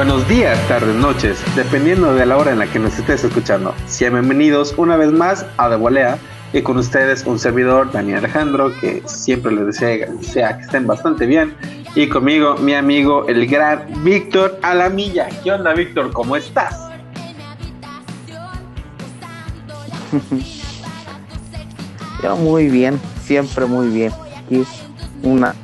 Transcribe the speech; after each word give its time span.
buenos 0.00 0.26
días, 0.28 0.58
tardes, 0.66 0.96
noches, 0.96 1.44
dependiendo 1.54 2.14
de 2.14 2.24
la 2.24 2.38
hora 2.38 2.52
en 2.52 2.58
la 2.58 2.66
que 2.66 2.78
nos 2.78 2.98
estés 2.98 3.22
escuchando. 3.22 3.74
Sean 3.84 4.14
bienvenidos 4.14 4.72
una 4.78 4.96
vez 4.96 5.12
más 5.12 5.44
a 5.58 5.68
De 5.68 6.16
y 6.54 6.62
con 6.62 6.78
ustedes 6.78 7.26
un 7.26 7.38
servidor, 7.38 7.92
Daniel 7.92 8.16
Alejandro, 8.16 8.72
que 8.80 9.02
siempre 9.04 9.52
les 9.52 9.66
desea, 9.66 10.10
desea 10.10 10.56
que 10.56 10.64
estén 10.64 10.86
bastante 10.86 11.26
bien. 11.26 11.54
Y 11.94 12.08
conmigo, 12.08 12.54
mi 12.54 12.72
amigo, 12.72 13.28
el 13.28 13.46
gran 13.46 14.02
Víctor 14.02 14.58
Alamilla. 14.62 15.28
¿Qué 15.44 15.52
onda, 15.52 15.74
Víctor? 15.74 16.10
¿Cómo 16.14 16.34
estás? 16.34 16.88
Yo 22.22 22.36
muy 22.36 22.68
bien, 22.68 22.98
siempre 23.22 23.66
muy 23.66 23.88
bien. 23.88 24.14
Aquí 24.46 24.64
una 25.22 25.54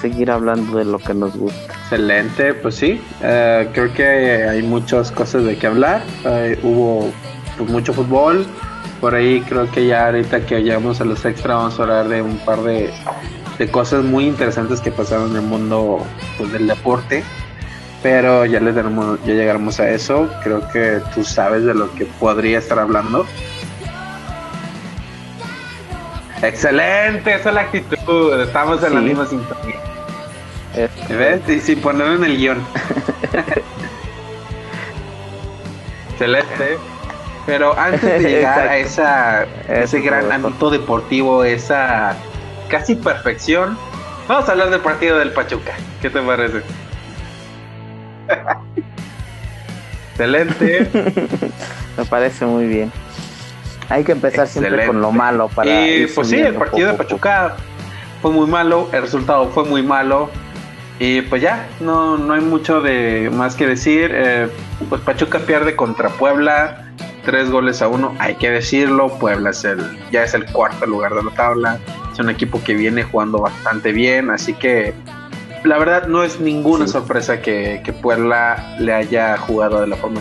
seguir 0.00 0.30
hablando 0.30 0.78
de 0.78 0.86
lo 0.86 0.98
que 0.98 1.12
nos 1.12 1.36
gusta. 1.36 1.71
Excelente, 1.92 2.54
pues 2.54 2.76
sí, 2.76 3.04
eh, 3.20 3.68
creo 3.74 3.92
que 3.92 4.02
hay 4.48 4.62
muchas 4.62 5.12
cosas 5.12 5.44
de 5.44 5.58
que 5.58 5.66
hablar. 5.66 6.02
Eh, 6.24 6.58
hubo 6.62 7.12
pues, 7.58 7.68
mucho 7.68 7.92
fútbol, 7.92 8.46
por 8.98 9.14
ahí 9.14 9.42
creo 9.42 9.70
que 9.70 9.86
ya 9.86 10.06
ahorita 10.06 10.46
que 10.46 10.62
llegamos 10.62 11.02
a 11.02 11.04
los 11.04 11.22
extra 11.26 11.54
vamos 11.54 11.78
a 11.78 11.82
hablar 11.82 12.08
de 12.08 12.22
un 12.22 12.38
par 12.38 12.62
de, 12.62 12.90
cosas 13.70 14.04
muy 14.04 14.24
interesantes 14.24 14.80
que 14.80 14.90
pasaron 14.90 15.32
en 15.32 15.36
el 15.36 15.42
mundo 15.42 15.98
pues, 16.38 16.50
del 16.50 16.66
deporte. 16.66 17.22
Pero 18.02 18.46
ya 18.46 18.58
les 18.58 18.74
daremos, 18.74 19.22
ya 19.26 19.34
llegaremos 19.34 19.78
a 19.78 19.90
eso. 19.90 20.30
Creo 20.42 20.66
que 20.72 20.98
tú 21.14 21.22
sabes 21.22 21.62
de 21.64 21.74
lo 21.74 21.92
que 21.94 22.06
podría 22.06 22.58
estar 22.58 22.78
hablando. 22.78 23.26
Excelente, 26.40 27.34
esa 27.34 27.50
es 27.50 27.54
la 27.54 27.60
actitud. 27.60 28.40
Estamos 28.40 28.82
en 28.82 28.94
la 28.94 29.00
misma 29.02 29.26
sintonía. 29.26 29.91
Este... 30.76 31.16
¿Ves? 31.16 31.48
Y 31.48 31.60
sin 31.60 31.80
ponerlo 31.80 32.14
en 32.14 32.24
el 32.24 32.36
guion. 32.36 32.64
Excelente. 36.12 36.78
Pero 37.46 37.78
antes 37.78 38.02
de 38.02 38.20
llegar 38.30 38.68
a 38.68 38.76
esa, 38.78 39.46
ese 39.68 40.00
gran 40.00 40.30
ámbito 40.30 40.70
deportivo, 40.70 41.44
esa 41.44 42.16
casi 42.68 42.94
perfección, 42.94 43.76
vamos 44.28 44.48
a 44.48 44.52
hablar 44.52 44.70
del 44.70 44.80
partido 44.80 45.18
del 45.18 45.32
Pachuca. 45.32 45.72
¿Qué 46.00 46.10
te 46.10 46.20
parece? 46.20 46.62
Excelente. 50.12 50.88
Me 51.96 52.04
parece 52.04 52.46
muy 52.46 52.66
bien. 52.66 52.92
Hay 53.88 54.04
que 54.04 54.12
empezar 54.12 54.46
siempre 54.46 54.86
con 54.86 55.00
lo 55.00 55.10
malo 55.12 55.48
para. 55.48 55.86
Y 55.86 56.06
pues 56.06 56.28
sí, 56.28 56.36
el 56.38 56.54
partido 56.54 56.92
de 56.92 56.94
Pachuca 56.94 57.56
fue 58.22 58.30
muy 58.30 58.46
malo, 58.46 58.88
el 58.92 59.02
resultado 59.02 59.48
fue 59.50 59.64
muy 59.64 59.82
malo. 59.82 60.30
Y 60.98 61.22
pues 61.22 61.42
ya, 61.42 61.68
no, 61.80 62.16
no 62.16 62.34
hay 62.34 62.40
mucho 62.40 62.80
de 62.80 63.30
más 63.32 63.56
que 63.56 63.66
decir. 63.66 64.10
Eh, 64.14 64.48
pues 64.88 65.00
Pachuca 65.00 65.40
pierde 65.40 65.74
contra 65.74 66.08
Puebla 66.10 66.82
tres 67.24 67.50
goles 67.50 67.82
a 67.82 67.88
uno, 67.88 68.14
hay 68.18 68.34
que 68.34 68.50
decirlo, 68.50 69.08
Puebla 69.18 69.50
es 69.50 69.64
el, 69.64 69.80
ya 70.10 70.24
es 70.24 70.34
el 70.34 70.44
cuarto 70.46 70.86
lugar 70.86 71.14
de 71.14 71.24
la 71.24 71.30
tabla, 71.30 71.78
es 72.12 72.18
un 72.18 72.30
equipo 72.30 72.62
que 72.62 72.74
viene 72.74 73.02
jugando 73.04 73.38
bastante 73.38 73.92
bien, 73.92 74.30
así 74.30 74.54
que 74.54 74.94
la 75.64 75.78
verdad 75.78 76.08
no 76.08 76.24
es 76.24 76.40
ninguna 76.40 76.88
sorpresa 76.88 77.40
que, 77.40 77.80
Puebla 78.02 78.76
le 78.80 78.92
haya 78.92 79.36
jugado 79.36 79.80
de 79.80 79.86
la 79.86 79.96
forma 79.96 80.20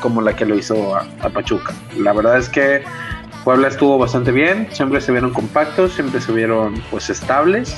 como 0.00 0.20
la 0.20 0.36
que 0.36 0.44
lo 0.44 0.54
hizo 0.54 0.94
a, 0.94 1.28
Pachuca. 1.30 1.72
La 1.96 2.12
verdad 2.12 2.36
es 2.36 2.48
que 2.48 2.82
Puebla 3.44 3.68
estuvo 3.68 3.96
bastante 3.96 4.32
bien, 4.32 4.68
siempre 4.70 5.00
se 5.00 5.12
vieron 5.12 5.32
compactos, 5.32 5.94
siempre 5.94 6.20
se 6.20 6.32
vieron 6.32 6.74
pues 6.90 7.08
estables 7.08 7.74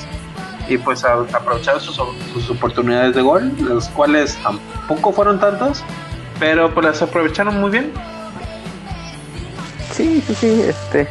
y 0.73 0.79
pues 0.79 1.05
aprovecharon 1.05 1.81
sus, 1.81 2.01
sus 2.33 2.51
oportunidades 2.51 3.15
de 3.15 3.23
gol, 3.23 3.53
las 3.59 3.89
cuales 3.91 4.39
tampoco 4.43 5.13
fueron 5.13 5.39
tantas, 5.39 5.85
pero 6.39 6.73
pues 6.73 6.87
las 6.87 7.03
aprovecharon 7.03 7.61
muy 7.61 7.71
bien 7.71 7.93
Sí, 9.93 10.23
sí, 10.27 10.35
sí, 10.35 10.63
este, 10.63 11.07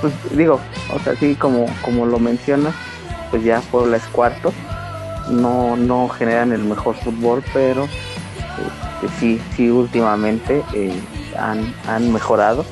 pues 0.00 0.12
digo, 0.36 0.58
o 0.92 0.98
sea, 0.98 1.14
sí, 1.14 1.36
como, 1.36 1.66
como 1.82 2.04
lo 2.04 2.18
mencionas, 2.18 2.74
pues 3.30 3.44
ya 3.44 3.60
Puebla 3.70 3.96
es 3.96 4.04
cuarto, 4.06 4.52
no, 5.30 5.76
no 5.76 6.08
generan 6.08 6.52
el 6.52 6.64
mejor 6.64 6.96
fútbol, 6.96 7.44
pero 7.52 7.84
este, 7.84 9.20
sí, 9.20 9.40
sí, 9.54 9.70
últimamente 9.70 10.64
eh, 10.74 10.92
han, 11.38 11.72
han 11.86 12.12
mejorado. 12.12 12.64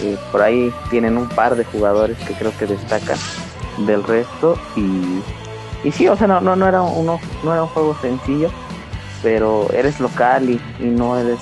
Eh, 0.00 0.16
por 0.30 0.42
ahí 0.42 0.72
tienen 0.88 1.16
un 1.16 1.28
par 1.28 1.56
de 1.56 1.64
jugadores 1.64 2.16
que 2.18 2.34
creo 2.34 2.56
que 2.56 2.66
destacan 2.66 3.18
del 3.86 4.04
resto 4.04 4.56
y, 4.76 5.20
y 5.84 5.92
sí, 5.92 6.08
o 6.08 6.16
sea, 6.16 6.26
no, 6.26 6.40
no, 6.40 6.56
no 6.56 6.66
era 6.66 6.82
uno, 6.82 7.20
no 7.42 7.52
era 7.52 7.62
un 7.62 7.68
juego 7.68 7.96
sencillo, 8.00 8.50
pero 9.22 9.68
eres 9.72 10.00
local 10.00 10.50
y, 10.50 10.60
y 10.78 10.86
no 10.86 11.16
eres 11.16 11.40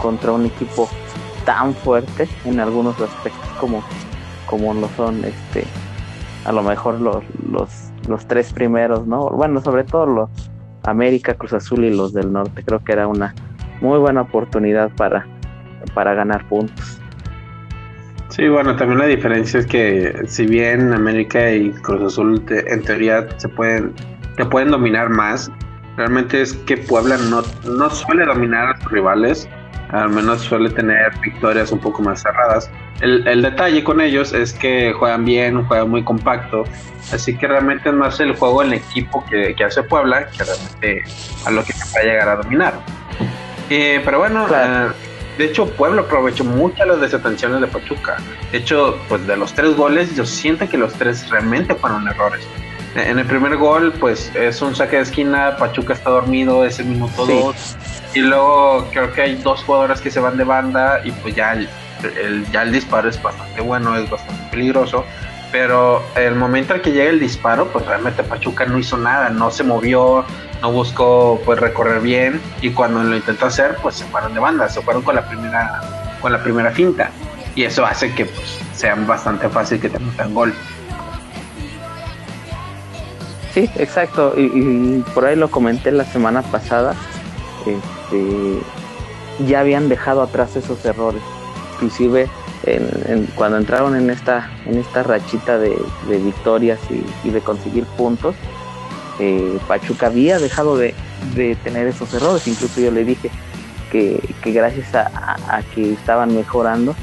contra 0.00 0.32
un 0.32 0.46
equipo 0.46 0.88
tan 1.44 1.74
fuerte 1.74 2.28
en 2.44 2.60
algunos 2.60 3.00
aspectos 3.00 3.48
como, 3.60 3.82
como 4.46 4.74
lo 4.74 4.88
son 4.96 5.24
este 5.24 5.64
a 6.44 6.52
lo 6.52 6.62
mejor 6.62 7.00
los, 7.00 7.24
los, 7.50 7.90
los 8.06 8.26
tres 8.26 8.52
primeros, 8.52 9.06
¿no? 9.06 9.30
Bueno, 9.30 9.62
sobre 9.62 9.84
todo 9.84 10.06
los 10.06 10.30
América, 10.82 11.34
Cruz 11.34 11.54
Azul 11.54 11.84
y 11.84 11.90
los 11.90 12.12
del 12.12 12.32
norte. 12.32 12.62
Creo 12.62 12.84
que 12.84 12.92
era 12.92 13.08
una 13.08 13.34
muy 13.80 13.98
buena 13.98 14.22
oportunidad 14.22 14.90
para, 14.96 15.26
para 15.94 16.14
ganar 16.14 16.46
puntos. 16.48 17.00
Sí, 18.28 18.48
bueno, 18.48 18.74
también 18.76 18.98
la 18.98 19.06
diferencia 19.06 19.60
es 19.60 19.66
que 19.66 20.22
si 20.26 20.46
bien 20.46 20.92
América 20.92 21.52
y 21.52 21.70
Cruz 21.70 22.12
Azul 22.12 22.44
en 22.48 22.82
teoría 22.82 23.26
se 23.38 23.48
pueden, 23.48 23.94
se 24.36 24.44
pueden 24.44 24.70
dominar 24.70 25.08
más, 25.10 25.50
realmente 25.96 26.42
es 26.42 26.54
que 26.54 26.76
Puebla 26.76 27.16
no, 27.16 27.42
no 27.64 27.90
suele 27.90 28.24
dominar 28.24 28.70
a 28.70 28.80
sus 28.80 28.90
rivales 28.90 29.48
al 29.94 30.10
menos 30.10 30.40
suele 30.42 30.70
tener 30.70 31.12
victorias 31.20 31.70
un 31.70 31.78
poco 31.78 32.02
más 32.02 32.22
cerradas. 32.22 32.70
El, 33.00 33.42
detalle 33.42 33.84
con 33.84 34.00
ellos 34.00 34.32
es 34.32 34.52
que 34.52 34.92
juegan 34.92 35.24
bien, 35.24 35.64
juegan 35.66 35.90
muy 35.90 36.02
compacto, 36.02 36.64
así 37.12 37.36
que 37.36 37.46
realmente 37.46 37.90
es 37.90 38.20
el 38.20 38.34
juego 38.34 38.62
en 38.62 38.72
equipo 38.72 39.24
que, 39.26 39.54
hace 39.64 39.82
Puebla, 39.82 40.26
que 40.28 40.44
realmente 40.44 41.02
a 41.46 41.50
lo 41.50 41.64
que 41.64 41.72
se 41.72 41.92
puede 41.92 42.06
llegar 42.06 42.28
a 42.28 42.36
dominar. 42.36 42.74
Eh, 43.70 44.00
pero 44.04 44.18
bueno, 44.18 44.46
eh, 44.48 44.88
de 45.38 45.46
hecho 45.46 45.66
Puebla 45.66 46.02
aprovechó 46.02 46.44
muchas 46.44 46.86
las 46.86 47.00
desatenciones 47.00 47.60
de 47.60 47.66
Pachuca. 47.66 48.16
De 48.52 48.58
hecho, 48.58 48.98
pues 49.08 49.26
de 49.26 49.36
los 49.36 49.52
tres 49.52 49.76
goles, 49.76 50.14
yo 50.16 50.24
siento 50.24 50.68
que 50.68 50.78
los 50.78 50.92
tres 50.94 51.28
realmente 51.30 51.74
fueron 51.74 52.06
errores. 52.08 52.46
En 52.94 53.18
el 53.18 53.26
primer 53.26 53.56
gol, 53.56 53.92
pues 53.98 54.30
es 54.36 54.62
un 54.62 54.76
saque 54.76 54.96
de 54.96 55.02
esquina, 55.02 55.56
Pachuca 55.56 55.94
está 55.94 56.10
dormido, 56.10 56.64
es 56.64 56.78
el 56.78 56.86
minuto 56.86 57.26
2. 57.26 57.76
Y 58.14 58.20
luego 58.20 58.86
creo 58.92 59.12
que 59.12 59.22
hay 59.22 59.34
dos 59.34 59.64
jugadores 59.64 60.00
que 60.00 60.10
se 60.12 60.20
van 60.20 60.36
de 60.36 60.44
banda 60.44 61.00
y 61.04 61.10
pues 61.10 61.34
ya 61.34 61.54
el, 61.54 61.68
ya 62.52 62.62
el 62.62 62.70
disparo 62.70 63.08
es 63.08 63.20
bastante 63.20 63.60
bueno, 63.60 63.96
es 63.96 64.08
bastante 64.08 64.48
peligroso. 64.50 65.04
Pero 65.50 66.04
el 66.14 66.36
momento 66.36 66.74
en 66.74 66.82
que 66.82 66.92
llega 66.92 67.10
el 67.10 67.18
disparo, 67.18 67.66
pues 67.68 67.84
realmente 67.84 68.22
Pachuca 68.22 68.64
no 68.66 68.78
hizo 68.78 68.96
nada, 68.96 69.28
no 69.28 69.50
se 69.50 69.64
movió, 69.64 70.24
no 70.64 70.72
buscó 70.72 71.38
pues 71.44 71.60
recorrer 71.60 72.00
bien 72.00 72.40
y 72.62 72.70
cuando 72.70 73.04
lo 73.04 73.14
intentó 73.14 73.44
hacer, 73.44 73.76
pues 73.82 73.96
se 73.96 74.04
fueron 74.06 74.32
de 74.32 74.40
banda, 74.40 74.66
se 74.66 74.80
fueron 74.80 75.02
con 75.02 75.14
la 75.14 75.28
primera 75.28 75.82
con 76.22 76.32
la 76.32 76.42
primera 76.42 76.70
finta 76.70 77.10
y 77.54 77.64
eso 77.64 77.84
hace 77.84 78.14
que 78.14 78.24
pues 78.24 78.58
sea 78.74 78.94
bastante 78.94 79.46
fácil 79.50 79.78
que 79.78 79.90
te 79.90 79.98
metan 79.98 80.32
gol. 80.32 80.54
Sí, 83.52 83.68
exacto, 83.76 84.32
y, 84.38 85.04
por 85.14 85.26
ahí 85.26 85.36
lo 85.36 85.50
comenté 85.50 85.92
la 85.92 86.06
semana 86.06 86.40
pasada. 86.40 86.94
Este, 87.66 88.58
ya 89.46 89.60
habían 89.60 89.90
dejado 89.90 90.22
atrás 90.22 90.56
esos 90.56 90.82
errores. 90.86 91.22
Inclusive 91.74 92.30
cuando 93.34 93.58
entraron 93.58 93.94
en 93.94 94.08
esta, 94.08 94.50
en 94.64 94.78
esta 94.78 95.02
rachita 95.02 95.58
de, 95.58 95.76
victorias 96.08 96.80
y, 97.22 97.28
de 97.28 97.40
conseguir 97.40 97.84
puntos, 97.84 98.34
eh, 99.18 99.58
Pachuca 99.66 100.06
había 100.06 100.38
dejado 100.38 100.76
de, 100.76 100.94
tener 101.62 101.86
esos 101.86 102.12
errores. 102.14 102.46
Incluso 102.46 102.80
yo 102.80 102.90
le 102.90 103.04
dije 103.04 103.30
que, 103.90 104.20
gracias 104.44 104.94
a, 104.94 105.62
que 105.74 105.92
estaban 105.92 106.34
mejorando, 106.34 106.94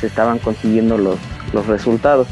se 0.00 0.06
estaban 0.06 0.38
consiguiendo 0.38 0.98
los, 0.98 1.18
los 1.52 1.66
resultados, 1.66 2.28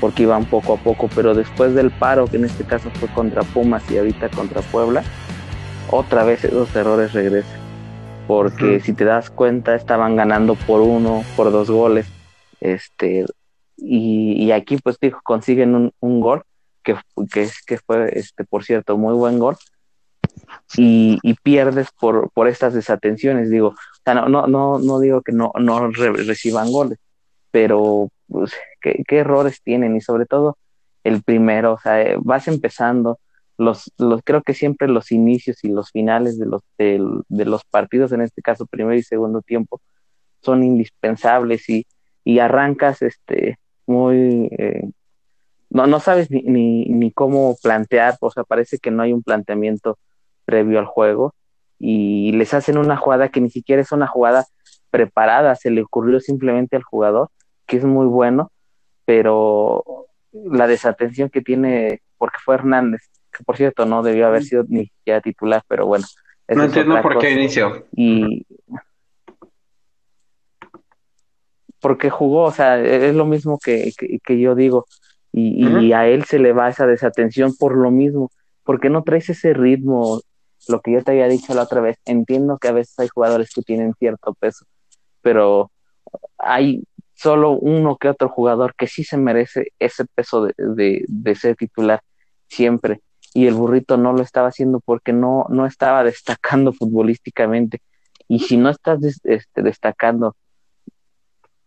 porque 0.00 0.24
iban 0.24 0.44
poco 0.44 0.74
a 0.74 0.76
poco. 0.76 1.08
Pero 1.14 1.34
después 1.34 1.74
del 1.74 1.90
paro, 1.90 2.26
que 2.26 2.36
en 2.36 2.44
este 2.44 2.64
caso 2.64 2.90
fue 2.98 3.08
contra 3.08 3.42
Pumas 3.42 3.82
y 3.90 3.98
ahorita 3.98 4.28
contra 4.30 4.62
Puebla, 4.62 5.02
otra 5.90 6.24
vez 6.24 6.44
esos 6.44 6.74
errores 6.74 7.12
regresan. 7.12 7.58
Porque 8.26 8.80
si 8.80 8.92
te 8.92 9.06
das 9.06 9.30
cuenta, 9.30 9.74
estaban 9.74 10.14
ganando 10.14 10.54
por 10.54 10.82
uno, 10.82 11.24
por 11.34 11.50
dos 11.50 11.70
goles. 11.70 12.06
Este, 12.60 13.24
y, 13.80 14.50
aquí, 14.50 14.76
pues, 14.76 14.98
dijo, 15.00 15.20
consiguen 15.22 15.92
un, 16.00 16.20
gol, 16.20 16.42
que, 16.94 17.26
que, 17.30 17.48
que, 17.66 17.78
fue, 17.78 18.18
este, 18.18 18.44
por 18.44 18.64
cierto, 18.64 18.96
muy 18.96 19.14
buen 19.14 19.38
gol. 19.38 19.56
Y, 20.76 21.18
pierdes 21.42 21.88
por, 21.98 22.30
por 22.30 22.48
estas 22.48 22.74
desatenciones. 22.74 23.50
Digo, 23.50 23.74
no, 24.06 24.28
no, 24.28 24.46
no, 24.46 24.78
no 24.78 25.00
digo 25.00 25.22
que 25.22 25.32
no, 25.32 25.52
no 25.58 25.90
reciban 25.90 26.70
goles, 26.70 26.98
pero 27.50 28.08
pues, 28.28 28.52
¿qué, 28.80 29.02
¿qué, 29.06 29.18
errores 29.18 29.60
tienen 29.62 29.96
y 29.96 30.00
sobre 30.00 30.26
todo 30.26 30.56
el 31.04 31.22
primero, 31.22 31.74
o 31.74 31.78
sea, 31.78 32.16
vas 32.18 32.48
empezando, 32.48 33.18
los, 33.56 33.92
los 33.98 34.22
creo 34.24 34.42
que 34.42 34.54
siempre 34.54 34.88
los 34.88 35.10
inicios 35.10 35.64
y 35.64 35.68
los 35.68 35.90
finales 35.90 36.38
de 36.38 36.46
los 36.46 36.62
de, 36.78 37.44
los 37.44 37.64
partidos 37.64 38.12
en 38.12 38.20
este 38.20 38.40
caso 38.40 38.66
primer 38.66 38.96
y 38.98 39.02
segundo 39.02 39.42
tiempo 39.42 39.80
son 40.42 40.62
indispensables 40.62 41.68
y, 41.68 41.84
y 42.22 42.38
arrancas 42.38 43.02
este 43.02 43.58
muy 43.84 44.48
eh, 44.52 44.88
no, 45.70 45.86
no 45.86 46.00
sabes 46.00 46.30
ni, 46.30 46.42
ni, 46.42 46.84
ni, 46.86 47.10
cómo 47.12 47.56
plantear, 47.62 48.16
o 48.20 48.30
sea, 48.30 48.44
parece 48.44 48.78
que 48.78 48.90
no 48.90 49.02
hay 49.02 49.12
un 49.12 49.22
planteamiento 49.22 49.98
previo 50.44 50.78
al 50.78 50.86
juego 50.86 51.34
y 51.78 52.32
les 52.32 52.54
hacen 52.54 52.78
una 52.78 52.96
jugada 52.96 53.28
que 53.28 53.40
ni 53.40 53.50
siquiera 53.50 53.82
es 53.82 53.92
una 53.92 54.06
jugada 54.06 54.46
preparada, 54.90 55.54
se 55.54 55.70
le 55.70 55.82
ocurrió 55.82 56.20
simplemente 56.20 56.76
al 56.76 56.82
jugador, 56.82 57.28
que 57.66 57.76
es 57.76 57.84
muy 57.84 58.06
bueno, 58.06 58.50
pero 59.04 60.06
la 60.32 60.66
desatención 60.66 61.28
que 61.30 61.42
tiene, 61.42 62.02
porque 62.16 62.38
fue 62.44 62.54
Hernández, 62.54 63.02
que 63.30 63.44
por 63.44 63.56
cierto 63.56 63.86
no 63.86 64.02
debió 64.02 64.26
haber 64.26 64.42
sido 64.42 64.64
ni 64.68 64.86
siquiera 64.86 65.20
titular, 65.20 65.62
pero 65.68 65.86
bueno. 65.86 66.06
No 66.48 66.64
entiendo 66.64 67.00
por 67.02 67.18
qué 67.18 67.30
inició. 67.30 67.86
Y 67.92 68.46
porque 71.80 72.10
jugó, 72.10 72.44
o 72.44 72.52
sea, 72.52 72.80
es 72.80 73.14
lo 73.14 73.26
mismo 73.26 73.58
que, 73.62 73.92
que, 74.24 74.40
yo 74.40 74.54
digo, 74.54 74.86
y, 75.32 75.66
y, 75.66 75.92
a 75.92 76.06
él 76.06 76.24
se 76.24 76.38
le 76.38 76.52
va 76.52 76.68
esa 76.68 76.86
desatención 76.86 77.54
por 77.56 77.76
lo 77.76 77.90
mismo, 77.90 78.30
porque 78.64 78.90
no 78.90 79.02
traes 79.02 79.28
ese 79.28 79.52
ritmo, 79.52 80.20
lo 80.68 80.80
que 80.80 80.92
yo 80.92 81.02
te 81.02 81.12
había 81.12 81.28
dicho 81.28 81.54
la 81.54 81.62
otra 81.62 81.80
vez, 81.80 81.98
entiendo 82.04 82.58
que 82.58 82.68
a 82.68 82.72
veces 82.72 82.98
hay 82.98 83.08
jugadores 83.08 83.50
que 83.54 83.62
tienen 83.62 83.94
cierto 83.98 84.34
peso, 84.34 84.64
pero 85.22 85.70
hay 86.38 86.82
solo 87.14 87.52
uno 87.52 87.96
que 87.96 88.08
otro 88.08 88.28
jugador 88.28 88.74
que 88.76 88.86
sí 88.86 89.04
se 89.04 89.16
merece 89.16 89.72
ese 89.78 90.04
peso 90.14 90.44
de, 90.44 90.54
de, 90.56 91.04
de 91.06 91.34
ser 91.34 91.56
titular 91.56 92.00
siempre, 92.48 93.00
y 93.34 93.46
el 93.46 93.54
burrito 93.54 93.96
no 93.96 94.12
lo 94.12 94.22
estaba 94.22 94.48
haciendo 94.48 94.80
porque 94.80 95.12
no, 95.12 95.46
no 95.50 95.66
estaba 95.66 96.02
destacando 96.04 96.72
futbolísticamente, 96.72 97.80
y 98.28 98.40
si 98.40 98.56
no 98.56 98.70
estás 98.70 98.98
este, 99.24 99.62
destacando 99.62 100.36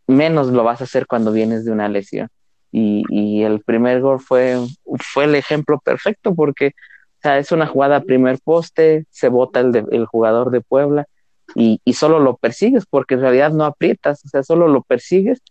menos 0.07 0.47
lo 0.47 0.63
vas 0.63 0.81
a 0.81 0.83
hacer 0.83 1.07
cuando 1.07 1.31
vienes 1.31 1.65
de 1.65 1.71
una 1.71 1.87
lesión. 1.89 2.29
Y, 2.71 3.03
y 3.09 3.44
el 3.44 3.62
primer 3.62 4.01
gol 4.01 4.19
fue, 4.19 4.57
fue 5.00 5.25
el 5.25 5.35
ejemplo 5.35 5.79
perfecto 5.79 6.33
porque 6.33 6.68
o 6.68 7.21
sea, 7.21 7.38
es 7.38 7.51
una 7.51 7.68
jugada 7.68 7.97
a 7.97 8.01
primer 8.01 8.39
poste, 8.44 9.06
se 9.12 9.29
bota 9.29 9.59
el, 9.59 9.85
el 9.91 10.06
jugador 10.06 10.51
de 10.51 10.62
Puebla 10.62 11.06
y, 11.53 11.81
y, 11.83 11.94
solo 11.94 12.19
lo 12.19 12.38
persigues 12.38 12.85
porque 12.89 13.15
en 13.15 13.21
realidad 13.21 13.51
no 13.51 13.65
aprietas, 13.65 14.23
o 14.25 14.29
sea, 14.29 14.41
solo 14.41 14.68
lo 14.68 14.81
persigues. 14.81 15.41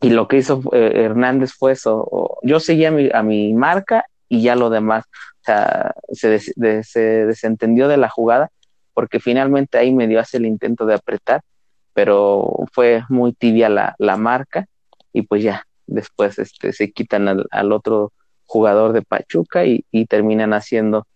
Y 0.00 0.10
lo 0.10 0.26
que 0.26 0.38
hizo 0.38 0.60
eh, 0.72 1.04
Hernández 1.04 1.52
fue 1.56 1.72
eso. 1.72 2.36
Yo 2.42 2.58
seguía 2.58 2.90
mi, 2.90 3.08
a 3.14 3.22
mi 3.22 3.54
marca 3.54 4.04
y 4.28 4.42
ya 4.42 4.56
lo 4.56 4.68
demás. 4.68 5.04
O 5.40 5.44
sea, 5.44 5.94
se, 6.10 6.40
se 6.40 7.00
desentendió 7.00 7.86
de 7.86 7.96
la 7.96 8.08
jugada 8.08 8.50
porque 8.92 9.20
finalmente 9.20 9.78
ahí 9.78 9.92
me 9.92 10.08
dio 10.08 10.18
hace 10.18 10.38
el 10.38 10.46
intento 10.46 10.84
de 10.84 10.94
apretar 10.94 11.42
pero 11.94 12.66
fue 12.72 13.04
muy 13.08 13.32
tibia 13.32 13.68
la, 13.68 13.94
la 13.98 14.16
marca 14.16 14.66
y 15.12 15.22
pues 15.22 15.42
ya 15.42 15.66
después 15.86 16.38
este, 16.38 16.72
se 16.72 16.92
quitan 16.92 17.28
al, 17.28 17.72
otro 17.72 18.12
jugador 18.44 18.92
de 18.92 19.02
Pachuca 19.02 19.64
y, 19.64 19.84
terminan 20.06 20.52
haciendo 20.52 21.06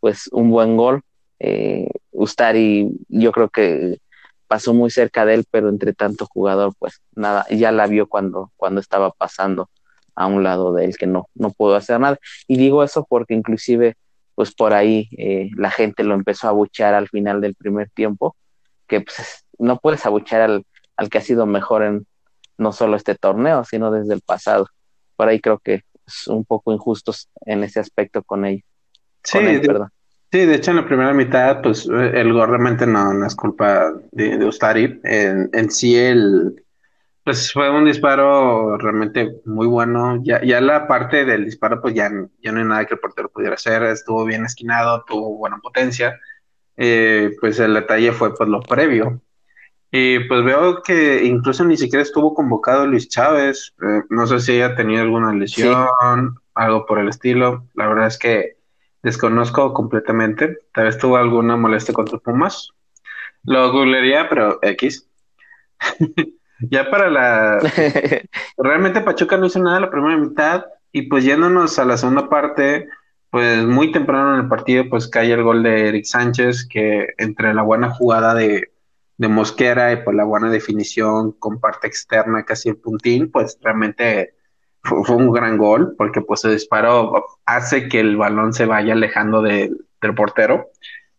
pues 0.00 0.28
un 0.32 0.50
buen 0.50 0.76
gol. 0.76 1.02
Eh, 1.38 1.88
Ustari 2.12 2.90
yo 3.08 3.32
creo 3.32 3.48
que 3.48 3.98
pasó 4.46 4.74
muy 4.74 4.90
cerca 4.90 5.24
de 5.24 5.34
él, 5.34 5.44
pero 5.50 5.68
entre 5.68 5.92
tanto 5.92 6.26
jugador 6.26 6.74
pues 6.78 7.00
nada, 7.14 7.46
ya 7.50 7.72
la 7.72 7.86
vio 7.86 8.06
cuando, 8.06 8.52
cuando 8.56 8.80
estaba 8.80 9.10
pasando 9.10 9.70
a 10.14 10.26
un 10.26 10.42
lado 10.42 10.74
de 10.74 10.84
él 10.84 10.96
que 10.96 11.06
no, 11.06 11.28
no 11.34 11.50
pudo 11.50 11.74
hacer 11.74 11.98
nada. 11.98 12.18
Y 12.46 12.58
digo 12.58 12.84
eso 12.84 13.06
porque 13.08 13.34
inclusive 13.34 13.96
pues 14.34 14.54
por 14.54 14.72
ahí 14.72 15.08
eh, 15.16 15.50
la 15.56 15.70
gente 15.70 16.04
lo 16.04 16.14
empezó 16.14 16.48
a 16.48 16.52
buchar 16.52 16.94
al 16.94 17.08
final 17.08 17.40
del 17.40 17.54
primer 17.54 17.90
tiempo, 17.90 18.36
que 18.86 19.00
pues 19.00 19.44
no 19.58 19.78
puedes 19.78 20.04
abuchar 20.06 20.40
al, 20.42 20.64
al 20.96 21.08
que 21.08 21.18
ha 21.18 21.22
sido 21.22 21.46
mejor 21.46 21.82
en 21.82 22.06
no 22.58 22.72
solo 22.72 22.96
este 22.96 23.14
torneo, 23.14 23.64
sino 23.64 23.90
desde 23.90 24.14
el 24.14 24.20
pasado. 24.20 24.66
Por 25.16 25.28
ahí 25.28 25.40
creo 25.40 25.58
que 25.58 25.82
es 26.06 26.26
un 26.26 26.44
poco 26.44 26.72
injustos 26.72 27.28
en 27.46 27.64
ese 27.64 27.80
aspecto 27.80 28.22
con 28.22 28.44
ellos. 28.44 28.64
Sí, 29.22 29.38
de, 29.38 29.86
sí, 30.32 30.38
de 30.46 30.54
hecho 30.54 30.70
en 30.72 30.78
la 30.78 30.86
primera 30.86 31.12
mitad, 31.12 31.62
pues 31.62 31.86
el 31.86 32.32
gol 32.32 32.48
realmente 32.48 32.86
no, 32.86 33.24
es 33.24 33.36
culpa 33.36 33.92
de, 34.10 34.36
de 34.36 34.44
Ustari. 34.44 35.00
En, 35.04 35.48
en, 35.52 35.70
sí, 35.70 35.96
el, 35.96 36.64
pues 37.24 37.52
fue 37.52 37.70
un 37.70 37.84
disparo 37.84 38.76
realmente 38.78 39.40
muy 39.44 39.66
bueno. 39.66 40.20
Ya, 40.24 40.42
ya 40.42 40.60
la 40.60 40.88
parte 40.88 41.24
del 41.24 41.44
disparo, 41.44 41.80
pues 41.80 41.94
ya, 41.94 42.10
ya 42.42 42.52
no 42.52 42.58
hay 42.58 42.64
nada 42.64 42.84
que 42.84 42.94
el 42.94 43.00
portero 43.00 43.30
pudiera 43.30 43.54
hacer. 43.54 43.84
Estuvo 43.84 44.24
bien 44.24 44.44
esquinado, 44.44 45.04
tuvo 45.06 45.36
buena 45.36 45.58
potencia. 45.58 46.18
Eh, 46.76 47.36
pues 47.40 47.60
el 47.60 47.74
detalle 47.74 48.12
fue 48.12 48.34
pues 48.34 48.48
lo 48.48 48.60
previo. 48.60 49.20
Y 49.94 50.20
pues 50.20 50.42
veo 50.42 50.82
que 50.82 51.22
incluso 51.22 51.64
ni 51.66 51.76
siquiera 51.76 52.02
estuvo 52.02 52.32
convocado 52.32 52.86
Luis 52.86 53.10
Chávez. 53.10 53.74
Eh, 53.82 54.02
no 54.08 54.26
sé 54.26 54.40
si 54.40 54.52
haya 54.52 54.74
tenido 54.74 55.02
alguna 55.02 55.34
lesión, 55.34 55.86
algo 56.54 56.86
por 56.86 56.98
el 56.98 57.10
estilo. 57.10 57.68
La 57.74 57.88
verdad 57.88 58.06
es 58.06 58.16
que 58.16 58.56
desconozco 59.02 59.74
completamente. 59.74 60.56
Tal 60.72 60.84
vez 60.84 60.96
tuvo 60.96 61.18
alguna 61.18 61.58
molestia 61.58 61.92
contra 61.92 62.16
Pumas. 62.16 62.70
Lo 63.44 63.70
googlearía, 63.70 64.30
pero 64.30 64.58
X. 64.62 65.06
ya 66.70 66.88
para 66.90 67.10
la... 67.10 67.58
Realmente 68.56 69.02
Pachuca 69.02 69.36
no 69.36 69.44
hizo 69.44 69.58
nada 69.58 69.80
la 69.80 69.90
primera 69.90 70.16
mitad. 70.16 70.64
Y 70.90 71.02
pues 71.02 71.22
yéndonos 71.22 71.78
a 71.78 71.84
la 71.84 71.98
segunda 71.98 72.30
parte, 72.30 72.88
pues 73.28 73.62
muy 73.64 73.92
temprano 73.92 74.34
en 74.34 74.40
el 74.40 74.48
partido, 74.48 74.88
pues 74.88 75.06
cae 75.06 75.30
el 75.30 75.42
gol 75.42 75.62
de 75.62 75.88
Eric 75.88 76.06
Sánchez, 76.06 76.66
que 76.66 77.08
entre 77.18 77.52
la 77.52 77.62
buena 77.62 77.90
jugada 77.90 78.32
de 78.34 78.71
de 79.16 79.28
Mosquera 79.28 79.92
y 79.92 80.02
por 80.02 80.14
la 80.14 80.24
buena 80.24 80.50
definición 80.50 81.32
con 81.32 81.60
parte 81.60 81.86
externa 81.86 82.44
casi 82.44 82.70
el 82.70 82.76
puntín, 82.76 83.30
pues 83.30 83.58
realmente 83.62 84.34
fue, 84.82 85.16
un 85.16 85.30
gran 85.30 85.58
gol 85.58 85.94
porque 85.96 86.20
pues 86.20 86.44
el 86.44 86.52
disparo 86.52 87.24
hace 87.46 87.88
que 87.88 88.00
el 88.00 88.16
balón 88.16 88.52
se 88.52 88.66
vaya 88.66 88.94
alejando 88.94 89.42
del 89.42 89.86
portero 90.16 90.70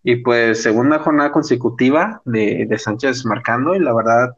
y 0.03 0.17
pues 0.17 0.61
segunda 0.61 0.99
jornada 0.99 1.31
consecutiva 1.31 2.21
de, 2.25 2.65
de 2.67 2.77
Sánchez 2.77 3.25
marcando 3.25 3.73
y 3.75 3.79
la 3.79 3.93
verdad 3.93 4.37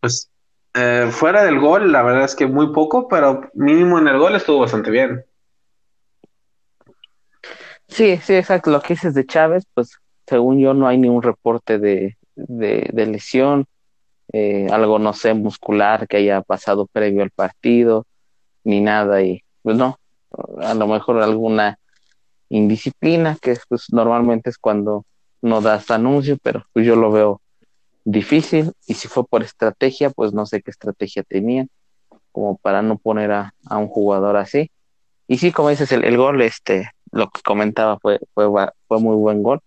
pues 0.00 0.30
eh, 0.74 1.08
fuera 1.10 1.44
del 1.44 1.58
gol 1.58 1.92
la 1.92 2.02
verdad 2.02 2.24
es 2.24 2.34
que 2.34 2.46
muy 2.46 2.72
poco 2.72 3.08
pero 3.08 3.50
mínimo 3.52 3.98
en 3.98 4.08
el 4.08 4.18
gol 4.18 4.34
estuvo 4.36 4.60
bastante 4.60 4.90
bien. 4.90 5.24
Sí, 7.90 8.18
sí, 8.18 8.34
exacto. 8.34 8.70
Lo 8.70 8.80
que 8.80 8.94
dices 8.94 9.14
de 9.14 9.26
Chávez, 9.26 9.66
pues 9.74 9.98
según 10.26 10.60
yo 10.60 10.74
no 10.74 10.86
hay 10.86 10.96
ningún 10.96 11.22
reporte 11.22 11.78
de, 11.78 12.16
de, 12.36 12.90
lesión, 13.06 13.66
eh, 14.32 14.68
algo, 14.70 14.98
no 14.98 15.12
sé, 15.12 15.34
muscular 15.34 16.06
que 16.08 16.18
haya 16.18 16.42
pasado 16.42 16.86
previo 16.86 17.22
al 17.22 17.30
partido, 17.30 18.06
ni 18.64 18.80
nada, 18.80 19.22
y 19.22 19.42
pues 19.62 19.76
no, 19.76 19.98
a 20.60 20.74
lo 20.74 20.86
mejor 20.86 21.22
alguna 21.22 21.78
indisciplina, 22.48 23.36
que 23.40 23.56
pues 23.68 23.92
normalmente 23.92 24.50
es 24.50 24.58
cuando 24.58 25.04
no 25.42 25.60
das 25.60 25.90
anuncio, 25.90 26.36
pero 26.42 26.64
pues 26.72 26.86
yo 26.86 26.96
lo 26.96 27.10
veo 27.10 27.40
difícil, 28.04 28.72
y 28.86 28.94
si 28.94 29.08
fue 29.08 29.24
por 29.24 29.42
estrategia, 29.42 30.10
pues 30.10 30.32
no 30.32 30.46
sé 30.46 30.62
qué 30.62 30.70
estrategia 30.70 31.22
tenían, 31.22 31.68
como 32.32 32.56
para 32.58 32.82
no 32.82 32.98
poner 32.98 33.32
a, 33.32 33.54
a 33.66 33.78
un 33.78 33.88
jugador 33.88 34.36
así. 34.36 34.70
Y 35.26 35.38
sí, 35.38 35.52
como 35.52 35.68
dices, 35.68 35.92
el, 35.92 36.04
el, 36.04 36.16
gol, 36.16 36.42
este, 36.42 36.90
lo 37.12 37.30
que 37.30 37.40
comentaba 37.42 37.98
fue, 38.00 38.20
fue, 38.34 38.46
fue 38.88 39.00
muy 39.00 39.16
buen 39.16 39.42
gol. 39.42 39.60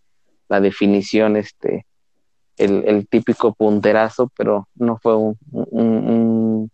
La 0.49 0.59
definición, 0.59 1.37
este, 1.37 1.85
el, 2.57 2.83
el 2.87 3.07
típico 3.07 3.53
punterazo, 3.53 4.31
pero 4.37 4.67
no 4.75 4.97
fue 5.01 5.15
un, 5.15 5.37
un, 5.51 6.71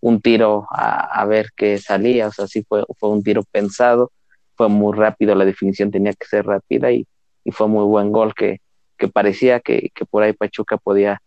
un, 0.00 0.20
tiro 0.20 0.66
a, 0.70 1.20
a, 1.20 1.24
ver 1.26 1.50
qué 1.56 1.78
salía, 1.78 2.28
o 2.28 2.32
sea, 2.32 2.46
sí 2.46 2.64
fue, 2.68 2.84
fue 2.98 3.10
un 3.10 3.22
tiro 3.22 3.42
pensado, 3.50 4.12
fue 4.56 4.68
muy 4.68 4.96
rápido, 4.96 5.34
la 5.34 5.44
definición 5.44 5.90
tenía 5.90 6.12
que 6.12 6.26
ser 6.26 6.46
rápida 6.46 6.92
y, 6.92 7.06
y 7.44 7.50
fue 7.50 7.68
muy 7.68 7.84
buen 7.84 8.12
gol 8.12 8.34
que, 8.34 8.60
que 8.96 9.08
parecía 9.08 9.60
que, 9.60 9.90
que, 9.94 10.04
por 10.04 10.22
ahí 10.22 10.32
Pachuca 10.32 10.76
podía 10.76 11.20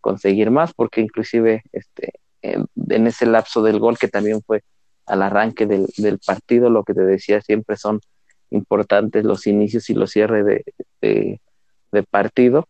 conseguir 0.00 0.50
más, 0.50 0.72
porque 0.74 1.00
inclusive 1.00 1.62
este, 1.72 2.12
en, 2.42 2.66
ese 3.06 3.26
lapso 3.26 3.62
del 3.62 3.78
gol 3.78 3.98
que 3.98 4.08
también 4.08 4.42
fue 4.42 4.62
al 5.06 5.22
arranque 5.22 5.66
del, 5.66 5.86
del 5.98 6.18
partido, 6.18 6.70
lo 6.70 6.84
que 6.84 6.94
te 6.94 7.02
decía 7.02 7.40
siempre 7.40 7.76
son 7.76 8.00
importantes 8.50 9.24
los 9.24 9.46
inicios 9.46 9.90
y 9.90 9.94
los 9.94 10.10
cierres 10.10 10.44
de, 10.46 10.64
de, 11.00 11.40
de 11.92 12.02
partido 12.04 12.68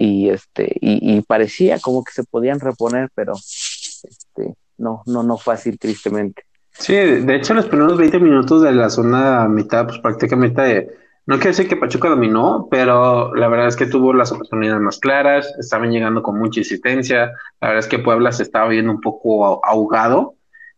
y 0.00 0.30
este 0.30 0.76
y, 0.80 1.16
y, 1.16 1.22
parecía 1.22 1.78
como 1.80 2.04
que 2.04 2.12
se 2.12 2.24
podían 2.24 2.60
reponer 2.60 3.08
pero 3.14 3.34
este 3.34 4.54
no 4.76 5.02
no 5.06 5.22
no 5.22 5.38
fácil 5.38 5.78
tristemente 5.78 6.42
sí 6.70 6.94
de 6.94 7.36
hecho 7.36 7.54
los 7.54 7.66
primeros 7.66 7.98
20 7.98 8.20
minutos 8.20 8.62
de 8.62 8.72
la 8.72 8.90
zona 8.90 9.48
mitad 9.48 9.86
pues 9.86 9.98
prácticamente 9.98 10.88
no 11.26 11.36
quiero 11.36 11.50
decir 11.50 11.68
que 11.68 11.76
Pachuca 11.76 12.08
dominó 12.08 12.68
pero 12.70 13.34
la 13.34 13.48
verdad 13.48 13.68
es 13.68 13.76
que 13.76 13.86
tuvo 13.86 14.12
las 14.12 14.30
oportunidades 14.32 14.80
más 14.80 14.98
claras 14.98 15.52
estaban 15.58 15.90
llegando 15.90 16.22
con 16.22 16.38
mucha 16.38 16.60
insistencia 16.60 17.32
la 17.60 17.68
verdad 17.68 17.80
es 17.80 17.86
que 17.86 17.98
Puebla 17.98 18.32
se 18.32 18.44
estaba 18.44 18.68
viendo 18.68 18.92
un 18.92 19.00
poco 19.00 19.64
ahogado 19.64 20.36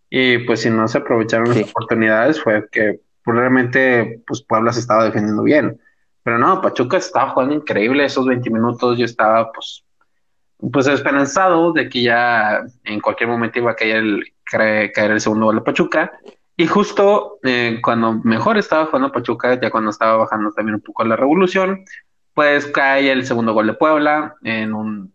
y 0.09 0.39
pues 0.39 0.63
si 0.63 0.71
no 0.71 0.89
se 0.89 0.99
aprovecharon 0.99 1.51
las 1.51 1.69
oportunidades 1.71 2.43
fue 2.43 2.67
que 2.71 3.01
realmente 3.25 4.23
pues 4.27 4.43
Puebla 4.43 4.73
se 4.73 4.81
estaba 4.81 5.05
defendiendo 5.05 5.43
bien. 5.43 5.81
Pero 6.23 6.39
no, 6.39 6.61
Pachuca 6.61 6.99
estaba 6.99 7.31
jugando 7.31 7.55
increíble 7.55 8.05
esos 8.05 8.27
20 8.27 8.51
minutos, 8.51 8.99
yo 8.99 9.05
estaba 9.05 9.51
pues, 9.53 9.85
pues 10.73 10.87
esperanzado 10.87 11.73
de 11.73 11.89
que 11.89 12.03
ya 12.03 12.61
en 12.85 13.01
cualquier 13.01 13.29
momento 13.29 13.59
iba 13.59 13.71
a 13.71 13.77
caer 13.77 13.97
el, 13.97 14.25
caer 14.45 15.11
el 15.11 15.21
segundo 15.21 15.47
gol 15.47 15.57
de 15.57 15.63
Pachuca. 15.63 16.13
Y 16.57 16.67
justo 16.67 17.39
eh, 17.43 17.79
cuando 17.83 18.21
mejor 18.23 18.59
estaba 18.59 18.87
jugando 18.87 19.13
Pachuca, 19.13 19.59
ya 19.59 19.71
cuando 19.71 19.91
estaba 19.91 20.17
bajando 20.19 20.53
también 20.53 20.75
un 20.75 20.83
poco 20.83 21.05
la 21.05 21.17
revolución, 21.17 21.85
pues 22.35 22.67
cae 22.67 23.11
el 23.11 23.25
segundo 23.25 23.55
gol 23.55 23.67
de 23.67 23.75
Puebla 23.75 24.37
en 24.43 24.75
un, 24.75 25.15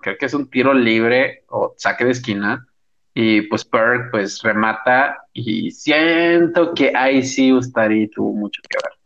creo 0.00 0.16
que 0.16 0.26
es 0.26 0.34
un 0.34 0.48
tiro 0.48 0.72
libre 0.72 1.44
o 1.48 1.74
saque 1.76 2.04
de 2.04 2.12
esquina. 2.12 2.66
Y 3.12 3.42
pues 3.42 3.68
Berg 3.68 4.10
pues 4.10 4.42
remata 4.42 5.18
y 5.32 5.72
siento 5.72 6.72
que 6.72 6.92
ahí 6.94 7.22
sí 7.22 7.52
Ustari 7.52 8.08
tuvo 8.08 8.32
mucho 8.32 8.62
que 8.68 8.78
ver. 8.82 8.97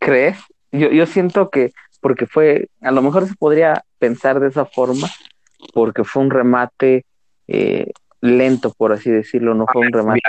¿Crees? 0.00 0.36
Yo, 0.72 0.90
yo 0.90 1.06
siento 1.06 1.48
que 1.50 1.72
porque 2.00 2.26
fue, 2.26 2.68
a 2.80 2.90
lo 2.90 3.02
mejor 3.02 3.26
se 3.26 3.34
podría 3.34 3.84
pensar 3.98 4.40
de 4.40 4.48
esa 4.48 4.64
forma, 4.64 5.08
porque 5.74 6.04
fue 6.04 6.22
un 6.22 6.30
remate 6.30 7.04
eh, 7.46 7.92
lento, 8.20 8.72
por 8.76 8.92
así 8.92 9.10
decirlo, 9.10 9.54
no 9.54 9.66
fue 9.70 9.82
un 9.82 9.92
remate 9.92 10.22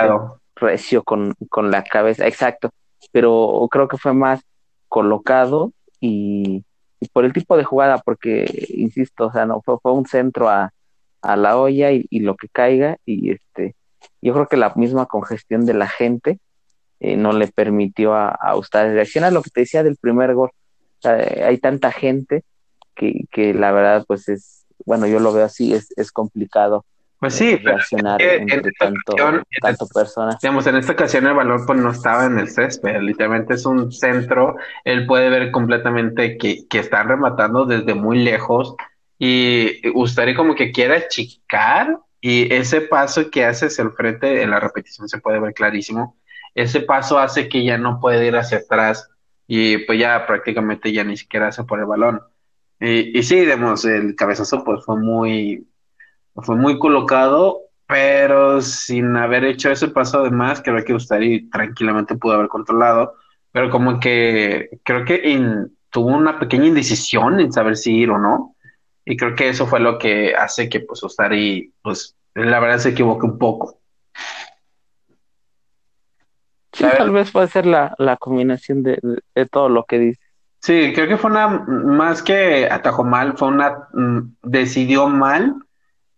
recio 0.54 1.02
con, 1.02 1.34
con 1.48 1.70
la 1.70 1.82
cabeza, 1.82 2.26
exacto, 2.26 2.70
pero 3.10 3.66
creo 3.70 3.88
que 3.88 3.96
fue 3.96 4.12
más 4.12 4.42
colocado 4.88 5.72
y, 6.00 6.64
por 7.12 7.24
el 7.24 7.32
tipo 7.32 7.56
de 7.56 7.64
jugada, 7.64 7.98
porque, 7.98 8.46
insisto, 8.68 9.26
o 9.26 9.32
sea, 9.32 9.46
no 9.46 9.60
fue, 9.62 9.76
fue 9.82 9.92
un 9.92 10.06
centro 10.06 10.48
a, 10.48 10.72
a 11.22 11.36
la 11.36 11.56
olla 11.56 11.90
y, 11.90 12.06
lo 12.20 12.36
que 12.36 12.48
caiga, 12.48 12.96
y 13.04 13.32
este, 13.32 13.74
yo 14.20 14.34
creo 14.34 14.46
que 14.46 14.56
la 14.56 14.72
misma 14.76 15.06
congestión 15.06 15.64
de 15.66 15.74
la 15.74 15.88
gente 15.88 16.38
eh, 17.02 17.16
no 17.16 17.32
le 17.32 17.48
permitió 17.48 18.14
a, 18.14 18.28
a 18.28 18.56
ustedes 18.56 18.94
reaccionar, 18.94 19.32
lo 19.32 19.42
que 19.42 19.50
te 19.50 19.60
decía 19.60 19.82
del 19.82 19.96
primer 19.96 20.34
gol, 20.34 20.50
hay 21.04 21.58
tanta 21.58 21.90
gente 21.90 22.44
que, 22.94 23.24
que 23.30 23.52
la 23.54 23.72
verdad, 23.72 24.04
pues 24.06 24.28
es, 24.28 24.64
bueno, 24.86 25.06
yo 25.06 25.18
lo 25.18 25.32
veo 25.32 25.44
así, 25.44 25.74
es, 25.74 25.92
es 25.96 26.12
complicado 26.12 26.84
pues 27.22 27.34
sí, 27.34 27.56
pero 27.62 27.78
en 28.18 28.48
tanto, 28.76 29.14
tanto 29.60 29.86
personas. 29.94 30.40
Digamos, 30.42 30.66
en 30.66 30.74
esta 30.74 30.94
ocasión 30.94 31.24
el 31.24 31.34
valor 31.34 31.64
pues 31.64 31.78
no 31.78 31.92
estaba 31.92 32.26
en 32.26 32.36
el 32.36 32.48
césped, 32.48 33.00
literalmente 33.00 33.54
es 33.54 33.64
un 33.64 33.92
centro, 33.92 34.56
él 34.82 35.06
puede 35.06 35.30
ver 35.30 35.52
completamente 35.52 36.36
que, 36.36 36.66
que 36.66 36.80
están 36.80 37.06
rematando 37.06 37.64
desde 37.64 37.94
muy 37.94 38.18
lejos 38.24 38.74
y 39.20 39.88
gustaría 39.90 40.34
como 40.34 40.56
que 40.56 40.72
quiera 40.72 40.96
achicar 40.96 41.96
y 42.20 42.52
ese 42.52 42.80
paso 42.80 43.30
que 43.30 43.44
hace 43.44 43.66
hacia 43.66 43.84
el 43.84 43.92
frente, 43.92 44.42
en 44.42 44.50
la 44.50 44.58
repetición 44.58 45.08
se 45.08 45.18
puede 45.18 45.38
ver 45.38 45.54
clarísimo, 45.54 46.16
ese 46.54 46.80
paso 46.80 47.18
hace 47.18 47.48
que 47.48 47.64
ya 47.64 47.78
no 47.78 48.00
puede 48.00 48.26
ir 48.26 48.36
hacia 48.36 48.58
atrás 48.58 49.10
y 49.46 49.78
pues 49.78 49.98
ya 49.98 50.26
prácticamente 50.26 50.92
ya 50.92 51.04
ni 51.04 51.16
siquiera 51.16 51.48
hace 51.48 51.64
por 51.64 51.78
el 51.80 51.86
balón. 51.86 52.22
Y, 52.80 53.22
sí, 53.22 53.40
digamos, 53.40 53.84
el 53.84 54.16
cabezazo 54.16 54.64
pues 54.64 54.84
fue 54.84 54.98
muy 54.98 55.68
fue 56.34 56.56
muy 56.56 56.78
colocado, 56.78 57.60
pero 57.86 58.60
sin 58.62 59.16
haber 59.16 59.44
hecho 59.44 59.70
ese 59.70 59.88
paso 59.88 60.22
de 60.22 60.30
más, 60.30 60.62
creo 60.62 60.82
que 60.82 60.94
Ustari 60.94 61.48
tranquilamente 61.50 62.16
pudo 62.16 62.34
haber 62.34 62.48
controlado, 62.48 63.14
pero 63.52 63.70
como 63.70 64.00
que 64.00 64.80
creo 64.82 65.04
que 65.04 65.20
tuvo 65.90 66.08
una 66.08 66.38
pequeña 66.38 66.66
indecisión 66.66 67.38
en 67.38 67.52
saber 67.52 67.76
si 67.76 67.94
ir 67.94 68.10
o 68.10 68.18
no, 68.18 68.56
y 69.04 69.16
creo 69.16 69.34
que 69.34 69.48
eso 69.50 69.66
fue 69.66 69.80
lo 69.80 69.98
que 69.98 70.34
hace 70.34 70.68
que 70.68 70.80
pues 70.80 71.02
Ustari, 71.02 71.74
pues 71.82 72.16
la 72.34 72.60
verdad 72.60 72.78
se 72.78 72.90
equivoque 72.90 73.26
un 73.26 73.38
poco. 73.38 73.81
Sí, 76.90 76.96
tal 76.98 77.10
vez 77.10 77.30
puede 77.30 77.48
ser 77.48 77.66
la, 77.66 78.16
combinación 78.18 78.82
de, 78.82 78.98
todo 79.50 79.68
lo 79.68 79.84
que 79.84 79.98
dice. 79.98 80.20
Sí, 80.58 80.92
creo 80.94 81.08
que 81.08 81.16
fue 81.16 81.30
una, 81.30 81.48
más 81.48 82.22
que 82.22 82.68
atajó 82.70 83.04
mal, 83.04 83.36
fue 83.36 83.48
una, 83.48 83.88
mm, 83.92 84.34
decidió 84.42 85.08
mal 85.08 85.54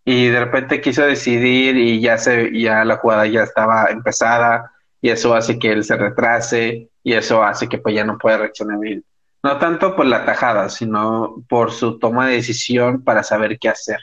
y 0.03 0.27
de 0.27 0.39
repente 0.39 0.81
quiso 0.81 1.03
decidir 1.03 1.77
y 1.77 1.99
ya 1.99 2.17
se 2.17 2.51
ya 2.57 2.85
la 2.85 2.97
jugada 2.97 3.25
ya 3.25 3.43
estaba 3.43 3.87
empezada 3.89 4.71
y 5.01 5.09
eso 5.09 5.33
hace 5.33 5.57
que 5.57 5.71
él 5.71 5.83
se 5.83 5.95
retrase 5.95 6.89
y 7.03 7.13
eso 7.13 7.43
hace 7.43 7.67
que 7.69 7.77
pues 7.77 7.95
ya 7.95 8.03
no 8.03 8.17
pueda 8.17 8.37
reaccionar 8.37 8.79
bien. 8.79 9.03
No 9.43 9.57
tanto 9.59 9.95
por 9.95 10.07
la 10.07 10.25
tajada, 10.25 10.69
sino 10.69 11.43
por 11.47 11.71
su 11.71 11.99
toma 11.99 12.27
de 12.27 12.35
decisión 12.35 13.03
para 13.03 13.21
saber 13.21 13.59
qué 13.59 13.69
hacer. 13.69 13.99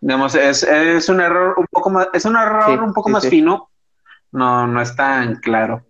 Digamos, 0.00 0.34
es, 0.34 0.64
es 0.64 1.08
un 1.08 1.20
error 1.20 1.54
un 1.56 1.66
poco 1.70 1.90
más, 1.90 2.08
es 2.12 2.24
un 2.24 2.36
error 2.36 2.82
un 2.82 2.92
poco 2.92 3.10
más 3.10 3.28
fino, 3.28 3.69
no, 4.32 4.66
no 4.66 4.80
es 4.80 4.94
tan 4.96 5.36
claro. 5.36 5.86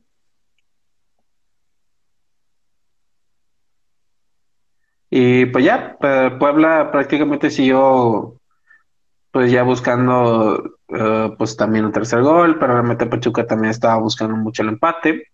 Y 5.11 5.47
pues 5.47 5.65
ya, 5.65 5.97
Puebla 5.99 6.91
prácticamente 6.93 7.51
siguió 7.51 8.37
pues 9.33 9.51
ya 9.53 9.63
buscando 9.63 10.77
eh, 10.89 11.31
pues 11.39 11.57
también 11.57 11.85
un 11.85 11.93
tercer 11.93 12.23
gol, 12.23 12.59
pero 12.59 12.75
realmente 12.75 13.07
Pachuca 13.07 13.47
también 13.47 13.71
estaba 13.71 13.99
buscando 13.99 14.37
mucho 14.37 14.63
el 14.63 14.71
empate, 14.71 15.29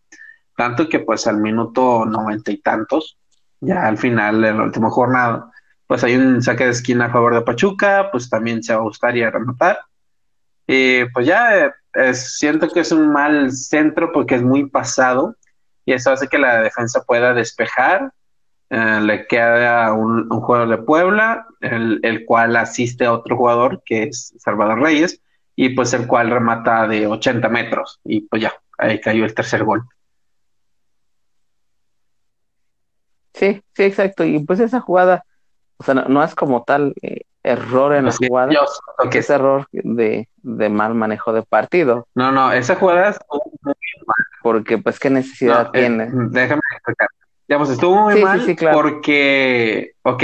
tanto 0.57 0.89
que 0.89 1.01
pues 1.01 1.27
al 1.27 1.39
minuto 1.39 2.05
noventa 2.05 2.51
y 2.51 2.59
tantos, 2.59 3.19
ya 3.61 3.87
al 3.87 3.99
final 3.99 4.43
de 4.43 4.53
la 4.53 4.65
última 4.65 4.91
jornada, 4.91 5.51
pues 5.87 6.05
hay 6.05 6.17
un 6.17 6.43
saque 6.43 6.65
de 6.65 6.71
esquina 6.71 7.07
a 7.07 7.11
favor 7.11 7.35
de 7.35 7.43
Pachuca, 7.43 8.11
pues 8.11 8.29
también 8.29 8.63
se 8.63 8.75
va 8.75 8.81
a 8.81 8.83
buscar 8.85 9.17
y 9.17 9.23
a 9.23 9.31
rematar. 9.31 9.79
Y 10.67 11.05
pues 11.07 11.27
ya 11.27 11.75
eh, 11.97 12.15
siento 12.15 12.69
que 12.69 12.81
es 12.81 12.93
un 12.93 13.13
mal 13.13 13.53
centro 13.53 14.13
porque 14.13 14.37
es 14.37 14.43
muy 14.43 14.69
pasado 14.69 15.37
y 15.85 15.93
eso 15.93 16.11
hace 16.11 16.29
que 16.29 16.39
la 16.39 16.63
defensa 16.63 17.03
pueda 17.05 17.35
despejar 17.35 18.13
eh, 18.69 19.01
le 19.01 19.27
queda 19.27 19.93
un, 19.93 20.29
jugador 20.29 20.69
de 20.69 20.79
Puebla, 20.79 21.47
el, 21.61 22.25
cual 22.27 22.57
asiste 22.57 23.05
a 23.05 23.13
otro 23.13 23.37
jugador 23.37 23.83
que 23.85 24.05
es 24.05 24.35
Salvador 24.39 24.81
Reyes, 24.81 25.21
y 25.55 25.71
pues 25.71 25.93
el 25.93 26.07
cual 26.07 26.31
remata 26.31 26.87
de 26.89 27.07
80 27.07 27.49
metros, 27.49 28.01
y 28.05 28.23
pues 28.23 28.43
ya, 28.43 28.53
ahí 28.79 29.01
cayó 29.01 29.25
el 29.25 29.35
tercer 29.35 29.63
gol. 29.63 29.85
Sí, 33.35 33.63
sí, 33.75 33.83
exacto, 33.85 34.25
y 34.25 34.41
pues 34.41 34.59
esa 34.61 34.81
jugada, 34.81 35.25
o 35.77 35.85
sea, 35.85 35.95
no, 35.95 36.25
es 36.25 36.35
como 36.35 36.65
tal 36.65 36.95
eh, 37.03 37.21
error 37.47 37.95
en 37.95 38.07
la 38.07 38.13
jugada, 38.13 38.53
que 39.11 39.19
es 39.19 39.31
error 39.31 39.67
de, 39.73 40.29
mal 40.43 40.95
manejo 40.95 41.33
de 41.33 41.43
partido. 41.43 42.07
No, 42.15 42.33
no, 42.33 42.53
esa 42.53 42.75
jugada 42.75 43.11
es 43.11 43.19
muy 43.31 43.41
mal. 44.07 44.17
Porque 44.43 44.79
pues 44.79 44.99
qué 44.99 45.11
necesidad 45.11 45.71
eh, 45.73 45.81
tiene. 45.81 46.09
déjame 46.13 46.63
explicar. 46.73 47.09
Digamos, 47.49 47.71
estuvo 47.71 48.03
muy 48.03 48.21
mal 48.21 48.43
porque, 48.73 49.93
ok, 50.03 50.23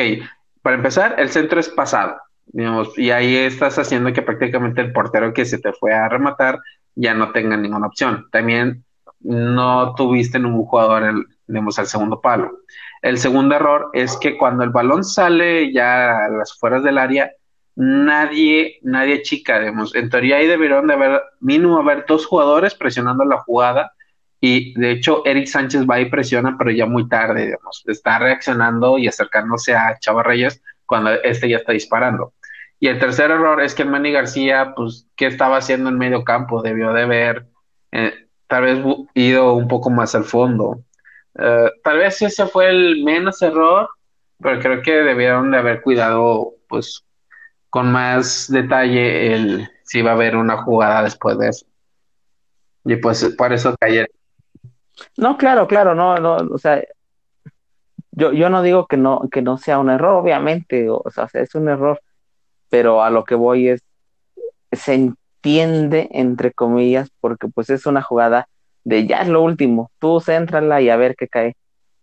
para 0.60 0.76
empezar, 0.76 1.14
el 1.18 1.30
centro 1.30 1.60
es 1.60 1.68
pasado, 1.68 2.20
digamos, 2.46 2.98
y 2.98 3.12
ahí 3.12 3.36
estás 3.36 3.78
haciendo 3.78 4.12
que 4.12 4.22
prácticamente 4.22 4.80
el 4.80 4.92
portero 4.92 5.32
que 5.32 5.44
se 5.44 5.58
te 5.58 5.72
fue 5.72 5.94
a 5.94 6.08
rematar 6.08 6.58
ya 6.96 7.14
no 7.14 7.30
tenga 7.30 7.56
ninguna 7.56 7.86
opción. 7.86 8.26
También 8.32 8.84
no 9.22 9.94
tuviste 9.94 10.38
ningún 10.38 10.64
jugador, 10.64 11.04
el, 11.04 11.26
digamos, 11.46 11.78
al 11.78 11.86
segundo 11.86 12.20
palo. 12.20 12.50
El 13.02 13.18
segundo 13.18 13.54
error 13.54 13.90
es 13.92 14.16
que 14.16 14.36
cuando 14.36 14.64
el 14.64 14.70
balón 14.70 15.04
sale 15.04 15.72
ya 15.72 16.24
a 16.24 16.28
las 16.28 16.58
fueras 16.58 16.82
del 16.82 16.98
área, 16.98 17.32
nadie, 17.74 18.78
nadie 18.82 19.22
chica, 19.22 19.58
digamos. 19.58 19.94
En 19.94 20.10
teoría 20.10 20.36
ahí 20.36 20.46
deberían 20.46 20.86
de 20.86 20.94
haber, 20.94 21.22
mínimo 21.40 21.78
haber 21.78 22.04
dos 22.06 22.26
jugadores 22.26 22.74
presionando 22.74 23.24
la 23.24 23.38
jugada 23.38 23.92
y 24.44 24.74
de 24.74 24.90
hecho, 24.90 25.22
Eric 25.24 25.46
Sánchez 25.46 25.86
va 25.88 26.00
y 26.00 26.10
presiona, 26.10 26.56
pero 26.58 26.72
ya 26.72 26.84
muy 26.84 27.08
tarde, 27.08 27.46
digamos. 27.46 27.84
Está 27.86 28.18
reaccionando 28.18 28.98
y 28.98 29.06
acercándose 29.06 29.72
a 29.72 29.96
Chava 30.00 30.24
Reyes 30.24 30.60
cuando 30.84 31.12
este 31.22 31.48
ya 31.48 31.58
está 31.58 31.72
disparando. 31.72 32.34
Y 32.80 32.88
el 32.88 32.98
tercer 32.98 33.30
error 33.30 33.62
es 33.62 33.72
que 33.76 33.84
Manny 33.84 34.10
García, 34.10 34.74
pues, 34.74 35.06
¿qué 35.14 35.26
estaba 35.26 35.58
haciendo 35.58 35.90
en 35.90 35.96
medio 35.96 36.24
campo? 36.24 36.60
Debió 36.60 36.92
de 36.92 37.44
eh, 37.92 38.14
tal 38.52 38.64
vez 38.64 38.84
ido 39.14 39.54
un 39.54 39.66
poco 39.66 39.88
más 39.88 40.14
al 40.14 40.24
fondo. 40.24 40.84
Eh, 41.38 41.70
tal 41.82 41.96
vez 41.96 42.20
ese 42.20 42.46
fue 42.46 42.68
el 42.68 43.02
menos 43.02 43.40
error, 43.40 43.88
pero 44.38 44.60
creo 44.60 44.82
que 44.82 44.92
debieron 44.92 45.50
de 45.50 45.56
haber 45.56 45.80
cuidado, 45.80 46.56
pues, 46.68 47.02
con 47.70 47.90
más 47.90 48.52
detalle 48.52 49.32
el 49.32 49.70
si 49.84 50.00
iba 50.00 50.10
a 50.10 50.14
haber 50.14 50.36
una 50.36 50.62
jugada 50.64 51.02
después 51.02 51.38
de 51.38 51.48
eso. 51.48 51.64
Y 52.84 52.96
pues 52.96 53.34
por 53.38 53.54
eso 53.54 53.74
cayeron. 53.80 54.10
No, 55.16 55.38
claro, 55.38 55.66
claro, 55.66 55.94
no, 55.94 56.18
no, 56.18 56.36
o 56.36 56.58
sea, 56.58 56.84
yo, 58.10 58.34
yo 58.34 58.50
no 58.50 58.60
digo 58.60 58.86
que 58.86 58.98
no, 58.98 59.30
que 59.32 59.40
no 59.40 59.56
sea 59.56 59.78
un 59.78 59.88
error, 59.88 60.16
obviamente, 60.16 60.90
o, 60.90 61.02
sea, 61.10 61.26
es 61.32 61.54
un 61.54 61.70
error, 61.70 62.02
pero 62.68 63.02
a 63.02 63.08
lo 63.08 63.24
que 63.24 63.34
voy 63.34 63.70
es, 63.70 63.80
se 64.72 65.14
entiende, 65.42 66.08
entre 66.12 66.52
comillas, 66.52 67.10
porque 67.20 67.48
pues 67.48 67.68
es 67.68 67.86
una 67.86 68.00
jugada 68.00 68.48
de 68.84 69.06
ya 69.06 69.22
es 69.22 69.28
lo 69.28 69.42
último, 69.42 69.90
tú 69.98 70.20
céntrala 70.20 70.80
y 70.80 70.88
a 70.88 70.96
ver 70.96 71.16
qué 71.16 71.26
cae. 71.26 71.56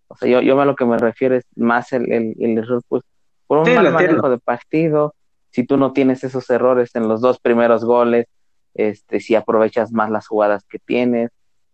O 0.09 0.15
sea, 0.15 0.27
yo, 0.29 0.41
yo 0.41 0.59
a 0.59 0.65
lo 0.65 0.75
que 0.75 0.85
me 0.85 0.97
refiero 0.97 1.35
es 1.35 1.45
más 1.55 1.93
el, 1.93 2.11
el, 2.11 2.57
error, 2.57 2.81
pues, 2.89 3.03
por 3.47 3.59
un 3.59 3.73
mal 3.73 3.91
manejo 3.93 4.29
de 4.29 4.39
partido, 4.39 5.15
si 5.51 5.65
tú 5.65 5.77
no 5.77 5.93
tienes 5.93 6.23
esos 6.23 6.49
errores 6.49 6.95
en 6.95 7.07
los 7.07 7.21
dos 7.21 7.39
primeros 7.39 7.85
goles, 7.85 8.25
este, 8.73 9.21
si 9.21 9.35
aprovechas 9.35 9.91
más 9.93 10.09
las 10.09 10.27
jugadas 10.27 10.63
que 10.69 10.79
tienes, 10.79 11.29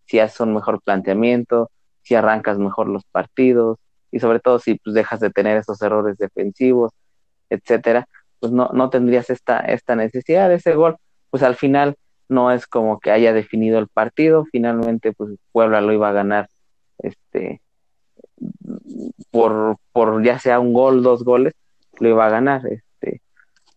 si 0.06 0.20
haces 0.20 0.40
un 0.42 0.54
mejor 0.54 0.82
planteamiento, 0.82 1.72
si 2.04 2.14
arrancas 2.14 2.60
mejor 2.60 2.88
los 2.90 3.04
partidos 3.06 3.80
y 4.12 4.20
sobre 4.20 4.40
todo 4.40 4.60
si 4.60 4.76
pues, 4.76 4.94
dejas 4.94 5.20
de 5.20 5.32
tener 5.32 5.58
esos 5.58 5.82
errores 5.82 6.18
defensivos, 6.18 6.92
etcétera, 7.50 8.08
pues 8.40 8.52
no, 8.52 8.70
no 8.74 8.90
tendrías 8.90 9.30
esta, 9.30 9.60
esta 9.60 9.96
necesidad 9.96 10.50
de 10.50 10.56
ese 10.56 10.76
gol, 10.76 10.98
pues 11.36 11.44
al 11.44 11.56
final 11.56 11.98
no 12.30 12.50
es 12.50 12.65
como 12.65 13.01
que 13.01 13.12
haya 13.12 13.34
definido 13.34 13.77
el 13.77 13.89
partido, 13.89 14.46
finalmente 14.54 15.12
pues 15.12 15.32
Puebla 15.51 15.82
lo 15.82 15.92
iba 15.92 16.08
a 16.08 16.13
ganar 16.13 16.48
este 16.98 17.60
por, 19.32 19.75
por 19.92 20.24
ya 20.24 20.39
sea 20.39 20.62
un 20.62 20.72
gol, 20.72 21.04
dos 21.04 21.25
goles, 21.25 21.51
lo 22.00 22.08
iba 22.08 22.25
a 22.25 22.30
ganar, 22.30 22.62
este, 22.68 23.20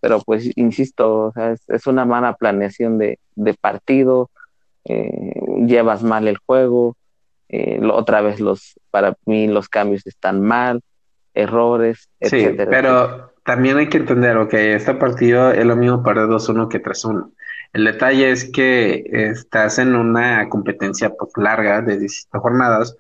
pero 0.01 0.21
pues 0.21 0.57
insisto, 0.57 1.33
es, 1.67 1.89
una 1.89 2.05
mala 2.05 2.35
planeación 2.35 2.97
de, 2.97 3.19
de 3.35 3.55
partido, 3.55 4.31
eh, 4.85 5.33
llevas 5.67 6.05
mal 6.05 6.29
el 6.29 6.39
juego, 6.39 6.97
eh, 7.49 7.81
otra 7.93 8.21
vez 8.21 8.39
los, 8.39 8.79
para 8.93 9.17
mí 9.27 9.49
los 9.49 9.69
cambios 9.69 10.07
están 10.07 10.43
mal, 10.43 10.81
errores, 11.35 12.09
etcétera. 12.21 12.67
Sí, 12.67 12.71
pero 12.71 13.33
también 13.43 13.79
hay 13.79 13.89
que 13.89 13.99
entender, 13.99 14.37
ok, 14.37 14.55
este 14.55 14.95
partido 14.95 15.51
es 15.51 15.67
lo 15.67 15.75
mismo 15.75 16.05
para 16.05 16.25
2-1 16.27 16.69
que 16.69 16.81
3-1. 16.81 17.33
El 17.73 17.85
detalle 17.85 18.31
es 18.31 18.51
que 18.51 19.05
estás 19.11 19.79
en 19.79 19.95
una 19.95 20.49
competencia 20.49 21.11
pues, 21.11 21.33
larga 21.37 21.83
de 21.83 21.99
17 21.99 22.39
jornadas. 22.39 22.97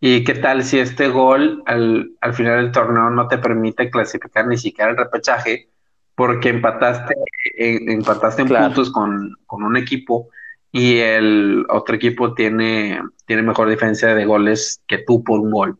¿Y 0.00 0.24
qué 0.24 0.34
tal 0.34 0.64
si 0.64 0.78
este 0.78 1.08
gol 1.08 1.62
al, 1.66 2.12
al 2.20 2.34
final 2.34 2.62
del 2.62 2.72
torneo 2.72 3.10
no 3.10 3.28
te 3.28 3.38
permite 3.38 3.90
clasificar 3.90 4.46
ni 4.46 4.58
siquiera 4.58 4.90
el 4.90 4.96
repechaje? 4.96 5.68
Porque 6.14 6.50
empataste, 6.50 7.14
eh, 7.58 7.78
empataste 7.86 8.42
en 8.42 8.48
puntos 8.48 8.90
con, 8.90 9.36
con 9.46 9.62
un 9.62 9.76
equipo 9.76 10.28
y 10.72 10.98
el 10.98 11.64
otro 11.68 11.94
equipo 11.94 12.34
tiene, 12.34 13.00
tiene 13.26 13.42
mejor 13.42 13.68
diferencia 13.68 14.14
de 14.14 14.24
goles 14.24 14.82
que 14.88 14.98
tú 14.98 15.22
por 15.22 15.40
un 15.40 15.50
gol. 15.50 15.78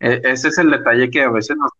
E, 0.00 0.20
ese 0.24 0.48
es 0.48 0.58
el 0.58 0.70
detalle 0.70 1.10
que 1.10 1.22
a 1.22 1.30
veces 1.30 1.56
nos... 1.56 1.70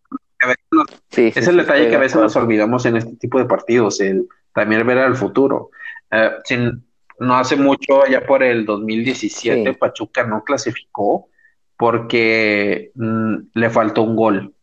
es 1.08 1.48
el 1.48 1.56
detalle 1.56 1.88
que 1.88 1.96
a 1.96 2.00
veces 2.00 2.20
nos 2.20 2.36
olvidamos 2.36 2.86
en 2.86 2.96
este 2.96 3.16
tipo 3.16 3.38
de 3.38 3.44
partidos, 3.44 4.00
el 4.00 4.28
también 4.58 4.84
ver 4.84 4.98
al 4.98 5.14
futuro. 5.14 5.70
Eh, 6.10 6.32
sin, 6.44 6.84
no 7.20 7.36
hace 7.36 7.54
mucho, 7.56 8.04
ya 8.10 8.26
por 8.26 8.42
el 8.42 8.66
2017, 8.66 9.74
Pachuca 9.74 10.24
no 10.24 10.42
clasificó 10.42 11.28
porque 11.76 12.90
mm, 12.96 13.34
le 13.54 13.70
faltó 13.70 14.02
un 14.02 14.16
gol. 14.16 14.54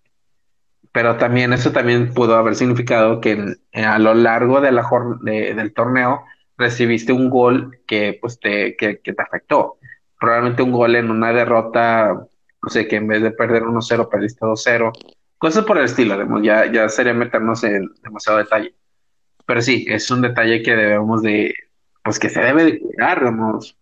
Pero 0.91 1.15
también 1.15 1.53
eso 1.53 1.71
también 1.71 2.13
pudo 2.13 2.35
haber 2.35 2.55
significado 2.55 3.21
que 3.21 3.55
a 3.73 3.99
lo 3.99 4.13
largo 4.13 4.59
de 4.59 4.71
la 4.73 4.85
de, 5.21 5.53
del 5.53 5.73
torneo 5.73 6.23
recibiste 6.57 7.13
un 7.13 7.29
gol 7.29 7.79
que, 7.87 8.17
pues, 8.19 8.39
te, 8.39 8.75
que, 8.75 8.95
te 8.95 9.21
afectó. 9.21 9.77
Probablemente 10.19 10.63
un 10.63 10.71
gol 10.73 10.95
en 10.95 11.11
una 11.11 11.31
derrota, 11.31 12.13
no 12.13 12.69
sé, 12.69 12.87
que 12.87 12.97
en 12.97 13.07
vez 13.07 13.21
de 13.21 13.31
perder 13.31 13.63
1-0, 13.63 14.09
perdiste 14.09 14.45
2-0. 14.45 14.91
Cosas 15.37 15.65
por 15.65 15.77
el 15.77 15.85
estilo, 15.85 16.41
ya, 16.41 16.71
ya 16.71 16.89
sería 16.89 17.13
meternos 17.13 17.63
en 17.63 17.89
demasiado 18.03 18.39
detalle. 18.39 18.73
Pero 19.45 19.61
sí, 19.61 19.85
es 19.87 20.09
un 20.11 20.21
detalle 20.21 20.63
que 20.63 20.75
debemos 20.75 21.21
de, 21.21 21.53
pues 22.03 22.19
que 22.19 22.29
se 22.29 22.41
debe 22.41 22.63
de 22.65 22.79
cuidar, 22.79 23.23
vamos. 23.23 23.77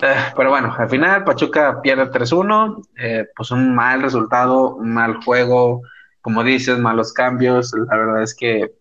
Eh, 0.00 0.14
pero 0.36 0.50
bueno, 0.50 0.74
al 0.76 0.88
final 0.88 1.24
Pachuca 1.24 1.80
pierde 1.82 2.10
3-1, 2.10 2.82
eh, 2.98 3.26
pues 3.36 3.50
un 3.50 3.74
mal 3.74 4.02
resultado, 4.02 4.76
un 4.76 4.92
mal 4.92 5.22
juego, 5.24 5.82
como 6.20 6.44
dices, 6.44 6.78
malos 6.78 7.12
cambios. 7.12 7.72
La 7.90 7.96
verdad 7.96 8.22
es 8.22 8.34
que 8.34 8.72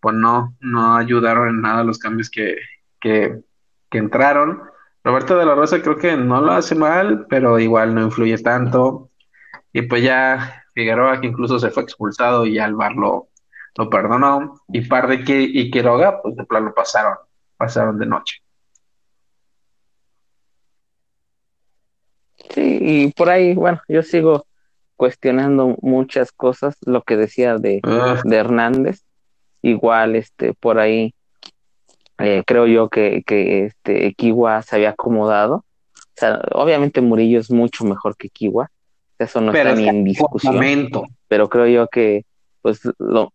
pues 0.00 0.16
no, 0.16 0.56
no 0.60 0.96
ayudaron 0.96 1.48
en 1.48 1.60
nada 1.60 1.84
los 1.84 1.98
cambios 1.98 2.28
que, 2.28 2.56
que, 3.00 3.40
entraron. 3.92 4.62
Roberto 5.04 5.36
de 5.36 5.46
la 5.46 5.54
Rosa 5.54 5.82
creo 5.82 5.96
que 5.96 6.16
no 6.16 6.40
lo 6.40 6.52
hace 6.52 6.74
mal, 6.74 7.26
pero 7.28 7.58
igual 7.60 7.94
no 7.94 8.02
influye 8.02 8.38
tanto. 8.38 9.10
Y 9.72 9.82
pues 9.82 10.02
ya 10.02 10.64
Figueroa, 10.74 11.20
que 11.20 11.28
incluso 11.28 11.58
se 11.58 11.70
fue 11.70 11.84
expulsado 11.84 12.46
y 12.46 12.58
bar 12.58 12.94
lo, 12.94 13.28
perdonó. 13.90 14.60
Y 14.68 14.82
Parde 14.82 15.24
que, 15.24 15.40
y 15.40 15.70
Quiroga, 15.70 16.20
pues 16.22 16.36
de 16.36 16.44
plano 16.44 16.72
pasaron, 16.74 17.16
pasaron 17.56 17.98
de 17.98 18.06
noche. 18.06 18.38
Sí, 22.50 22.78
y 22.80 23.12
por 23.12 23.30
ahí, 23.30 23.54
bueno, 23.54 23.80
yo 23.88 24.02
sigo 24.02 24.46
cuestionando 24.96 25.76
muchas 25.80 26.32
cosas, 26.32 26.76
lo 26.84 27.02
que 27.02 27.16
decía 27.16 27.56
de, 27.56 27.80
ah. 27.84 28.20
de 28.24 28.36
Hernández, 28.36 29.04
igual 29.62 30.16
este 30.16 30.54
por 30.54 30.78
ahí 30.78 31.14
eh, 32.18 32.42
creo 32.46 32.66
yo 32.66 32.88
que, 32.88 33.22
que 33.26 33.64
este 33.66 34.14
Kiwa 34.14 34.62
se 34.62 34.76
había 34.76 34.90
acomodado. 34.90 35.64
O 35.96 36.14
sea, 36.14 36.40
obviamente 36.52 37.00
Murillo 37.00 37.40
es 37.40 37.50
mucho 37.50 37.84
mejor 37.84 38.16
que 38.16 38.28
Kiwa. 38.28 38.70
Eso 39.18 39.40
no 39.40 39.52
está 39.52 39.74
ni 39.74 39.88
en 39.88 40.04
discusión. 40.04 40.60
Pero 41.28 41.48
creo 41.48 41.66
yo 41.66 41.88
que 41.88 42.24
pues 42.60 42.80
lo 42.98 43.32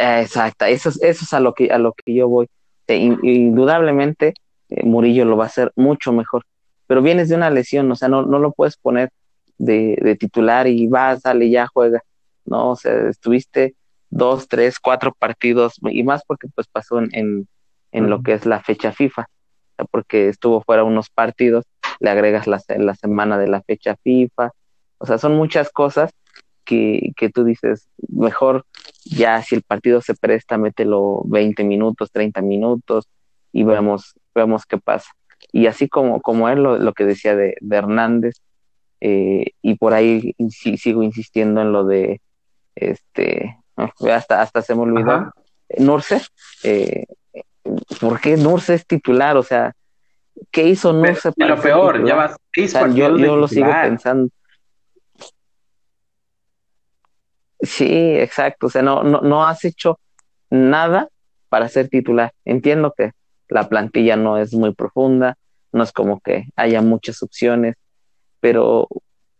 exacto, 0.00 0.64
eso, 0.64 0.88
eso 0.88 1.00
es 1.02 1.32
a 1.32 1.40
lo 1.40 1.54
que 1.54 1.70
a 1.70 1.78
lo 1.78 1.92
que 1.92 2.14
yo 2.14 2.28
voy. 2.28 2.48
indudablemente 2.88 4.34
eh, 4.70 4.84
Murillo 4.84 5.24
lo 5.24 5.36
va 5.36 5.44
a 5.44 5.48
hacer 5.48 5.72
mucho 5.76 6.12
mejor. 6.12 6.44
Pero 6.86 7.02
vienes 7.02 7.28
de 7.28 7.36
una 7.36 7.50
lesión, 7.50 7.90
o 7.90 7.96
sea, 7.96 8.08
no, 8.08 8.22
no 8.22 8.38
lo 8.38 8.52
puedes 8.52 8.76
poner 8.76 9.10
de, 9.58 9.98
de 10.02 10.16
titular 10.16 10.66
y 10.66 10.86
vas, 10.88 11.22
sale 11.22 11.50
ya, 11.50 11.66
juega. 11.66 12.02
No, 12.44 12.70
o 12.70 12.76
sea, 12.76 13.08
estuviste 13.08 13.74
dos, 14.08 14.48
tres, 14.48 14.80
cuatro 14.80 15.14
partidos 15.16 15.74
y 15.82 16.02
más 16.02 16.22
porque 16.26 16.48
pues 16.54 16.66
pasó 16.66 16.98
en, 16.98 17.48
en, 17.92 18.10
lo 18.10 18.22
que 18.22 18.32
es 18.32 18.46
la 18.46 18.60
fecha 18.60 18.92
FIFA, 18.92 19.28
porque 19.90 20.28
estuvo 20.28 20.62
fuera 20.62 20.82
unos 20.84 21.10
partidos, 21.10 21.64
le 22.00 22.10
agregas 22.10 22.46
la, 22.46 22.60
la 22.78 22.94
semana 22.94 23.38
de 23.38 23.48
la 23.48 23.62
fecha 23.62 23.96
FIFA, 24.02 24.50
o 24.98 25.06
sea, 25.06 25.18
son 25.18 25.36
muchas 25.36 25.70
cosas 25.70 26.10
que, 26.64 27.12
que 27.16 27.30
tú 27.30 27.44
dices, 27.44 27.88
mejor 28.08 28.66
ya 29.10 29.42
si 29.42 29.56
el 29.56 29.62
partido 29.62 30.00
se 30.00 30.14
presta, 30.14 30.56
mételo 30.56 31.22
20 31.26 31.64
minutos, 31.64 32.10
30 32.12 32.40
minutos 32.42 33.08
y 33.52 33.64
vemos, 33.64 34.14
vemos 34.34 34.64
qué 34.66 34.78
pasa. 34.78 35.10
Y 35.52 35.66
así 35.66 35.88
como, 35.88 36.20
como 36.20 36.48
él, 36.48 36.62
lo, 36.62 36.78
lo 36.78 36.92
que 36.92 37.04
decía 37.04 37.34
de, 37.34 37.56
de 37.60 37.76
Hernández, 37.76 38.36
eh, 39.00 39.52
y 39.62 39.74
por 39.76 39.94
ahí 39.94 40.34
sigo 40.50 41.02
insistiendo 41.02 41.62
en 41.62 41.72
lo 41.72 41.84
de 41.84 42.20
este 42.74 43.56
hasta, 43.76 44.42
hasta 44.42 44.62
se 44.62 44.74
me 44.74 44.82
olvidó. 44.82 45.32
Nurse, 45.78 46.20
eh, 46.64 47.06
¿por 48.00 48.20
qué 48.20 48.36
Nurse 48.36 48.74
es 48.74 48.86
titular? 48.86 49.36
O 49.36 49.42
sea, 49.42 49.72
¿qué 50.50 50.64
hizo 50.64 50.92
Nurse? 50.92 51.32
Pero, 51.32 51.56
lo 51.56 51.62
peor, 51.62 52.06
ya 52.06 52.14
va 52.14 52.36
yo, 52.92 53.16
yo 53.16 53.36
lo 53.36 53.48
sigo 53.48 53.70
pensando. 53.70 54.30
Sí, 57.62 58.16
exacto. 58.16 58.66
O 58.66 58.70
sea, 58.70 58.82
no, 58.82 59.02
no, 59.02 59.20
no 59.20 59.46
has 59.46 59.64
hecho 59.64 59.98
nada 60.50 61.08
para 61.48 61.68
ser 61.68 61.88
titular. 61.88 62.32
Entiendo 62.44 62.94
que 62.96 63.12
la 63.48 63.68
plantilla 63.68 64.16
no 64.16 64.38
es 64.38 64.54
muy 64.54 64.74
profunda, 64.74 65.36
no 65.72 65.82
es 65.82 65.92
como 65.92 66.20
que 66.20 66.46
haya 66.56 66.82
muchas 66.82 67.22
opciones, 67.22 67.76
pero 68.40 68.88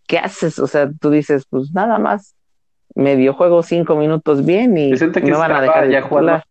¿qué 0.07 0.19
haces? 0.19 0.59
O 0.59 0.67
sea, 0.67 0.91
tú 1.01 1.11
dices, 1.11 1.47
pues 1.49 1.73
nada 1.73 1.99
más 1.99 2.35
medio 2.95 3.35
juego 3.35 3.63
cinco 3.63 3.97
minutos 3.97 4.45
bien 4.45 4.77
y 4.77 4.93
me 4.93 5.33
van 5.33 5.53
a 5.53 5.61
dejar 5.61 5.89
ya 5.89 6.03
jugar. 6.03 6.45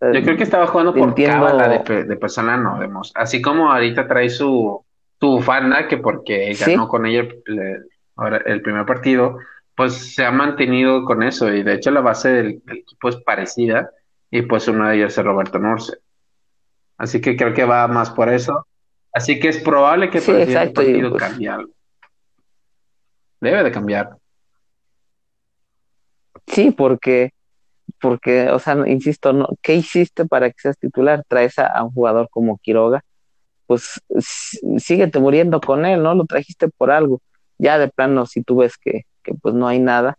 Yo 0.00 0.22
creo 0.22 0.36
que 0.36 0.44
estaba 0.44 0.66
jugando 0.66 0.94
por 0.94 1.14
cábala 1.14 1.68
de, 1.68 2.04
de, 2.04 2.16
persona, 2.16 2.56
no 2.56 2.78
vemos. 2.78 3.12
Así 3.14 3.42
como 3.42 3.70
ahorita 3.70 4.08
trae 4.08 4.30
su, 4.30 4.82
su 5.18 5.26
bufanda, 5.26 5.88
que 5.88 5.98
porque 5.98 6.54
ganó 6.58 6.88
con 6.88 7.04
ella 7.04 7.28
el, 7.46 7.86
ahora, 8.16 8.38
el 8.46 8.62
primer 8.62 8.86
partido, 8.86 9.36
pues 9.80 10.14
se 10.14 10.26
ha 10.26 10.30
mantenido 10.30 11.06
con 11.06 11.22
eso. 11.22 11.50
Y 11.50 11.62
de 11.62 11.72
hecho 11.72 11.90
la 11.90 12.02
base 12.02 12.28
del, 12.28 12.62
equipo 12.66 13.08
es 13.08 13.16
parecida. 13.16 13.90
Y 14.30 14.42
pues 14.42 14.68
uno 14.68 14.86
de 14.86 14.96
ellos 14.96 15.16
es 15.16 15.24
Roberto 15.24 15.58
Norce. 15.58 15.96
Así 16.98 17.22
que 17.22 17.34
creo 17.34 17.54
que 17.54 17.64
va 17.64 17.88
más 17.88 18.10
por 18.10 18.28
eso. 18.28 18.66
Así 19.10 19.40
que 19.40 19.48
es 19.48 19.56
probable 19.62 20.10
que 20.10 20.20
sí, 20.20 20.32
el 20.32 20.72
partido 20.74 21.08
pues 21.08 21.22
cambie 21.22 21.48
algo. 21.48 21.72
Debe 23.40 23.64
de 23.64 23.72
cambiar. 23.72 24.10
Sí, 26.46 26.72
porque, 26.72 27.30
porque, 28.02 28.50
o 28.50 28.58
sea, 28.58 28.76
insisto, 28.86 29.32
no, 29.32 29.48
¿qué 29.62 29.76
hiciste 29.76 30.26
para 30.26 30.50
que 30.50 30.58
seas 30.58 30.78
titular? 30.78 31.24
Traes 31.26 31.58
a, 31.58 31.82
un 31.82 31.90
jugador 31.92 32.28
como 32.30 32.58
Quiroga, 32.58 33.02
pues 33.66 33.98
síguete 34.76 35.18
muriendo 35.20 35.58
con 35.58 35.86
él, 35.86 36.02
¿no? 36.02 36.14
Lo 36.14 36.26
trajiste 36.26 36.68
por 36.68 36.90
algo. 36.90 37.22
Ya 37.56 37.78
de 37.78 37.88
plano, 37.88 38.26
si 38.26 38.42
tú 38.42 38.56
ves 38.56 38.76
que, 38.76 39.06
que 39.22 39.34
pues 39.34 39.54
no 39.54 39.68
hay 39.68 39.78
nada, 39.78 40.18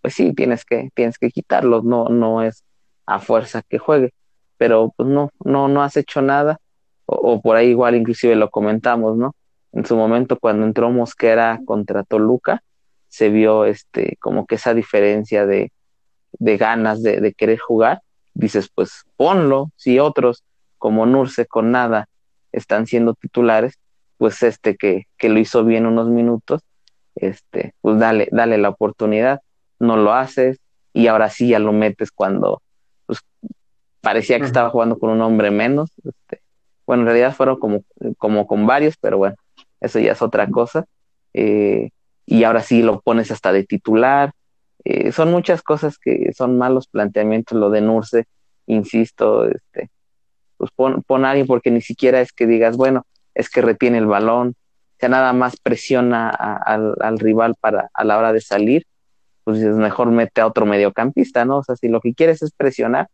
pues 0.00 0.14
sí, 0.14 0.32
tienes 0.34 0.64
que, 0.64 0.90
tienes 0.94 1.18
que 1.18 1.30
quitarlo, 1.30 1.82
no, 1.82 2.08
no 2.08 2.42
es 2.42 2.64
a 3.06 3.18
fuerza 3.18 3.62
que 3.62 3.78
juegue, 3.78 4.12
pero 4.58 4.92
pues 4.96 5.08
no, 5.08 5.30
no, 5.44 5.68
no 5.68 5.82
has 5.82 5.96
hecho 5.96 6.22
nada, 6.22 6.58
o, 7.06 7.14
o 7.16 7.40
por 7.42 7.56
ahí 7.56 7.68
igual 7.68 7.94
inclusive 7.94 8.36
lo 8.36 8.50
comentamos, 8.50 9.16
¿no? 9.16 9.34
En 9.72 9.86
su 9.86 9.96
momento 9.96 10.38
cuando 10.38 10.66
entró 10.66 10.90
Mosquera 10.90 11.60
contra 11.64 12.04
Toluca, 12.04 12.62
se 13.08 13.28
vio 13.28 13.64
este, 13.64 14.16
como 14.20 14.46
que 14.46 14.56
esa 14.56 14.74
diferencia 14.74 15.46
de, 15.46 15.72
de 16.32 16.56
ganas 16.56 17.02
de, 17.02 17.20
de, 17.20 17.34
querer 17.34 17.58
jugar, 17.58 18.02
dices, 18.34 18.70
pues 18.74 19.04
ponlo, 19.16 19.70
si 19.76 19.98
otros 19.98 20.44
como 20.78 21.06
Nurse 21.06 21.46
con 21.46 21.70
nada 21.70 22.08
están 22.52 22.86
siendo 22.86 23.14
titulares, 23.14 23.78
pues 24.16 24.42
este 24.42 24.76
que, 24.76 25.06
que 25.18 25.28
lo 25.28 25.38
hizo 25.38 25.64
bien 25.64 25.86
unos 25.86 26.08
minutos, 26.08 26.62
este, 27.14 27.74
pues 27.80 27.98
dale, 27.98 28.28
dale 28.32 28.58
la 28.58 28.70
oportunidad, 28.70 29.40
no 29.78 29.96
lo 29.96 30.12
haces 30.12 30.58
y 30.92 31.06
ahora 31.06 31.28
sí 31.30 31.48
ya 31.48 31.58
lo 31.58 31.72
metes 31.72 32.10
cuando 32.10 32.62
pues, 33.06 33.20
parecía 34.00 34.38
que 34.38 34.46
estaba 34.46 34.70
jugando 34.70 34.98
con 34.98 35.10
un 35.10 35.20
hombre 35.20 35.50
menos. 35.50 35.92
Este, 36.04 36.42
bueno, 36.86 37.02
en 37.02 37.06
realidad 37.06 37.34
fueron 37.34 37.58
como, 37.58 37.84
como 38.18 38.46
con 38.46 38.66
varios, 38.66 38.96
pero 39.00 39.18
bueno, 39.18 39.36
eso 39.80 39.98
ya 39.98 40.12
es 40.12 40.22
otra 40.22 40.48
cosa. 40.48 40.84
Eh, 41.34 41.90
y 42.26 42.44
ahora 42.44 42.62
sí 42.62 42.82
lo 42.82 43.00
pones 43.00 43.30
hasta 43.30 43.52
de 43.52 43.64
titular. 43.64 44.32
Eh, 44.84 45.12
son 45.12 45.30
muchas 45.30 45.62
cosas 45.62 45.98
que 45.98 46.32
son 46.36 46.58
malos 46.58 46.88
planteamientos, 46.88 47.58
lo 47.58 47.70
de 47.70 47.80
Nurse, 47.80 48.26
insisto, 48.66 49.46
este, 49.46 49.90
pues 50.56 50.70
pon, 50.74 51.02
pon 51.02 51.24
a 51.24 51.30
alguien 51.30 51.46
porque 51.46 51.70
ni 51.70 51.80
siquiera 51.80 52.20
es 52.20 52.32
que 52.32 52.46
digas, 52.46 52.76
bueno, 52.76 53.06
es 53.34 53.48
que 53.48 53.62
retiene 53.62 53.98
el 53.98 54.06
balón, 54.06 54.54
sea, 55.02 55.08
nada 55.08 55.32
más 55.32 55.56
presiona 55.56 56.30
al, 56.30 56.94
al, 57.00 57.18
rival 57.18 57.56
para 57.60 57.90
a 57.92 58.04
la 58.04 58.18
hora 58.18 58.32
de 58.32 58.40
salir, 58.40 58.86
pues 59.42 59.58
es 59.58 59.74
mejor 59.74 60.12
mete 60.12 60.40
a 60.40 60.46
otro 60.46 60.64
mediocampista, 60.64 61.44
¿no? 61.44 61.58
O 61.58 61.64
sea, 61.64 61.74
si 61.74 61.88
lo 61.88 62.00
que 62.00 62.14
quieres 62.14 62.40
es 62.42 62.52
presionar, 62.52 63.08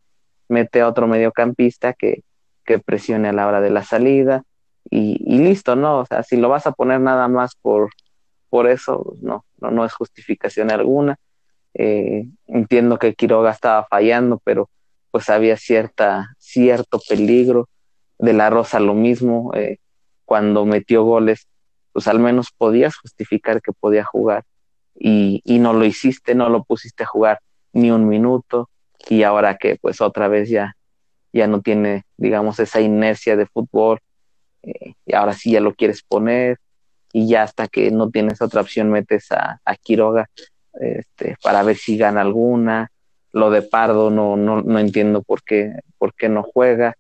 mete 0.49 0.83
a 0.83 0.89
otro 0.89 1.07
mediocampista 1.07 1.95
que, 1.95 2.25
que 2.67 2.79
presione 2.79 3.31
a 3.31 3.33
la 3.33 3.47
hora 3.47 3.63
de 3.63 3.71
la 3.71 3.85
salida 3.85 4.43
y, 4.91 5.17
y, 5.25 5.39
listo, 5.39 5.77
¿no? 5.77 6.01
O 6.01 6.07
sea, 6.07 6.23
si 6.23 6.37
lo 6.37 6.51
vas 6.51 6.67
a 6.67 6.73
poner 6.73 7.01
nada 7.01 7.27
más 7.27 7.55
por, 7.63 7.91
por 8.51 8.69
eso, 8.69 9.03
pues 9.05 9.23
no, 9.23 9.47
no, 9.59 9.71
no 9.71 9.85
es 9.87 9.95
justificación 9.95 10.71
alguna. 10.71 11.17
Eh, 11.73 12.27
entiendo 12.49 12.99
que 12.99 13.15
Quiroga 13.15 13.51
estaba 13.51 13.87
fallando, 13.89 14.41
pero 14.45 14.69
pues 15.11 15.31
había 15.31 15.57
cierta, 15.57 16.35
cierto 16.39 17.01
peligro. 17.09 17.69
De 18.19 18.35
la 18.35 18.51
Rosa 18.51 18.81
lo 18.81 18.95
mismo, 18.95 19.53
eh, 19.55 19.79
cuando 20.27 20.67
metió 20.67 21.05
goles, 21.05 21.48
pues 21.99 22.07
al 22.07 22.21
menos 22.21 22.53
podías 22.57 22.95
justificar 22.97 23.61
que 23.61 23.73
podía 23.73 24.05
jugar 24.05 24.45
y, 24.95 25.43
y 25.45 25.59
no 25.59 25.73
lo 25.73 25.85
hiciste, 25.85 26.37
no 26.37 26.49
lo 26.49 26.63
pusiste 26.63 27.03
a 27.03 27.07
jugar 27.07 27.41
ni 27.73 27.91
un 27.91 28.07
minuto 28.07 28.71
y 29.09 29.25
ahora 29.25 29.57
que 29.57 29.79
pues 29.83 30.01
otra 30.01 30.29
vez 30.29 30.49
ya, 30.49 30.77
ya 31.33 31.49
no 31.49 31.61
tiene, 31.61 32.05
digamos, 32.17 32.61
esa 32.61 32.81
inercia 32.81 33.35
de 33.35 33.47
fútbol 33.47 33.99
eh, 34.63 34.93
y 35.07 35.13
ahora 35.13 35.33
sí 35.33 35.51
ya 35.51 35.61
lo 35.61 35.75
quieres 35.75 36.05
poner 36.05 36.59
y 37.13 37.27
ya 37.27 37.43
hasta 37.43 37.67
que 37.67 37.91
no 37.91 38.11
tienes 38.11 38.41
otra 38.43 38.61
opción 38.61 38.91
metes 38.91 39.33
a, 39.33 39.61
a 39.65 39.75
Quiroga 39.75 40.31
este, 40.75 41.35
para 41.43 41.65
ver 41.65 41.79
si 41.79 41.99
gana 41.99 42.21
alguna. 42.21 42.93
Lo 43.33 43.51
de 43.51 43.63
Pardo 43.63 44.09
no, 44.13 44.37
no, 44.37 44.63
no 44.63 44.79
entiendo 44.79 45.25
por 45.25 45.43
qué, 45.43 45.73
por 45.99 46.15
qué 46.15 46.29
no 46.29 46.45
juega 46.45 46.95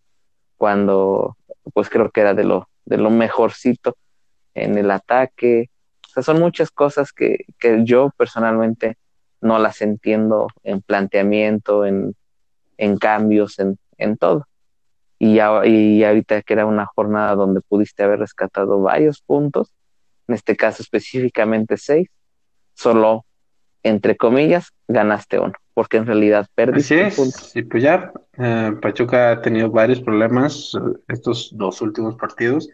cuando 0.56 1.36
pues 1.72 1.88
creo 1.88 2.10
que 2.10 2.20
era 2.20 2.34
de 2.34 2.42
lo, 2.42 2.68
de 2.84 2.96
lo 2.98 3.10
mejorcito 3.10 3.94
en 4.64 4.78
el 4.78 4.90
ataque. 4.90 5.70
O 6.06 6.10
sea, 6.10 6.22
son 6.22 6.40
muchas 6.40 6.70
cosas 6.70 7.12
que, 7.12 7.44
que 7.58 7.84
yo 7.84 8.10
personalmente 8.16 8.96
no 9.40 9.58
las 9.58 9.82
entiendo 9.82 10.48
en 10.64 10.80
planteamiento, 10.80 11.84
en, 11.84 12.14
en 12.76 12.96
cambios, 12.96 13.58
en, 13.58 13.78
en 13.96 14.16
todo. 14.16 14.46
Y, 15.18 15.34
ya, 15.36 15.64
y 15.66 16.04
ahorita 16.04 16.42
que 16.42 16.52
era 16.52 16.66
una 16.66 16.86
jornada 16.86 17.34
donde 17.34 17.60
pudiste 17.60 18.02
haber 18.02 18.20
rescatado 18.20 18.80
varios 18.80 19.20
puntos, 19.20 19.72
en 20.28 20.34
este 20.34 20.56
caso 20.56 20.82
específicamente 20.82 21.76
seis, 21.76 22.08
solo 22.74 23.24
entre 23.82 24.16
comillas 24.16 24.72
ganaste 24.86 25.38
uno, 25.38 25.54
porque 25.74 25.96
en 25.96 26.06
realidad 26.06 26.46
perdiste. 26.54 27.06
Así 27.06 27.22
es, 27.22 27.56
y 27.56 27.62
pues 27.62 27.82
ya, 27.82 28.12
eh, 28.36 28.72
Pachuca 28.80 29.32
ha 29.32 29.42
tenido 29.42 29.70
varios 29.70 30.00
problemas 30.00 30.74
eh, 30.74 30.98
estos 31.08 31.50
dos 31.56 31.80
últimos 31.80 32.16
partidos. 32.16 32.68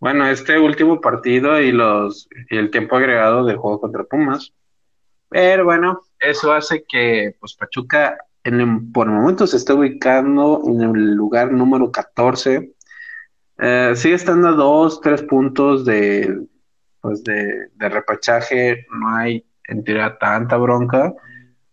Bueno, 0.00 0.28
este 0.28 0.58
último 0.58 1.00
partido 1.00 1.60
y 1.60 1.72
los 1.72 2.28
y 2.50 2.56
el 2.56 2.70
tiempo 2.70 2.96
agregado 2.96 3.44
del 3.44 3.56
juego 3.56 3.80
contra 3.80 4.04
Pumas. 4.04 4.52
Pero 5.28 5.64
bueno, 5.64 6.02
eso 6.20 6.52
hace 6.52 6.84
que 6.88 7.36
pues 7.40 7.54
Pachuca 7.54 8.16
en, 8.44 8.92
por 8.92 9.08
el 9.08 9.14
momento 9.14 9.46
se 9.46 9.56
está 9.56 9.74
ubicando 9.74 10.62
en 10.66 10.80
el 10.82 11.14
lugar 11.14 11.52
número 11.52 11.90
14. 11.90 12.72
Eh, 13.58 13.92
sigue 13.96 14.14
estando 14.14 14.48
a 14.48 14.52
dos, 14.52 15.00
tres 15.00 15.22
puntos 15.22 15.84
de, 15.84 16.46
pues 17.00 17.24
de, 17.24 17.68
de 17.74 17.88
repachaje, 17.88 18.86
no 18.90 19.16
hay 19.16 19.44
en 19.64 19.84
tanta 20.18 20.56
bronca, 20.56 21.12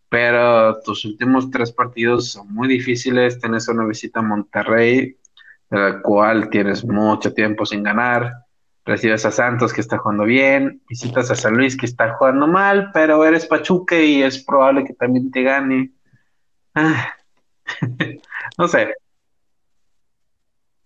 pero 0.10 0.80
tus 0.82 1.06
últimos 1.06 1.50
tres 1.52 1.72
partidos 1.72 2.32
son 2.32 2.54
muy 2.54 2.68
difíciles, 2.68 3.40
tienes 3.40 3.68
una 3.68 3.86
visita 3.86 4.20
a 4.20 4.24
Monterrey, 4.24 5.18
de 5.70 5.80
la 5.80 6.02
cual 6.02 6.50
tienes 6.50 6.86
mucho 6.86 7.34
tiempo 7.34 7.66
sin 7.66 7.84
ganar, 7.84 8.34
recibes 8.86 9.26
a 9.26 9.32
Santos 9.32 9.74
que 9.74 9.82
está 9.82 9.98
jugando 9.98 10.24
bien, 10.26 10.82
visitas 10.88 11.32
a 11.32 11.36
San 11.36 11.56
Luis 11.56 11.76
que 11.76 11.88
está 11.88 12.14
jugando 12.14 12.48
mal, 12.48 12.92
pero 12.94 13.26
eres 13.26 13.46
Pachuca 13.48 13.98
y 14.00 14.22
es 14.22 14.44
probable 14.44 14.86
que 14.86 14.94
también 14.94 15.32
te 15.32 15.42
gane. 15.42 15.92
Ah. 16.76 17.14
no 18.58 18.68
sé. 18.68 18.94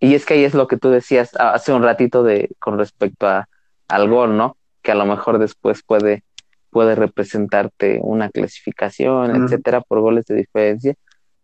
Y 0.00 0.14
es 0.14 0.24
que 0.24 0.34
ahí 0.34 0.44
es 0.44 0.54
lo 0.54 0.66
que 0.66 0.78
tú 0.78 0.88
decías 0.88 1.36
hace 1.38 1.74
un 1.74 1.82
ratito 1.82 2.22
de 2.22 2.50
con 2.58 2.78
respecto 2.78 3.28
a, 3.28 3.48
al 3.86 4.08
gol, 4.08 4.36
¿no? 4.36 4.56
Que 4.80 4.92
a 4.92 4.94
lo 4.94 5.04
mejor 5.04 5.38
después 5.38 5.82
puede, 5.82 6.24
puede 6.70 6.94
representarte 6.94 8.00
una 8.02 8.30
clasificación, 8.30 9.44
etcétera, 9.44 9.82
por 9.82 10.00
goles 10.00 10.24
de 10.24 10.36
diferencia. 10.36 10.94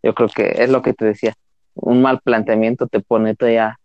Yo 0.02 0.14
creo 0.14 0.30
que 0.34 0.54
es 0.62 0.70
lo 0.70 0.80
que 0.80 0.94
te 0.94 1.04
decía. 1.04 1.34
Un 1.76 2.02
mal 2.02 2.20
planteamiento 2.20 2.86
te 2.86 3.00
pone 3.00 3.34
todavía 3.34 3.78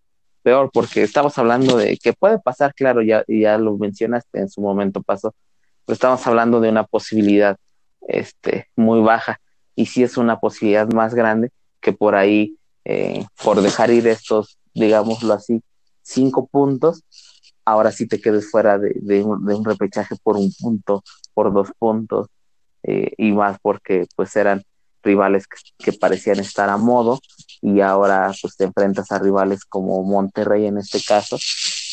peor, 0.43 0.71
porque 0.73 1.03
estamos 1.03 1.37
hablando 1.37 1.77
de 1.77 1.97
que 1.97 2.13
puede 2.13 2.39
pasar, 2.39 2.73
claro, 2.73 3.01
ya, 3.01 3.23
ya 3.27 3.57
lo 3.57 3.77
mencionaste, 3.77 4.39
en 4.39 4.49
su 4.49 4.61
momento 4.61 5.03
pasó, 5.03 5.35
pero 5.85 5.93
estamos 5.93 6.25
hablando 6.25 6.59
de 6.59 6.69
una 6.69 6.83
posibilidad 6.83 7.57
este, 8.07 8.67
muy 8.75 9.01
baja. 9.01 9.39
Y 9.75 9.85
si 9.85 10.03
es 10.03 10.17
una 10.17 10.39
posibilidad 10.39 10.87
más 10.91 11.13
grande 11.13 11.51
que 11.79 11.93
por 11.93 12.15
ahí, 12.15 12.57
eh, 12.85 13.25
por 13.43 13.61
dejar 13.61 13.91
ir 13.91 14.07
estos, 14.07 14.57
digámoslo 14.73 15.33
así, 15.33 15.61
cinco 16.01 16.47
puntos, 16.47 17.03
ahora 17.65 17.91
sí 17.91 18.07
te 18.07 18.19
quedes 18.19 18.49
fuera 18.49 18.77
de, 18.77 19.23
un, 19.23 19.45
de 19.45 19.55
un, 19.55 19.65
repechaje 19.65 20.15
por 20.23 20.37
un 20.37 20.51
punto, 20.59 21.03
por 21.33 21.53
dos 21.53 21.69
puntos, 21.77 22.27
eh, 22.83 23.11
y 23.17 23.31
más 23.31 23.57
porque 23.61 24.07
pues 24.15 24.35
eran 24.35 24.63
rivales 25.03 25.45
que, 25.77 25.93
parecían 25.93 26.39
estar 26.39 26.69
a 26.69 26.77
modo, 26.77 27.19
y 27.61 27.81
ahora 27.81 28.31
pues 28.41 28.55
te 28.57 28.65
enfrentas 28.65 29.11
a 29.11 29.19
rivales 29.19 29.65
como 29.65 30.03
Monterrey 30.03 30.65
en 30.65 30.77
este 30.77 31.01
caso, 31.01 31.37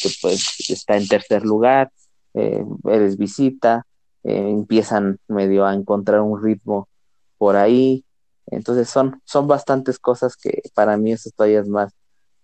que 0.03 0.11
pues 0.23 0.45
está 0.69 0.97
en 0.97 1.07
tercer 1.07 1.45
lugar, 1.45 1.91
eh, 2.35 2.65
eres 2.87 3.17
visita, 3.17 3.87
eh, 4.25 4.51
empiezan 4.51 5.19
medio 5.29 5.67
a 5.67 5.75
encontrar 5.75 6.21
un 6.21 6.43
ritmo 6.43 6.89
por 7.37 7.57
ahí, 7.57 8.05
entonces 8.47 8.89
son, 8.89 9.21
son 9.25 9.47
bastantes 9.47 9.99
cosas 9.99 10.37
que 10.37 10.63
para 10.75 10.97
mí 10.97 11.13
eso 11.13 11.31
todavía 11.37 11.61
es 11.61 11.69
más, 11.69 11.93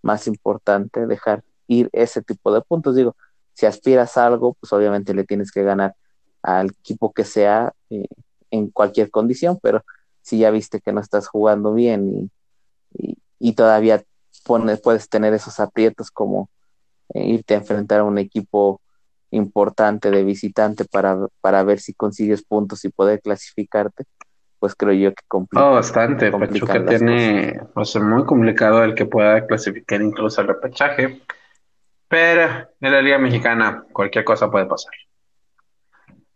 más 0.02 0.26
importante 0.26 1.06
dejar 1.06 1.42
ir 1.66 1.88
ese 1.92 2.22
tipo 2.22 2.52
de 2.52 2.60
puntos. 2.60 2.94
Digo, 2.94 3.16
si 3.54 3.66
aspiras 3.66 4.16
a 4.16 4.26
algo, 4.26 4.54
pues 4.54 4.72
obviamente 4.72 5.14
le 5.14 5.24
tienes 5.24 5.50
que 5.50 5.62
ganar 5.62 5.94
al 6.42 6.70
equipo 6.70 7.12
que 7.12 7.24
sea 7.24 7.72
eh, 7.90 8.06
en 8.50 8.70
cualquier 8.70 9.10
condición, 9.10 9.58
pero 9.62 9.82
si 10.20 10.38
ya 10.38 10.50
viste 10.50 10.80
que 10.80 10.92
no 10.92 11.00
estás 11.00 11.26
jugando 11.28 11.72
bien 11.72 12.10
y, 12.10 12.30
y, 12.94 13.18
y 13.38 13.52
todavía 13.52 14.02
pones, 14.44 14.80
puedes 14.80 15.08
tener 15.08 15.34
esos 15.34 15.60
aprietos 15.60 16.10
como 16.10 16.48
eh, 17.12 17.24
irte 17.24 17.54
a 17.54 17.58
enfrentar 17.58 18.00
a 18.00 18.04
un 18.04 18.18
equipo 18.18 18.80
importante 19.30 20.10
de 20.10 20.24
visitante 20.24 20.84
para, 20.84 21.26
para 21.40 21.62
ver 21.64 21.80
si 21.80 21.92
consigues 21.92 22.42
puntos 22.44 22.84
y 22.84 22.88
poder 22.90 23.20
clasificarte, 23.20 24.04
pues 24.58 24.74
creo 24.74 24.92
yo 24.92 25.10
que 25.10 25.24
complica. 25.28 25.66
Oh, 25.68 25.74
bastante. 25.74 26.30
Pachuca 26.30 26.84
tiene, 26.86 27.60
pues, 27.74 27.96
muy 27.96 28.24
complicado 28.24 28.84
el 28.84 28.94
que 28.94 29.06
pueda 29.06 29.46
clasificar 29.46 30.00
incluso 30.00 30.40
al 30.40 30.48
repechaje. 30.48 31.22
Pero 32.08 32.68
en 32.80 32.92
la 32.92 33.02
Liga 33.02 33.18
Mexicana 33.18 33.84
cualquier 33.92 34.24
cosa 34.24 34.50
puede 34.50 34.66
pasar. 34.66 34.92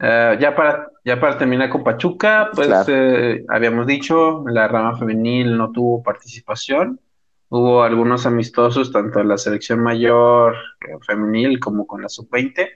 Uh, 0.01 0.39
ya, 0.39 0.55
para, 0.55 0.93
ya 1.05 1.19
para 1.19 1.39
terminar 1.39 1.71
con 1.71 1.83
Pachuca, 1.83 2.51
pues 2.55 2.69
claro. 2.69 2.85
eh, 2.87 3.45
habíamos 3.49 3.85
dicho, 3.87 4.45
la 4.47 4.69
rama 4.69 4.97
femenil 4.97 5.57
no 5.57 5.73
tuvo 5.73 6.03
participación. 6.05 7.01
Hubo 7.49 7.83
algunos 7.83 8.25
amistosos, 8.25 8.93
tanto 8.93 9.21
en 9.21 9.29
la 9.29 9.39
selección 9.39 9.81
mayor 9.81 10.55
eh, 10.83 10.99
femenil 11.05 11.59
como 11.59 11.87
con 11.87 12.03
la 12.03 12.09
sub-20. 12.09 12.69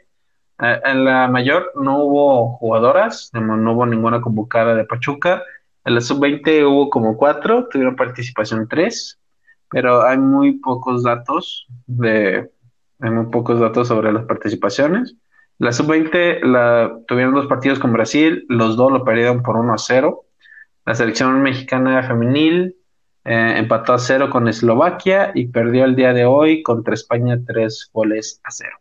Uh, 0.59 0.89
en 0.89 1.05
la 1.05 1.29
mayor 1.29 1.71
no 1.77 2.03
hubo 2.03 2.57
jugadoras, 2.57 3.31
no, 3.35 3.57
no, 3.57 3.73
hubo 3.73 3.87
ninguna 3.87 4.21
convocada 4.21 4.75
de 4.75 4.85
Pachuca. 4.85 5.45
En 5.85 5.95
la 5.95 6.01
sub-20 6.01 6.65
hubo 6.67 6.91
como 6.91 7.17
cuatro, 7.17 7.69
tuvieron 7.69 7.95
participación 7.95 8.67
tres, 8.67 9.21
pero 9.71 10.03
hay 10.03 10.19
muy 10.19 10.59
pocos 10.59 11.05
datos 11.05 11.69
de, 11.87 12.51
hay 12.99 13.11
muy 13.11 13.27
pocos 13.27 13.61
datos 13.61 13.87
sobre 13.87 14.13
las 14.13 14.25
participaciones. 14.25 15.15
La 15.59 15.73
sub-20 15.73 16.43
la, 16.43 16.99
tuvieron 17.07 17.35
dos 17.35 17.47
partidos 17.47 17.79
con 17.79 17.93
Brasil, 17.93 18.45
los 18.49 18.77
dos 18.77 18.91
lo 18.91 19.05
perdieron 19.05 19.43
por 19.43 19.57
1 19.57 19.73
a 19.75 19.79
0. 19.79 20.25
La 20.85 20.95
selección 20.95 21.41
mexicana 21.43 22.03
femenil 22.03 22.77
Eh, 23.25 23.55
empató 23.57 23.93
a 23.93 23.99
cero 23.99 24.31
con 24.31 24.49
Eslovaquia 24.49 25.31
y 25.35 25.47
perdió 25.47 25.85
el 25.85 25.95
día 25.95 26.13
de 26.13 26.25
hoy 26.25 26.63
contra 26.63 26.95
España 26.95 27.39
tres 27.47 27.89
goles 27.93 28.41
a 28.43 28.51
cero. 28.51 28.77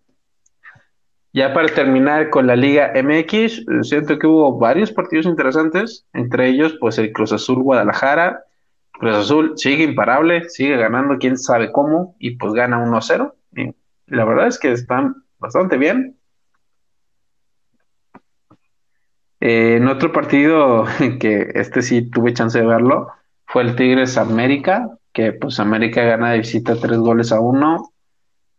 Ya 1.33 1.53
para 1.53 1.67
terminar 1.67 2.29
con 2.29 2.47
la 2.47 2.55
Liga 2.55 2.91
MX, 2.95 3.65
siento 3.83 4.17
que 4.17 4.27
hubo 4.27 4.57
varios 4.57 4.91
partidos 4.91 5.27
interesantes, 5.27 6.05
entre 6.13 6.47
ellos 6.49 6.75
pues 6.79 6.97
el 6.97 7.13
Cruz 7.13 7.31
Azul 7.31 7.61
Guadalajara. 7.61 8.43
Cruz 8.91 9.15
Azul 9.15 9.53
sigue 9.57 9.83
imparable, 9.83 10.49
sigue 10.49 10.75
ganando 10.75 11.17
quién 11.19 11.37
sabe 11.37 11.71
cómo 11.71 12.15
y 12.19 12.31
pues 12.37 12.53
gana 12.53 12.83
1-0. 12.83 13.33
La 14.07 14.25
verdad 14.25 14.47
es 14.47 14.59
que 14.59 14.71
están 14.71 15.23
bastante 15.39 15.77
bien. 15.77 16.17
Eh, 19.41 19.77
en 19.77 19.87
otro 19.87 20.13
partido 20.13 20.85
que 21.19 21.51
este 21.55 21.81
sí 21.81 22.03
tuve 22.03 22.33
chance 22.33 22.57
de 22.59 22.65
verlo 22.65 23.09
fue 23.45 23.63
el 23.63 23.75
Tigres 23.75 24.17
América, 24.17 24.89
que 25.11 25.33
pues 25.33 25.59
América 25.59 26.03
gana 26.03 26.31
de 26.31 26.37
visita 26.37 26.75
tres 26.75 26.97
goles 26.97 27.31
a 27.31 27.41
uno. 27.41 27.91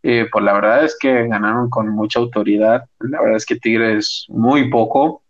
Y 0.03 0.25
pues 0.25 0.43
la 0.43 0.53
verdad 0.53 0.83
es 0.83 0.97
que 0.99 1.27
ganaron 1.27 1.69
con 1.69 1.89
mucha 1.89 2.19
autoridad. 2.19 2.83
La 2.99 3.21
verdad 3.21 3.37
es 3.37 3.45
que 3.45 3.55
Tigres 3.55 4.25
muy 4.27 4.69
poco. 4.69 5.23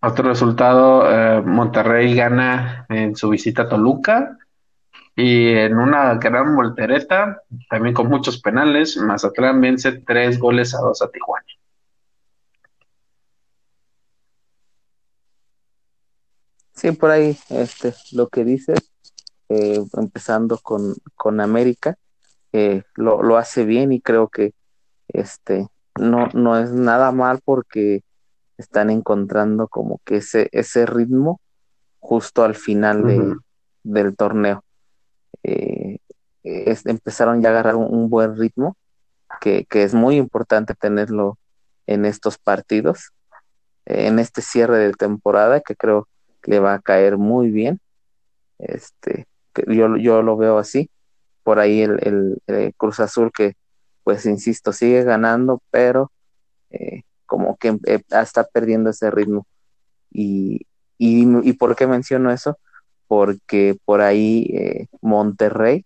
Otro 0.00 0.28
resultado, 0.28 1.10
eh, 1.10 1.42
Monterrey 1.42 2.14
gana 2.14 2.86
en 2.88 3.16
su 3.16 3.30
visita 3.30 3.62
a 3.62 3.68
Toluca 3.68 4.38
y 5.16 5.48
en 5.48 5.76
una 5.76 6.14
gran 6.14 6.54
voltereta, 6.54 7.42
también 7.68 7.92
con 7.92 8.08
muchos 8.08 8.40
penales, 8.40 8.96
Mazatlán 8.96 9.60
vence 9.60 9.90
tres 10.06 10.38
goles 10.38 10.72
a 10.76 10.78
dos 10.78 11.02
a 11.02 11.10
Tijuana. 11.10 11.57
Sí, 16.78 16.92
por 16.92 17.10
ahí 17.10 17.36
este, 17.48 17.92
lo 18.12 18.28
que 18.28 18.44
dices, 18.44 18.78
eh, 19.48 19.84
empezando 19.94 20.58
con, 20.58 20.94
con 21.16 21.40
América, 21.40 21.96
eh, 22.52 22.84
lo, 22.94 23.20
lo, 23.20 23.36
hace 23.36 23.64
bien 23.64 23.90
y 23.90 24.00
creo 24.00 24.28
que 24.28 24.54
este, 25.08 25.66
no, 25.98 26.28
no 26.34 26.56
es 26.56 26.70
nada 26.70 27.10
mal 27.10 27.40
porque 27.44 28.04
están 28.58 28.90
encontrando 28.90 29.66
como 29.66 30.00
que 30.04 30.18
ese, 30.18 30.50
ese 30.52 30.86
ritmo 30.86 31.40
justo 31.98 32.44
al 32.44 32.54
final 32.54 33.04
de, 33.04 33.34
del 33.82 34.14
torneo. 34.14 34.62
Eh, 35.42 35.98
empezaron 36.44 37.42
ya 37.42 37.48
a 37.48 37.52
agarrar 37.52 37.74
un, 37.74 38.08
buen 38.08 38.36
ritmo, 38.36 38.76
que, 39.40 39.64
que, 39.64 39.82
es 39.82 39.94
muy 39.94 40.14
importante 40.14 40.74
tenerlo 40.74 41.38
en 41.88 42.04
estos 42.04 42.38
partidos, 42.38 43.10
en 43.84 44.20
este 44.20 44.42
cierre 44.42 44.78
de 44.78 44.92
temporada, 44.92 45.60
que 45.60 45.74
creo 45.74 46.06
le 46.44 46.60
va 46.60 46.74
a 46.74 46.80
caer 46.80 47.16
muy 47.16 47.50
bien. 47.50 47.80
Este, 48.58 49.26
yo, 49.66 49.96
yo 49.96 50.22
lo 50.22 50.36
veo 50.36 50.58
así. 50.58 50.90
Por 51.42 51.58
ahí 51.58 51.82
el, 51.82 52.40
el, 52.46 52.74
Cruz 52.76 53.00
Azul 53.00 53.30
que, 53.32 53.54
pues 54.04 54.26
insisto, 54.26 54.72
sigue 54.72 55.02
ganando, 55.04 55.62
pero 55.70 56.12
eh, 56.70 57.02
como 57.26 57.56
que 57.56 57.78
eh, 57.86 58.02
está 58.10 58.44
perdiendo 58.44 58.90
ese 58.90 59.10
ritmo. 59.10 59.46
Y, 60.10 60.66
y, 60.98 61.52
por 61.54 61.76
qué 61.76 61.86
menciono 61.86 62.30
eso? 62.30 62.58
Porque 63.06 63.78
por 63.84 64.00
ahí 64.00 64.50
eh, 64.54 64.86
Monterrey 65.00 65.84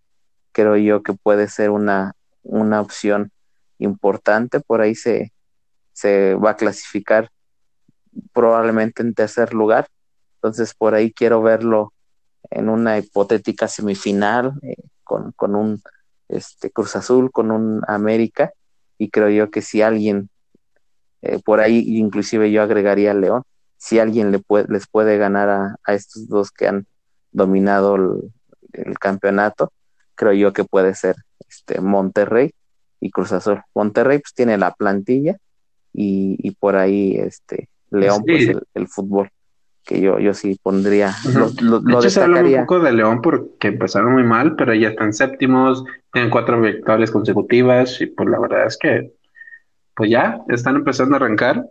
creo 0.52 0.76
yo 0.76 1.02
que 1.02 1.12
puede 1.14 1.48
ser 1.48 1.70
una, 1.70 2.14
una 2.42 2.80
opción 2.80 3.30
importante. 3.78 4.60
Por 4.60 4.80
ahí 4.80 4.94
se, 4.94 5.32
se 5.92 6.34
va 6.34 6.50
a 6.50 6.56
clasificar 6.56 7.30
probablemente 8.32 9.02
en 9.02 9.14
tercer 9.14 9.54
lugar 9.54 9.88
entonces 10.42 10.74
por 10.74 10.94
ahí 10.94 11.12
quiero 11.12 11.40
verlo 11.40 11.92
en 12.50 12.68
una 12.68 12.98
hipotética 12.98 13.68
semifinal 13.68 14.54
eh, 14.62 14.74
con, 15.04 15.54
un 15.54 15.80
este, 16.28 16.70
Cruz 16.70 16.96
Azul, 16.96 17.30
con 17.30 17.52
un 17.52 17.82
América, 17.86 18.52
y 18.98 19.10
creo 19.10 19.28
yo 19.30 19.52
que 19.52 19.62
si 19.62 19.82
alguien, 19.82 20.30
eh, 21.22 21.38
por 21.44 21.60
ahí 21.60 21.84
inclusive 21.96 22.50
yo 22.50 22.60
agregaría 22.60 23.12
a 23.12 23.14
León, 23.14 23.42
si 23.76 24.00
alguien 24.00 24.32
le 24.32 24.40
puede, 24.40 24.66
les 24.68 24.88
puede 24.88 25.16
ganar 25.16 25.48
a, 25.48 25.94
estos 25.94 26.26
dos 26.26 26.50
que 26.50 26.66
han 26.66 26.86
dominado 27.30 27.94
el, 28.72 28.98
campeonato, 28.98 29.72
creo 30.16 30.32
yo 30.32 30.52
que 30.52 30.64
puede 30.64 30.96
ser 30.96 31.14
este 31.48 31.80
Monterrey 31.80 32.52
y 32.98 33.10
Cruz 33.10 33.30
Azul. 33.30 33.62
Monterrey 33.74 34.18
pues 34.18 34.34
tiene 34.34 34.58
la 34.58 34.72
plantilla 34.72 35.36
y, 35.92 36.50
por 36.58 36.74
ahí 36.74 37.16
este 37.16 37.68
León 37.90 38.24
pues 38.24 38.50
el 38.74 38.88
fútbol 38.88 39.30
que 39.84 40.00
yo, 40.00 40.18
yo 40.18 40.34
sí 40.34 40.58
pondría. 40.62 41.12
Lo, 41.34 41.80
de 41.80 42.08
hecho, 42.08 42.24
un 42.24 42.66
poco 42.66 42.80
de 42.80 42.92
León 42.92 43.20
porque 43.20 43.68
empezaron 43.68 44.12
muy 44.12 44.22
mal, 44.22 44.56
pero 44.56 44.74
ya 44.74 44.90
están 44.90 45.12
séptimos, 45.12 45.84
tienen 46.12 46.30
cuatro 46.30 46.60
victorias 46.60 47.10
consecutivas 47.10 48.00
y 48.00 48.06
pues 48.06 48.28
la 48.28 48.38
verdad 48.38 48.66
es 48.66 48.78
que 48.78 49.12
pues 49.94 50.10
ya 50.10 50.40
están 50.48 50.76
empezando 50.76 51.14
a 51.14 51.18
arrancar. 51.18 51.64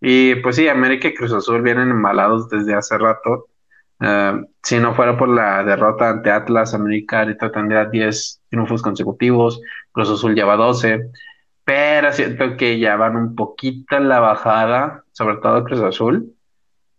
Y 0.00 0.36
pues 0.36 0.56
sí, 0.56 0.68
América 0.68 1.08
y 1.08 1.14
Cruz 1.14 1.32
Azul 1.32 1.62
vienen 1.62 1.90
embalados 1.90 2.48
desde 2.48 2.74
hace 2.74 2.96
rato. 2.96 3.48
Eh, 4.00 4.44
si 4.62 4.78
no 4.78 4.94
fuera 4.94 5.16
por 5.16 5.28
la 5.28 5.62
derrota 5.62 6.08
ante 6.10 6.30
Atlas, 6.30 6.74
América 6.74 7.20
ahorita 7.20 7.52
tendría 7.52 7.84
10 7.84 8.42
triunfos 8.48 8.82
consecutivos, 8.82 9.60
Cruz 9.92 10.10
Azul 10.10 10.34
lleva 10.34 10.56
12, 10.56 11.10
pero 11.64 12.12
siento 12.12 12.56
que 12.56 12.78
ya 12.78 12.96
van 12.96 13.16
un 13.16 13.34
poquito 13.34 13.96
en 13.96 14.08
la 14.08 14.20
bajada, 14.20 15.04
sobre 15.12 15.36
todo 15.36 15.64
Cruz 15.64 15.80
Azul. 15.80 16.34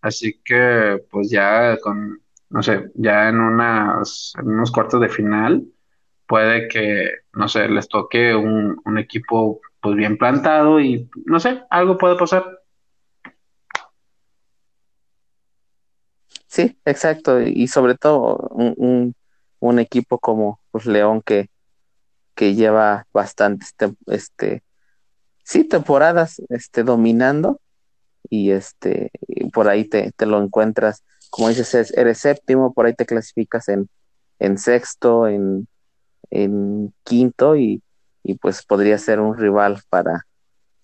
Así 0.02 0.42
que, 0.44 1.04
pues 1.12 1.30
ya 1.30 1.78
con, 1.78 2.22
no 2.50 2.64
sé, 2.64 2.90
ya 2.96 3.30
en, 3.30 3.40
unas, 3.40 4.34
en 4.40 4.48
unos 4.50 4.72
cuartos 4.72 5.00
de 5.02 5.10
final, 5.10 5.64
puede 6.28 6.68
que, 6.68 7.10
no 7.34 7.48
sé, 7.48 7.68
les 7.70 7.88
toque 7.88 8.36
un, 8.36 8.82
un 8.86 8.98
equipo 8.98 9.62
pues 9.82 9.96
bien 9.96 10.18
plantado 10.18 10.80
y, 10.80 11.10
no 11.26 11.40
sé, 11.40 11.64
algo 11.70 11.98
puede 11.98 12.16
pasar. 12.18 12.46
Sí, 16.48 16.78
exacto. 16.86 17.42
Y 17.42 17.68
sobre 17.68 17.96
todo 17.96 18.36
un, 18.52 18.74
un, 18.78 19.16
un 19.60 19.80
equipo 19.80 20.20
como 20.20 20.60
pues, 20.72 20.86
León 20.86 21.22
que, 21.22 21.50
que 22.36 22.56
lleva 22.56 23.08
bastantes, 23.14 23.74
este, 24.08 24.64
sí, 25.44 25.64
temporadas 25.64 26.42
este, 26.50 26.84
dominando 26.84 27.61
y 28.32 28.52
este 28.52 29.12
por 29.54 29.68
ahí 29.68 29.84
te, 29.84 30.14
lo 30.26 30.42
encuentras, 30.42 31.04
como 31.30 31.50
dices, 31.50 31.92
eres 31.96 32.18
séptimo, 32.18 32.74
por 32.74 32.86
ahí 32.86 32.96
te 32.96 33.06
clasificas 33.06 33.68
en, 33.68 33.90
en 34.40 34.58
sexto, 34.58 35.28
en, 35.28 35.68
en 36.30 36.94
quinto 37.04 37.58
y, 37.58 37.84
y, 38.24 38.36
pues 38.36 38.66
podría 38.66 38.98
ser 38.98 39.20
un 39.20 39.38
rival 39.38 39.82
para, 39.90 40.26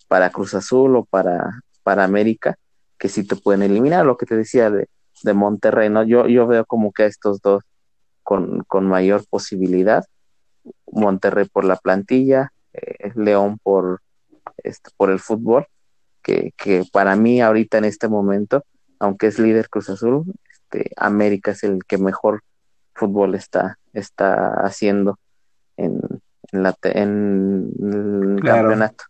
para 0.08 0.30
Cruz 0.30 0.52
Azul 0.54 0.94
o 0.96 1.04
para, 1.06 1.62
para 1.82 2.04
América, 2.04 2.56
que 2.98 3.08
sí 3.08 3.26
te 3.26 3.34
pueden 3.34 3.62
eliminar, 3.62 4.04
lo 4.04 4.18
que 4.18 4.26
te 4.26 4.36
decía 4.36 4.70
de, 4.70 4.86
de 5.22 5.32
Monterrey, 5.32 5.88
¿no? 5.88 6.02
Yo, 6.02 6.26
yo 6.26 6.46
veo 6.46 6.66
como 6.66 6.92
que 6.92 7.04
a 7.04 7.06
estos 7.06 7.40
dos 7.40 7.64
con, 8.22 8.62
con 8.64 8.86
mayor 8.86 9.24
posibilidad, 9.30 10.04
Monterrey 10.92 11.48
por 11.50 11.64
la 11.64 11.76
plantilla, 11.76 12.52
eh, 12.74 13.12
León 13.14 13.58
por, 13.62 14.02
este, 14.58 14.90
por 14.98 15.10
el 15.10 15.18
fútbol, 15.18 15.66
que, 16.56 16.84
para 16.92 17.16
mí 17.16 17.40
ahorita 17.40 17.78
en 17.78 17.84
este 17.84 18.08
momento, 18.08 18.64
aunque 18.98 19.28
es 19.28 19.38
líder 19.38 19.68
Cruz 19.68 19.88
Azul, 19.90 20.24
este, 20.50 20.90
América 20.96 21.52
es 21.52 21.64
el 21.64 21.84
que 21.86 21.98
mejor 21.98 22.42
fútbol 22.94 23.34
está, 23.34 23.78
está 23.92 24.54
haciendo 24.64 25.18
en, 25.76 26.00
la, 26.52 26.74
en 26.82 27.70
el 27.80 28.42
campeonato. 28.42 29.04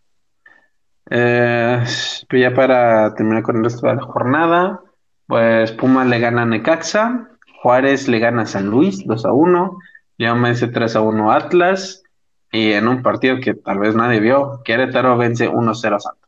Eh, 1.09 1.83
pues 2.29 2.41
ya 2.41 2.53
para 2.53 3.13
terminar 3.15 3.41
con 3.41 3.57
el 3.57 3.63
resto 3.63 3.87
de 3.87 3.95
la 3.95 4.01
jornada, 4.01 4.81
pues 5.25 5.71
Puma 5.71 6.05
le 6.05 6.19
gana 6.19 6.43
a 6.43 6.45
Necaxa, 6.45 7.29
Juárez 7.61 8.07
le 8.07 8.19
gana 8.19 8.43
a 8.43 8.45
San 8.45 8.67
Luis 8.67 9.05
2 9.05 9.25
a 9.25 9.33
1, 9.33 9.77
León 10.17 10.41
vence 10.43 10.67
3 10.67 10.95
a 10.95 11.01
1 11.01 11.31
Atlas, 11.31 12.03
y 12.51 12.71
en 12.73 12.87
un 12.87 13.01
partido 13.01 13.39
que 13.39 13.53
tal 13.53 13.79
vez 13.79 13.95
nadie 13.95 14.19
vio, 14.19 14.61
Querétaro 14.63 15.17
vence 15.17 15.47
1 15.47 15.75
0 15.75 15.95
a 15.95 15.99
Santos. 15.99 16.18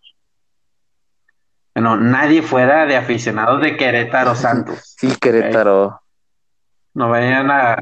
Bueno, 1.74 1.96
nadie 1.98 2.42
fuera 2.42 2.86
de 2.86 2.98
aficionados 2.98 3.62
de 3.62 3.78
Querétaro 3.78 4.36
Santos. 4.36 4.96
Sí, 4.98 5.16
Querétaro. 5.20 6.02
No 6.94 7.10
vayan 7.10 7.50
a. 7.50 7.78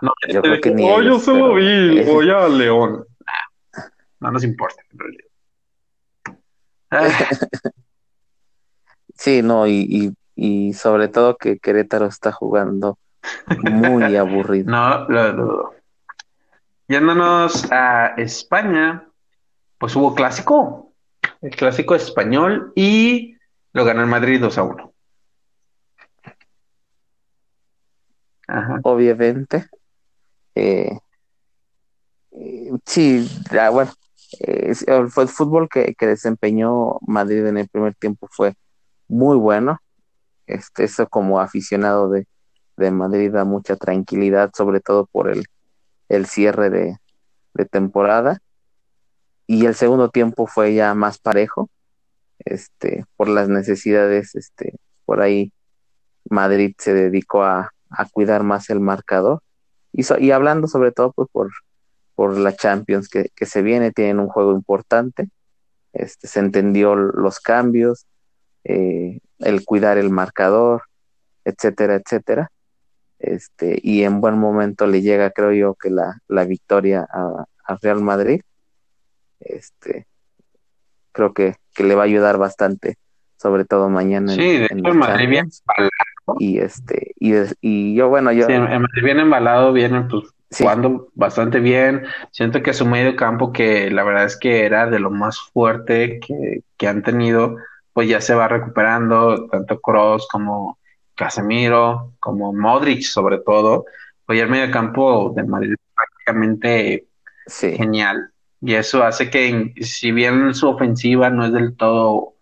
no, 0.00 0.12
yo 0.28 0.42
creo 0.42 0.60
que 0.60 0.70
ni 0.70 0.88
oh, 0.88 1.02
yo 1.02 1.18
solo 1.18 1.54
vi, 1.54 2.02
voy 2.04 2.30
a 2.30 2.46
León. 2.48 3.04
no 4.20 4.30
nos 4.30 4.44
importa, 4.44 4.80
en 4.92 4.98
realidad. 4.98 5.24
sí, 9.14 9.42
no, 9.42 9.66
y, 9.66 10.14
y, 10.36 10.72
sobre 10.72 11.08
todo 11.08 11.36
que 11.36 11.58
Querétaro 11.58 12.06
está 12.06 12.30
jugando 12.30 12.98
muy 13.60 14.16
aburrido. 14.16 14.70
No, 14.70 15.08
lo 15.08 15.32
dudo. 15.32 15.74
Yéndonos 16.86 17.70
a 17.70 18.14
España, 18.16 19.08
pues 19.78 19.94
hubo 19.96 20.14
clásico 20.14 20.87
el 21.42 21.50
clásico 21.54 21.94
español 21.94 22.72
y 22.74 23.36
lo 23.72 23.84
ganó 23.84 24.00
el 24.02 24.08
Madrid 24.08 24.40
2 24.40 24.58
a 24.58 24.62
1. 24.62 24.94
obviamente. 28.82 29.66
Eh, 30.54 30.98
eh, 32.32 32.70
sí, 32.84 33.28
bueno, 33.72 33.92
fue 35.10 35.22
el 35.24 35.28
fútbol 35.28 35.68
que, 35.68 35.94
desempeñó 36.00 36.98
Madrid 37.06 37.46
en 37.46 37.58
el 37.58 37.68
primer 37.68 37.94
tiempo 37.94 38.28
fue 38.30 38.54
muy 39.06 39.36
bueno. 39.36 39.78
Este, 40.46 40.84
eso 40.84 41.08
como 41.08 41.40
aficionado 41.40 42.10
de, 42.10 42.26
Madrid 42.90 43.32
da 43.32 43.44
mucha 43.44 43.76
tranquilidad, 43.76 44.52
sobre 44.56 44.80
todo 44.80 45.06
por 45.06 45.28
el, 45.28 45.44
el 46.08 46.26
cierre 46.26 46.70
de, 46.70 46.96
de 47.54 47.64
temporada. 47.64 48.40
Y 49.48 49.66
el 49.66 49.74
segundo 49.74 50.10
tiempo 50.10 50.46
fue 50.46 50.74
ya 50.74 50.94
más 50.94 51.18
parejo, 51.18 51.68
este, 52.38 53.04
por 53.16 53.28
las 53.28 53.48
necesidades, 53.48 54.36
este, 54.36 54.76
por 55.04 55.20
ahí 55.20 55.52
Madrid 56.30 56.74
se 56.78 56.94
dedicó 56.94 57.42
a, 57.42 57.72
cuidar 58.12 58.44
más 58.44 58.70
el 58.70 58.78
marcador. 58.78 59.42
Y, 59.92 60.02
y 60.22 60.30
hablando 60.30 60.68
sobre 60.68 60.92
todo 60.92 61.12
pues, 61.12 61.28
por, 61.32 61.50
por 62.14 62.36
la 62.36 62.54
Champions 62.54 63.08
que, 63.08 63.30
se 63.46 63.62
viene, 63.62 63.90
tienen 63.90 64.20
un 64.20 64.28
juego 64.28 64.52
importante, 64.52 65.30
este, 65.92 66.28
se 66.28 66.40
entendió 66.40 66.94
los 66.94 67.40
cambios, 67.40 68.06
eh, 68.64 69.20
el 69.38 69.64
cuidar 69.64 69.98
el 69.98 70.10
marcador, 70.10 70.82
etcétera, 71.44 71.94
etcétera. 71.94 72.50
Este, 73.18 73.78
y 73.82 74.02
en 74.02 74.20
buen 74.20 74.38
momento 74.38 74.86
le 74.86 75.00
llega, 75.02 75.30
creo 75.30 75.52
yo, 75.52 75.74
que 75.74 75.90
la, 75.90 76.20
la 76.28 76.44
victoria 76.44 77.06
a, 77.10 77.44
Real 77.82 78.00
Madrid. 78.00 78.40
Este, 79.40 80.06
creo 81.12 81.32
que, 81.32 81.56
que, 81.74 81.84
le 81.84 81.94
va 81.94 82.02
a 82.02 82.06
ayudar 82.06 82.38
bastante, 82.38 82.96
sobre 83.36 83.64
todo 83.64 83.88
mañana. 83.88 84.32
Sí, 84.34 84.66
en, 84.70 84.82
de 84.82 84.88
hecho, 84.88 84.94
Madrid 84.94 85.28
viene 85.28 85.48
embalado. 85.48 85.90
Y, 86.38 86.58
este, 86.58 87.12
y, 87.18 87.34
y 87.60 87.94
yo, 87.94 88.08
bueno, 88.08 88.32
yo. 88.32 88.46
Sí, 88.46 88.52
Madrid 88.52 89.02
viene 89.02 89.22
embalado, 89.22 89.72
viene 89.72 90.02
pues 90.02 90.24
jugando 90.50 91.08
bastante 91.14 91.60
bien. 91.60 92.04
Siento 92.30 92.62
que 92.62 92.74
su 92.74 92.86
medio 92.86 93.16
campo, 93.16 93.52
que 93.52 93.90
la 93.90 94.04
verdad 94.04 94.24
es 94.24 94.38
que 94.38 94.64
era 94.64 94.86
de 94.86 94.98
lo 94.98 95.10
más 95.10 95.40
fuerte 95.40 96.20
que, 96.20 96.62
que 96.76 96.88
han 96.88 97.02
tenido, 97.02 97.56
pues 97.92 98.08
ya 98.08 98.20
se 98.20 98.34
va 98.34 98.48
recuperando, 98.48 99.48
tanto 99.48 99.80
Cross 99.80 100.28
como 100.30 100.78
Casemiro, 101.14 102.14
como 102.20 102.52
Modric 102.52 103.02
sobre 103.02 103.38
todo, 103.38 103.84
pues 104.24 104.40
el 104.40 104.48
medio 104.48 104.70
campo 104.70 105.32
de 105.34 105.42
Madrid 105.44 105.72
es 105.72 105.94
prácticamente 105.94 107.06
genial. 107.76 108.30
Y 108.60 108.74
eso 108.74 109.04
hace 109.04 109.30
que, 109.30 109.72
si 109.82 110.12
bien 110.12 110.54
su 110.54 110.68
ofensiva 110.68 111.30
no 111.30 111.46
es 111.46 111.52
del 111.52 111.76
todo 111.76 112.34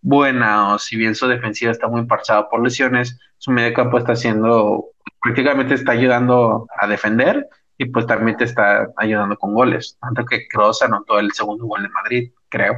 buena, 0.00 0.74
o 0.74 0.78
si 0.78 0.96
bien 0.96 1.14
su 1.14 1.26
defensiva 1.28 1.72
está 1.72 1.88
muy 1.88 2.04
parchada 2.06 2.48
por 2.48 2.62
lesiones, 2.62 3.18
su 3.38 3.50
medio 3.50 3.72
campo 3.74 3.98
está 3.98 4.12
haciendo, 4.12 4.90
prácticamente 5.22 5.74
está 5.74 5.92
ayudando 5.92 6.66
a 6.78 6.86
defender 6.86 7.48
y 7.78 7.86
pues 7.86 8.06
también 8.06 8.36
te 8.36 8.44
está 8.44 8.88
ayudando 8.96 9.36
con 9.38 9.54
goles. 9.54 9.96
Tanto 10.00 10.24
que 10.26 10.46
Kroos 10.48 10.82
anotó 10.82 11.18
el 11.18 11.32
segundo 11.32 11.66
gol 11.66 11.82
de 11.82 11.88
Madrid, 11.88 12.32
creo. 12.48 12.76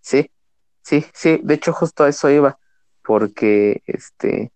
Sí, 0.00 0.30
Sí, 0.86 1.04
sí, 1.12 1.40
de 1.42 1.54
hecho 1.54 1.72
justo 1.72 2.04
a 2.04 2.08
eso 2.08 2.30
iba, 2.30 2.60
porque 3.02 3.82
este 3.86 4.52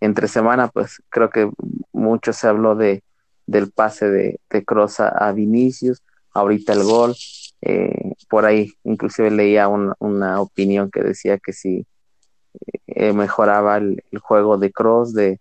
entre 0.00 0.26
semana, 0.26 0.66
pues 0.66 1.00
creo 1.10 1.30
que 1.30 1.48
mucho 1.92 2.32
se 2.32 2.48
habló 2.48 2.74
de 2.74 3.04
del 3.50 3.72
pase 3.72 4.08
de, 4.08 4.40
de 4.48 4.64
Cross 4.64 5.00
a, 5.00 5.32
Vinicius, 5.32 6.00
ahorita 6.32 6.72
el 6.72 6.84
gol, 6.84 7.16
eh, 7.62 8.12
por 8.28 8.44
ahí 8.44 8.72
inclusive 8.84 9.28
leía 9.32 9.66
una 9.66 10.40
opinión 10.40 10.88
que 10.88 11.02
decía 11.02 11.36
que 11.38 11.52
si 11.52 11.84
eh, 12.86 13.12
mejoraba 13.12 13.78
el, 13.78 14.04
juego 14.20 14.56
de 14.56 14.70
Cross, 14.70 15.14
de, 15.14 15.40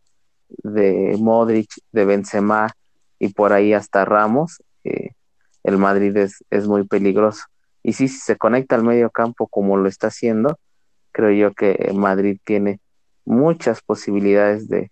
de 0.63 1.17
Modric, 1.19 1.69
de 1.91 2.05
Benzema 2.05 2.71
y 3.19 3.29
por 3.29 3.53
ahí 3.53 3.73
hasta 3.73 4.05
Ramos, 4.05 4.63
eh, 4.83 5.11
el 5.63 5.77
Madrid 5.77 6.17
es, 6.17 6.43
es 6.49 6.67
muy 6.67 6.85
peligroso. 6.85 7.43
Y 7.83 7.93
si 7.93 8.07
se 8.07 8.37
conecta 8.37 8.75
al 8.75 8.83
medio 8.83 9.11
campo 9.11 9.45
como 9.45 9.77
lo 9.77 9.87
está 9.87 10.07
haciendo, 10.07 10.57
creo 11.11 11.29
yo 11.31 11.53
que 11.53 11.91
Madrid 11.93 12.39
tiene 12.43 12.79
muchas 13.23 13.83
posibilidades 13.83 14.67
de, 14.67 14.89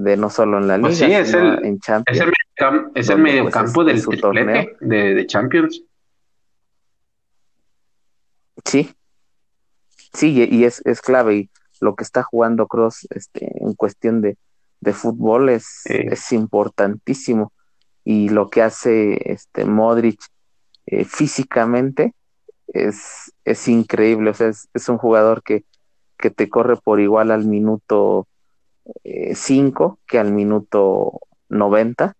de 0.00 0.16
no 0.16 0.30
solo 0.30 0.58
en 0.58 0.66
la 0.66 0.80
pues 0.80 1.00
liga, 1.00 1.24
sino 1.24 1.62
en 1.62 1.78
Champions. 1.78 2.20
Es 2.94 3.08
el, 3.08 3.18
medio 3.18 3.42
pues, 3.42 3.54
campo 3.54 3.84
del 3.84 4.02
torneo 4.04 4.66
de, 4.80 5.26
Champions. 5.26 5.82
Sí, 8.64 8.94
sí, 10.12 10.48
y 10.50 10.64
es, 10.64 10.82
es 10.84 11.00
clave. 11.00 11.36
Y 11.36 11.50
lo 11.80 11.94
que 11.94 12.04
está 12.04 12.22
jugando 12.22 12.66
Cross 12.66 13.06
este, 13.10 13.50
en 13.62 13.74
cuestión 13.74 14.20
de, 14.20 14.36
de 14.80 14.92
fútbol 14.92 15.50
es, 15.50 15.82
es 15.84 16.32
importantísimo. 16.32 17.52
Y 18.04 18.30
lo 18.30 18.48
que 18.48 18.62
hace 18.62 19.32
este 19.32 19.64
Modric 19.64 20.20
eh, 20.86 21.04
físicamente 21.04 22.14
es, 22.68 23.32
es 23.44 23.68
increíble. 23.68 24.30
O 24.30 24.34
sea, 24.34 24.48
es, 24.48 24.88
un 24.88 24.96
jugador 24.96 25.42
que, 25.42 25.64
que, 26.16 26.30
te 26.30 26.48
corre 26.48 26.76
por 26.76 27.00
igual 27.00 27.30
al 27.30 27.44
minuto 27.44 28.26
5 29.34 29.98
eh, 29.98 30.02
que 30.06 30.18
al 30.18 30.32
minuto 30.32 31.20
90. 31.48 32.14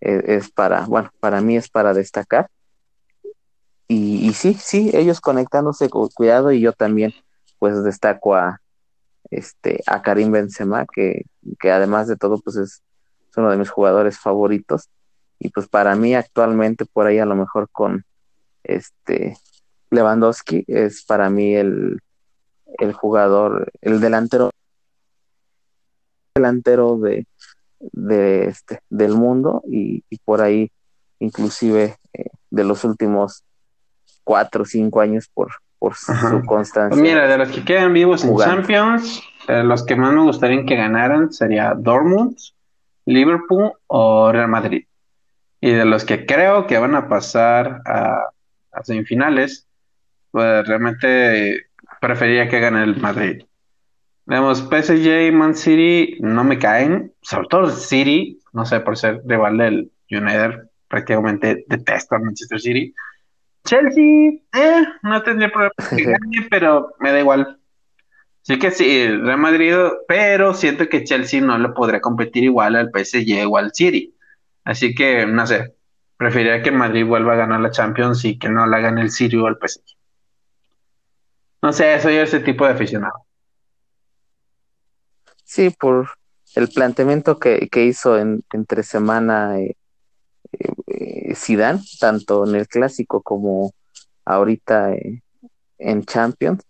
Eh, 0.00 0.22
es 0.26 0.50
para, 0.50 0.86
bueno, 0.86 1.10
para 1.20 1.40
mí 1.40 1.56
es 1.56 1.68
para 1.68 1.92
destacar. 1.94 2.48
Y, 3.88 4.32
sí, 4.34 4.54
sí, 4.54 4.90
ellos 4.94 5.20
conectándose 5.20 5.90
con 5.90 6.08
cuidado 6.10 6.52
y 6.52 6.60
yo 6.60 6.72
también 6.72 7.12
pues 7.58 7.82
destaco 7.82 8.36
a 8.36 8.60
este 9.32 9.82
a 9.86 10.00
Karim 10.00 10.30
Benzema 10.30 10.86
que, 10.92 11.24
que 11.58 11.72
además 11.72 12.06
de 12.06 12.16
todo 12.16 12.38
pues 12.38 12.56
es 12.56 12.82
uno 13.36 13.50
de 13.50 13.56
mis 13.56 13.68
jugadores 13.68 14.16
favoritos 14.18 14.88
y 15.40 15.48
pues 15.48 15.66
para 15.66 15.96
mí 15.96 16.14
actualmente 16.14 16.86
por 16.86 17.08
ahí 17.08 17.18
a 17.18 17.26
lo 17.26 17.34
mejor 17.34 17.68
con 17.70 18.04
este 18.62 19.36
Lewandowski 19.90 20.64
es 20.68 21.04
para 21.04 21.28
mí 21.28 21.56
el, 21.56 21.98
el 22.78 22.92
jugador, 22.92 23.70
el 23.80 24.00
delantero 24.00 24.50
delantero 26.34 26.98
de, 26.98 27.26
de 27.80 28.44
este, 28.44 28.80
del 28.88 29.14
mundo 29.14 29.62
y, 29.66 30.02
por 30.24 30.40
ahí 30.40 30.70
inclusive 31.18 31.96
eh, 32.12 32.30
de 32.50 32.64
los 32.64 32.84
últimos 32.84 33.44
cuatro 34.24 34.62
o 34.62 34.66
cinco 34.66 35.00
años 35.00 35.28
por, 35.32 35.50
por 35.78 35.94
su 35.96 36.42
constancia. 36.46 37.00
Mira, 37.00 37.26
de 37.26 37.38
los 37.38 37.48
que 37.48 37.64
quedan 37.64 37.92
vivos 37.92 38.24
en 38.24 38.36
Champions, 38.36 39.22
eh, 39.48 39.62
los 39.62 39.84
que 39.84 39.96
más 39.96 40.12
me 40.12 40.22
gustaría 40.22 40.64
que 40.64 40.76
ganaran 40.76 41.32
sería 41.32 41.74
Dortmund, 41.76 42.36
Liverpool 43.06 43.72
o 43.86 44.30
Real 44.30 44.48
Madrid. 44.48 44.84
Y 45.60 45.72
de 45.72 45.84
los 45.84 46.04
que 46.04 46.24
creo 46.24 46.66
que 46.66 46.78
van 46.78 46.94
a 46.94 47.08
pasar 47.08 47.82
a, 47.84 48.26
semifinales, 48.82 49.66
pues 50.30 50.66
realmente 50.66 51.66
preferiría 52.00 52.48
que 52.48 52.60
gane 52.60 52.82
el 52.82 52.96
Madrid. 52.96 53.42
Vemos, 54.30 54.62
PSG 54.62 55.26
y 55.26 55.32
Man 55.32 55.56
City 55.56 56.16
no 56.20 56.44
me 56.44 56.56
caen, 56.56 57.12
sobre 57.20 57.48
todo 57.48 57.68
City, 57.68 58.38
no 58.52 58.64
sé, 58.64 58.78
por 58.78 58.96
ser 58.96 59.22
rival 59.26 59.58
del 59.58 59.90
United, 60.08 60.68
prácticamente 60.86 61.64
detesto 61.66 62.14
a 62.14 62.20
Manchester 62.20 62.60
City. 62.60 62.94
Chelsea, 63.64 64.40
eh, 64.52 64.84
no 65.02 65.20
tendría 65.24 65.50
problema 65.50 65.72
pero 66.48 66.94
me 67.00 67.10
da 67.10 67.18
igual. 67.18 67.58
Sí 68.42 68.56
que 68.60 68.70
sí, 68.70 69.08
Real 69.08 69.38
Madrid, 69.38 69.74
pero 70.06 70.54
siento 70.54 70.88
que 70.88 71.02
Chelsea 71.02 71.40
no 71.40 71.58
le 71.58 71.70
podría 71.70 72.00
competir 72.00 72.44
igual 72.44 72.76
al 72.76 72.92
PSG 72.92 73.48
o 73.48 73.56
al 73.56 73.74
City. 73.74 74.14
Así 74.62 74.94
que, 74.94 75.26
no 75.26 75.44
sé, 75.44 75.74
preferiría 76.16 76.62
que 76.62 76.70
Madrid 76.70 77.04
vuelva 77.04 77.32
a 77.32 77.36
ganar 77.36 77.60
la 77.60 77.72
Champions 77.72 78.24
y 78.24 78.38
que 78.38 78.48
no 78.48 78.64
la 78.68 78.78
gane 78.78 79.00
el 79.00 79.10
Sirio 79.10 79.42
o 79.42 79.48
el 79.48 79.56
PSG. 79.56 79.96
No 81.62 81.72
sé, 81.72 81.98
soy 81.98 82.14
ese 82.14 82.38
tipo 82.38 82.64
de 82.64 82.74
aficionado. 82.74 83.24
Sí, 85.50 85.70
por 85.70 86.10
el 86.54 86.68
planteamiento 86.68 87.40
que, 87.40 87.68
hizo 87.74 88.16
en, 88.16 88.44
entre 88.52 88.84
semana 88.84 89.58
eh, 89.58 89.74
eh, 90.86 91.34
Zidane, 91.34 91.80
tanto 91.98 92.46
en 92.46 92.54
el 92.54 92.68
clásico 92.68 93.20
como 93.20 93.74
ahorita 94.24 94.92
eh, 94.92 95.24
en 95.78 96.04
Champions, 96.04 96.62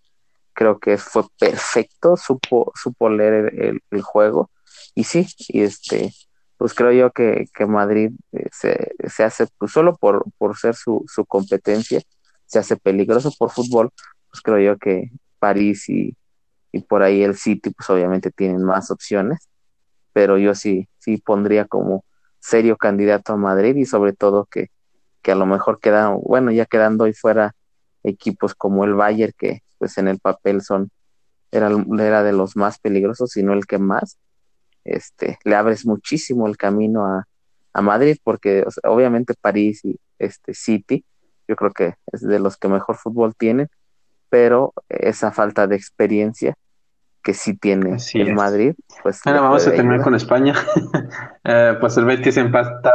creo 0.55 0.78
que 0.81 0.97
fue 0.97 1.24
perfecto, 1.39 2.16
supo, 2.16 2.72
supo 2.74 3.11
leer 3.11 3.53
el, 3.55 3.83
el, 3.91 4.01
juego. 4.01 4.51
Y 4.95 5.05
sí, 5.05 5.26
y 5.49 5.61
este 5.61 6.14
pues 6.57 6.72
creo 6.72 6.93
yo 6.93 7.11
que, 7.12 7.49
Madrid 7.68 8.12
eh, 8.33 8.49
se, 8.51 9.24
hace, 9.24 9.47
pues 9.59 9.72
solo 9.72 9.95
por, 9.97 10.24
por 10.39 10.57
ser 10.57 10.74
su, 10.74 11.05
su 11.07 11.26
competencia, 11.26 12.01
se 12.47 12.59
hace 12.59 12.76
peligroso 12.78 13.31
por 13.39 13.51
fútbol, 13.51 13.91
pues 14.31 14.41
creo 14.43 14.59
yo 14.59 14.78
que 14.78 15.11
París 15.39 15.87
y, 15.91 16.16
por 16.79 17.03
ahí 17.03 17.23
el 17.23 17.37
City, 17.37 17.71
pues 17.71 17.91
obviamente 17.91 18.31
tienen 18.31 18.64
más 18.64 18.91
opciones, 18.93 19.49
pero 20.12 20.39
yo 20.39 20.55
sí, 20.55 20.89
sí 20.99 21.16
pondría 21.18 21.64
como 21.64 22.05
serio 22.39 22.77
candidato 22.77 23.33
a 23.33 23.37
Madrid 23.37 23.75
y 23.77 23.85
sobre 23.85 24.12
todo 24.12 24.47
que, 24.47 24.71
que 25.23 25.33
a 25.33 25.35
lo 25.35 25.47
mejor 25.47 25.81
quedan, 25.81 26.18
bueno, 26.23 26.53
ya 26.53 26.66
quedando 26.66 27.05
hoy 27.05 27.12
fuera 27.12 27.55
equipos 28.03 28.55
como 28.55 28.85
el 28.85 28.95
Bayern, 28.95 29.33
que 29.37 29.62
pues 29.79 29.99
en 29.99 30.09
el 30.09 30.21
papel 30.21 30.62
son 30.62 30.91
era, 31.53 31.71
era 31.99 32.23
de 32.23 32.33
los 32.33 32.57
más 32.57 32.79
peligrosos, 32.79 33.31
sino 33.31 33.53
el 33.53 33.66
que 33.66 33.79
más, 33.79 34.18
este, 34.85 35.39
le 35.45 35.57
abres 35.57 35.85
muchísimo 35.85 36.47
el 36.47 36.57
camino 36.57 37.05
a, 37.05 37.27
a 37.73 37.83
Madrid, 37.83 38.16
porque 38.23 38.64
obviamente 38.85 39.35
París 39.41 39.85
y 39.85 39.99
este 40.18 40.55
City, 40.55 41.05
yo 41.49 41.57
creo 41.57 41.73
que 41.73 41.95
es 42.12 42.21
de 42.21 42.39
los 42.39 42.57
que 42.57 42.68
mejor 42.68 42.97
fútbol 42.97 43.35
tienen, 43.35 43.68
pero 44.31 44.72
esa 44.89 45.33
falta 45.33 45.66
de 45.66 45.76
experiencia 45.76 46.55
que 47.22 47.35
sí 47.35 47.55
tiene 47.55 47.99
el 48.14 48.35
Madrid, 48.35 48.74
pues... 49.03 49.20
Bueno, 49.24 49.43
vamos 49.43 49.66
a 49.66 49.72
terminar 49.72 50.03
con 50.03 50.14
España. 50.14 50.55
Eh, 51.43 51.74
pues 51.81 51.97
el 51.97 52.05
Betis 52.05 52.37
empata 52.37 52.93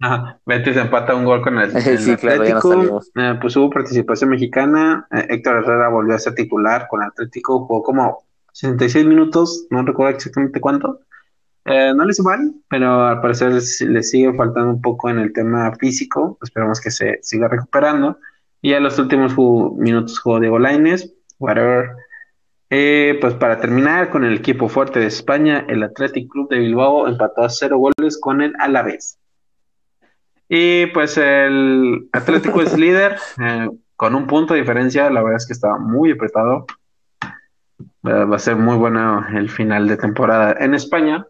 Ajá. 0.00 0.38
Betis 0.44 0.76
empata 0.76 1.14
un 1.14 1.24
gol 1.24 1.42
con 1.42 1.58
el, 1.58 1.70
Atlético. 1.76 3.02
Eh, 3.14 3.38
pues 3.40 3.56
hubo 3.56 3.70
participación 3.70 4.30
mexicana. 4.30 5.06
Eh, 5.10 5.26
Héctor 5.30 5.56
Herrera 5.56 5.88
volvió 5.88 6.14
a 6.14 6.18
ser 6.18 6.34
titular 6.34 6.86
con 6.88 7.02
el 7.02 7.08
Atlético. 7.08 7.66
Jugó 7.66 7.82
como 7.82 8.24
66 8.52 9.06
minutos, 9.06 9.66
no 9.70 9.82
recuerdo 9.82 10.16
exactamente 10.16 10.60
cuánto. 10.60 11.00
Eh, 11.64 11.92
no 11.94 12.04
le 12.04 12.12
hizo 12.12 12.22
mal, 12.22 12.54
pero 12.68 13.06
al 13.06 13.20
parecer 13.20 13.52
le 13.52 14.02
sigue 14.02 14.32
faltando 14.34 14.70
un 14.70 14.80
poco 14.80 15.10
en 15.10 15.18
el 15.18 15.32
tema 15.32 15.72
físico. 15.76 16.38
Esperamos 16.42 16.80
que 16.80 16.90
se 16.90 17.18
siga 17.22 17.48
recuperando. 17.48 18.18
Y 18.66 18.72
en 18.72 18.82
los 18.82 18.98
últimos 18.98 19.32
minutos 19.78 20.18
jugó 20.18 20.40
Diego 20.40 20.58
Lainez, 20.58 21.14
whatever. 21.38 21.90
pues 22.68 23.34
para 23.34 23.60
terminar 23.60 24.10
con 24.10 24.24
el 24.24 24.38
equipo 24.38 24.68
fuerte 24.68 24.98
de 24.98 25.06
España, 25.06 25.64
el 25.68 25.84
Athletic 25.84 26.28
Club 26.28 26.48
de 26.48 26.58
Bilbao 26.58 27.06
empató 27.06 27.42
a 27.42 27.48
cero 27.48 27.78
goles 27.78 28.18
con 28.20 28.42
el 28.42 28.54
Alavés. 28.58 29.20
Y 30.48 30.86
pues 30.86 31.16
el 31.16 32.08
Atlético 32.10 32.60
es 32.60 32.76
líder 32.84 33.18
eh, 33.40 33.68
con 33.94 34.16
un 34.16 34.26
punto 34.26 34.54
de 34.54 34.62
diferencia. 34.62 35.10
La 35.10 35.22
verdad 35.22 35.36
es 35.36 35.46
que 35.46 35.52
estaba 35.52 35.78
muy 35.78 36.10
apretado. 36.10 36.66
va 38.04 38.34
a 38.34 38.40
ser 38.40 38.56
muy 38.56 38.76
bueno 38.76 39.24
el 39.32 39.48
final 39.48 39.86
de 39.86 39.96
temporada 39.96 40.56
en 40.58 40.74
España. 40.74 41.24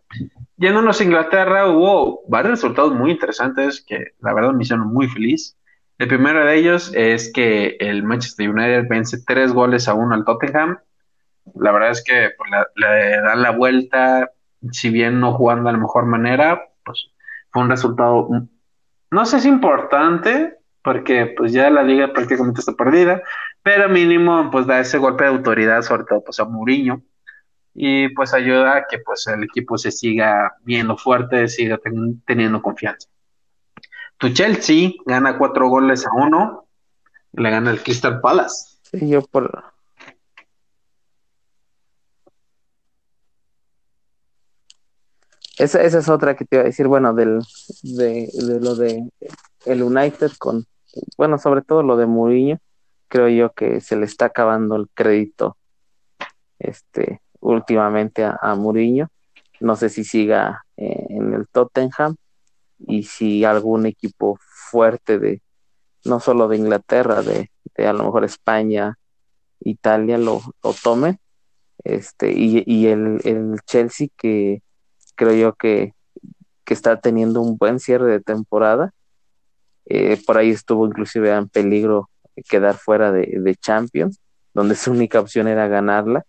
Yéndonos 0.57 1.03
a 1.03 1.05
Inglaterra, 1.05 1.69
hubo 1.69 2.23
varios 2.29 2.53
resultados 2.53 2.95
muy 2.95 3.11
interesantes 3.11 3.85
que 3.87 4.13
la 4.21 4.33
verdad 4.33 4.55
me 4.55 4.63
hicieron 4.63 4.87
muy 4.91 5.07
feliz. 5.09 5.55
El 5.99 6.09
primero 6.09 6.45
de 6.45 6.57
ellos 6.57 6.93
es 6.95 7.33
que 7.33 7.77
el 7.81 8.03
Manchester 8.03 8.51
United 8.51 8.87
vence 8.89 9.19
tres 9.27 9.53
goles 9.53 9.89
a 9.89 9.95
uno 9.95 10.15
al 10.15 10.25
Tottenham. 10.25 10.79
La 11.55 11.73
verdad 11.73 11.91
es 11.91 12.05
que 12.05 12.31
pues, 12.37 12.51
le 12.75 13.21
dan 13.21 13.43
la 13.43 13.51
vuelta, 13.51 14.31
si 14.73 14.91
bien 14.91 15.21
no 15.21 15.33
jugando 15.33 15.69
de 15.69 15.73
la 15.73 15.79
mejor 15.79 16.07
manera, 16.07 16.69
pues 16.85 17.11
fue 17.51 17.63
un 17.63 17.71
resultado 17.71 18.29
no 19.11 19.25
sé 19.25 19.41
si 19.41 19.49
importante, 19.49 20.59
porque 20.83 21.35
pues 21.37 21.53
ya 21.53 21.71
la 21.71 21.83
liga 21.83 22.13
prácticamente 22.13 22.61
está 22.61 22.73
perdida, 22.73 23.23
pero 23.63 23.89
mínimo 23.89 24.51
pues 24.51 24.67
da 24.67 24.81
ese 24.81 24.99
golpe 24.99 25.25
de 25.25 25.31
autoridad, 25.31 25.83
sobre 25.83 26.05
todo 26.05 26.23
pues 26.25 26.41
a 26.41 26.45
Mourinho, 26.45 27.03
y 27.75 28.09
pues 28.11 28.35
ayuda 28.35 28.77
a 28.77 28.87
que 28.87 28.99
pues 28.99 29.27
el 29.29 29.45
equipo 29.45 29.79
se 29.79 29.91
siga 29.91 30.55
viendo 30.63 30.97
fuerte, 30.97 31.49
siga 31.49 31.79
teniendo 32.27 32.63
confianza. 32.63 33.09
Tu 34.19 34.31
Chelsea 34.31 34.93
gana 35.05 35.39
cuatro 35.39 35.69
goles 35.69 36.07
a 36.07 36.11
uno, 36.15 36.67
le 37.33 37.51
gana 37.51 37.71
el 37.71 37.83
Crystal 37.83 38.21
Palace. 38.21 38.79
Sí, 38.83 39.09
yo 39.09 39.23
por, 39.23 39.75
Esa, 45.59 45.83
esa 45.83 45.99
es 45.99 46.09
otra 46.09 46.37
que 46.37 46.45
te 46.45 46.57
iba 46.57 46.63
a 46.63 46.67
decir, 46.67 46.87
bueno, 46.87 47.15
del, 47.15 47.41
de, 47.83 48.29
lo 48.61 48.75
de 48.75 49.09
el 49.65 49.83
United 49.83 50.33
con, 50.39 50.67
bueno, 51.17 51.39
sobre 51.39 51.63
todo 51.63 51.83
lo 51.83 51.97
de 51.97 52.05
Mourinho, 52.05 52.59
creo 53.09 53.29
yo 53.29 53.53
que 53.53 53.81
se 53.81 53.97
le 53.97 54.05
está 54.05 54.27
acabando 54.27 54.77
el 54.77 54.89
crédito 54.93 55.57
este 56.59 57.23
últimamente 57.41 58.23
a, 58.23 58.39
a 58.41 58.55
Mourinho. 58.55 59.09
No 59.61 59.77
sé 59.77 59.89
si 59.89 60.05
siga 60.05 60.65
eh, 60.77 61.07
en 61.09 61.33
el 61.33 61.49
Tottenham 61.49 62.17
y 62.79 63.05
si 63.05 63.45
algún 63.45 63.87
equipo 63.87 64.39
fuerte 64.41 65.19
de 65.19 65.43
no 66.05 66.21
solo 66.21 66.49
de 66.49 66.57
Inglaterra, 66.57 67.23
de, 67.23 67.51
de 67.77 67.87
a 67.87 67.93
lo 67.93 68.05
mejor 68.05 68.25
España, 68.25 68.99
Italia 69.61 70.19
lo, 70.19 70.41
lo 70.63 70.75
tome. 70.83 71.19
Este, 71.85 72.33
y, 72.33 72.63
y 72.67 72.87
el, 72.89 73.21
el 73.25 73.61
Chelsea 73.65 74.09
que 74.17 74.63
creo 75.17 75.35
yo 75.35 75.55
que, 75.55 75.93
está 76.67 77.01
teniendo 77.01 77.41
un 77.41 77.57
buen 77.57 77.79
cierre 77.81 78.11
de 78.11 78.21
temporada. 78.21 78.93
Eh, 79.87 80.21
por 80.27 80.37
ahí 80.37 80.51
estuvo 80.51 80.85
inclusive 80.87 81.31
en 81.31 81.49
peligro 81.49 82.11
quedar 82.49 82.77
fuera 82.77 83.13
de, 83.13 83.57
Champions, 83.61 84.21
donde 84.53 84.75
su 84.75 84.91
única 84.91 85.21
opción 85.21 85.47
era 85.49 85.69
ganarla. 85.69 86.25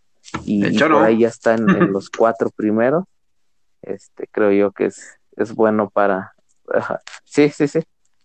Y, 0.46 0.78
por 0.78 1.04
ahí 1.04 1.20
ya 1.20 1.28
está 1.30 1.56
en, 1.56 1.66
los 1.92 2.10
cuatro 2.10 2.52
primeros. 2.52 3.04
Este, 3.82 4.28
creo 4.32 4.52
yo 4.52 4.72
que 4.72 4.86
es, 4.86 5.18
es 5.36 5.54
bueno 5.54 5.90
para... 5.90 6.34
sí, 7.24 7.50
sí, 7.50 7.68
sí. 7.68 7.80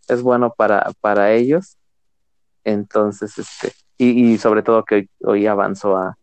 Es 0.09 0.22
bueno 0.22 0.53
para, 0.57 0.90
para 1.01 1.32
ellos. 1.32 1.76
Entonces, 2.64 3.38
este, 3.38 3.72
y, 3.99 4.32
y 4.32 4.38
sobre 4.38 4.62
todo 4.62 4.84
que 4.84 5.09
hoy 5.20 5.47
avanzó 5.47 5.97
a, 5.97 6.16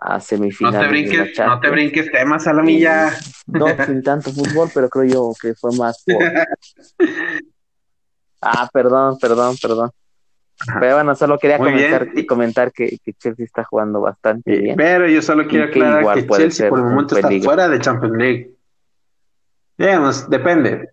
a 0.00 0.20
semifinales. 0.20 0.80
No 0.80 0.84
te 0.84 0.90
brinques, 0.90 1.38
no 1.38 1.60
te 1.60 1.70
brinques 1.70 2.12
temas 2.12 2.46
a 2.46 2.52
la 2.52 2.62
milla. 2.62 3.12
No, 3.46 3.66
sin 3.84 4.02
tanto 4.02 4.30
fútbol, 4.30 4.70
pero 4.72 4.88
creo 4.88 5.04
yo 5.04 5.32
que 5.40 5.54
fue 5.54 5.76
más 5.76 6.04
por... 6.04 6.22
Ah, 8.40 8.68
perdón, 8.72 9.18
perdón, 9.18 9.56
perdón. 9.60 9.90
Pero 10.78 10.94
bueno, 10.94 11.16
solo 11.16 11.40
quería 11.40 11.58
comentar, 11.58 12.08
comentar 12.24 12.72
que, 12.72 12.96
que, 13.04 13.12
Chelsea 13.14 13.44
está 13.44 13.64
jugando 13.64 14.00
bastante 14.00 14.56
bien. 14.56 14.76
Pero 14.76 15.08
yo 15.08 15.20
solo 15.22 15.48
quiero 15.48 15.64
aclarar 15.64 16.14
que, 16.14 16.24
Chelsea 16.24 16.68
por 16.68 16.78
el 16.78 16.84
momento 16.84 17.16
está 17.16 17.30
fuera 17.42 17.68
de 17.68 17.80
Champions 17.80 18.16
League. 18.16 18.54
Digamos, 19.76 20.30
depende. 20.30 20.90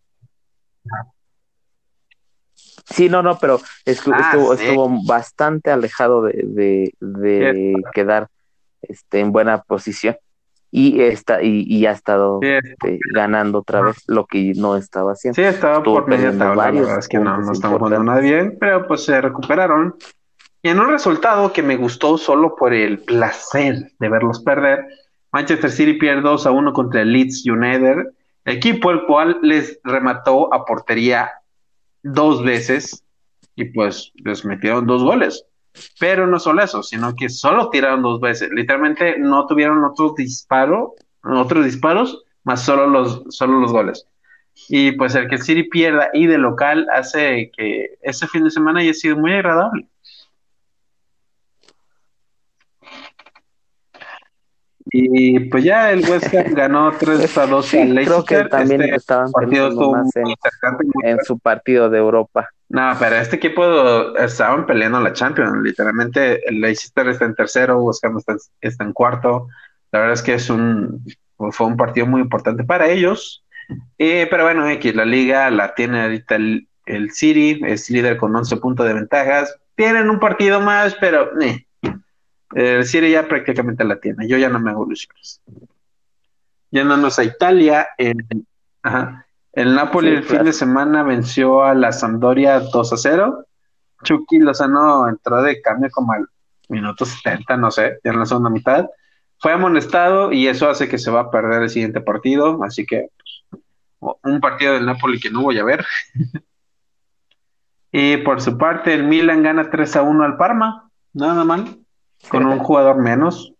Sí, 2.85 3.09
no, 3.09 3.23
no, 3.23 3.37
pero 3.39 3.59
ah, 3.63 3.69
estuvo, 3.85 4.53
estuvo 4.53 5.05
bastante 5.05 5.71
alejado 5.71 6.21
de, 6.21 6.43
de, 6.43 6.93
de 6.99 7.83
quedar 7.93 8.27
este, 8.81 9.19
en 9.19 9.31
buena 9.31 9.61
posición. 9.63 10.17
Y 10.71 11.01
está 11.01 11.41
y, 11.41 11.63
y 11.67 11.85
ha 11.85 11.91
estado 11.91 12.39
este, 12.41 12.99
ganando 13.13 13.59
otra 13.59 13.81
vez 13.81 14.03
lo 14.07 14.25
que 14.25 14.51
no 14.57 14.75
estaba 14.75 15.13
haciendo. 15.13 15.35
Sí, 15.35 15.43
estaba 15.43 15.81
por 15.81 16.07
media 16.07 16.37
tabla, 16.37 16.71
la 16.71 16.99
es 16.99 17.07
que 17.07 17.17
no, 17.17 17.37
no 17.37 17.53
estamos 17.53 17.79
jugando 17.79 18.03
nada 18.03 18.19
bien, 18.19 18.57
pero 18.59 18.85
pues 18.85 19.05
se 19.05 19.21
recuperaron. 19.21 19.95
Y 20.61 20.69
en 20.69 20.79
un 20.79 20.89
resultado 20.89 21.53
que 21.53 21.63
me 21.63 21.77
gustó 21.77 22.17
solo 22.17 22.55
por 22.55 22.73
el 22.73 22.99
placer 22.99 23.91
de 23.99 24.09
verlos 24.09 24.41
perder, 24.41 24.85
Manchester 25.31 25.71
City 25.71 25.93
pierde 25.93 26.21
2 26.21 26.45
a 26.45 26.51
1 26.51 26.73
contra 26.73 27.01
el 27.03 27.13
Leeds 27.13 27.45
United, 27.47 28.07
equipo 28.45 28.91
el 28.91 29.05
cual 29.05 29.39
les 29.41 29.79
remató 29.83 30.53
a 30.53 30.65
portería 30.65 31.31
dos 32.03 32.43
veces 32.43 33.03
y 33.55 33.65
pues 33.65 34.11
les 34.15 34.45
metieron 34.45 34.85
dos 34.85 35.03
goles. 35.03 35.45
Pero 35.99 36.25
no 36.25 36.39
solo 36.39 36.63
eso, 36.63 36.83
sino 36.83 37.15
que 37.15 37.27
solo 37.27 37.69
tiraron 37.69 38.01
dos 38.01 38.21
veces. 38.21 38.49
Literalmente 38.51 39.17
no 39.19 39.45
tuvieron 39.45 39.83
otro 39.83 40.13
disparo, 40.15 40.95
otros 41.21 41.65
disparos, 41.65 42.23
más 42.43 42.63
solo 42.63 42.87
los, 42.87 43.23
solo 43.29 43.59
los 43.59 43.71
goles. 43.71 44.07
Y 44.69 44.93
pues 44.93 45.15
el 45.15 45.27
que 45.27 45.35
el 45.35 45.41
City 45.41 45.63
pierda 45.63 46.09
y 46.13 46.27
de 46.27 46.37
local 46.37 46.87
hace 46.93 47.51
que 47.57 47.97
ese 48.01 48.27
fin 48.27 48.45
de 48.45 48.51
semana 48.51 48.79
haya 48.79 48.93
sido 48.93 49.17
muy 49.17 49.33
agradable. 49.33 49.87
Y 54.91 55.39
pues 55.49 55.63
ya 55.63 55.91
el 55.91 56.07
West 56.09 56.33
Ham 56.33 56.53
ganó 56.53 56.91
3 56.91 57.37
a 57.37 57.47
2 57.47 57.73
al 57.73 57.95
Leicester. 57.95 58.05
Creo 58.05 58.43
que 58.43 58.49
también 58.49 58.81
este 58.81 58.95
estaban 58.95 59.31
partido 59.31 59.91
más 59.91 60.15
en, 60.15 60.27
en 61.03 61.17
su 61.25 61.39
partido 61.39 61.89
de 61.89 61.97
Europa. 61.97 62.49
No, 62.69 62.91
pero 62.99 63.15
este 63.15 63.35
equipo 63.35 64.15
estaban 64.17 64.65
peleando 64.65 64.99
la 64.99 65.13
Champions. 65.13 65.63
Literalmente, 65.63 66.47
el 66.47 66.61
Leicester 66.61 67.07
está 67.07 67.25
en 67.25 67.35
tercero, 67.35 67.81
West 67.81 68.03
Ham 68.03 68.17
está, 68.17 68.83
en 68.83 68.93
cuarto. 68.93 69.47
La 69.91 69.99
verdad 69.99 70.13
es 70.13 70.21
que 70.21 70.33
es 70.33 70.49
un 70.49 71.03
fue 71.51 71.67
un 71.67 71.77
partido 71.77 72.07
muy 72.07 72.21
importante 72.21 72.63
para 72.63 72.87
ellos. 72.87 73.43
Eh, 73.97 74.27
pero 74.29 74.43
bueno, 74.43 74.67
X, 74.69 74.95
la 74.95 75.05
liga 75.05 75.49
la 75.49 75.73
tiene 75.75 76.03
ahorita 76.03 76.35
el, 76.35 77.11
City, 77.11 77.61
es 77.65 77.89
líder 77.89 78.17
con 78.17 78.35
11 78.35 78.57
puntos 78.57 78.85
de 78.85 78.93
ventajas. 78.93 79.55
Tienen 79.75 80.09
un 80.09 80.19
partido 80.19 80.61
más, 80.61 80.95
pero 80.95 81.29
eh, 81.41 81.64
el 82.55 82.85
City 82.85 83.11
ya 83.11 83.27
prácticamente 83.27 83.83
la 83.83 83.99
tiene. 83.99 84.27
Yo 84.29 84.37
ya 84.37 84.47
no 84.47 84.59
me 84.59 84.71
hago 84.71 84.85
ilusiones. 84.85 85.41
Yéndonos 86.71 87.19
a 87.19 87.23
Italia, 87.25 87.89
en, 87.97 88.25
ajá, 88.81 89.27
el 89.51 89.75
Napoli 89.75 90.09
el 90.09 90.23
fin 90.23 90.43
de 90.43 90.53
semana 90.53 91.03
venció 91.03 91.63
a 91.63 91.73
la 91.75 91.91
Sampdoria 91.91 92.61
2 92.61 92.93
a 92.93 92.97
0. 92.97 93.45
Chucky 94.03 94.39
Lozano 94.39 95.07
entró 95.09 95.41
de 95.41 95.61
cambio 95.61 95.89
como 95.91 96.13
al 96.13 96.27
minuto 96.69 97.05
70, 97.05 97.57
no 97.57 97.71
sé, 97.71 97.99
ya 98.03 98.11
en 98.11 98.19
la 98.19 98.25
segunda 98.25 98.49
mitad. 98.49 98.85
Fue 99.39 99.51
amonestado 99.51 100.31
y 100.31 100.47
eso 100.47 100.69
hace 100.69 100.87
que 100.87 100.97
se 100.97 101.11
va 101.11 101.21
a 101.21 101.31
perder 101.31 101.63
el 101.63 101.69
siguiente 101.69 101.99
partido. 101.99 102.63
Así 102.63 102.85
que 102.85 103.09
pues, 103.99 104.15
un 104.23 104.39
partido 104.39 104.73
del 104.73 104.85
Napoli 104.85 105.19
que 105.19 105.29
no 105.29 105.41
voy 105.41 105.59
a 105.59 105.65
ver. 105.65 105.85
y 107.91 108.15
por 108.17 108.41
su 108.41 108.57
parte, 108.57 108.93
el 108.93 109.03
Milan 109.03 109.43
gana 109.43 109.69
3 109.69 109.97
a 109.97 110.01
1 110.03 110.23
al 110.23 110.37
Parma. 110.37 110.89
Nada 111.13 111.43
mal. 111.43 111.84
Con 112.29 112.45
un 112.45 112.59
jugador 112.59 112.97
menos. 112.97 113.53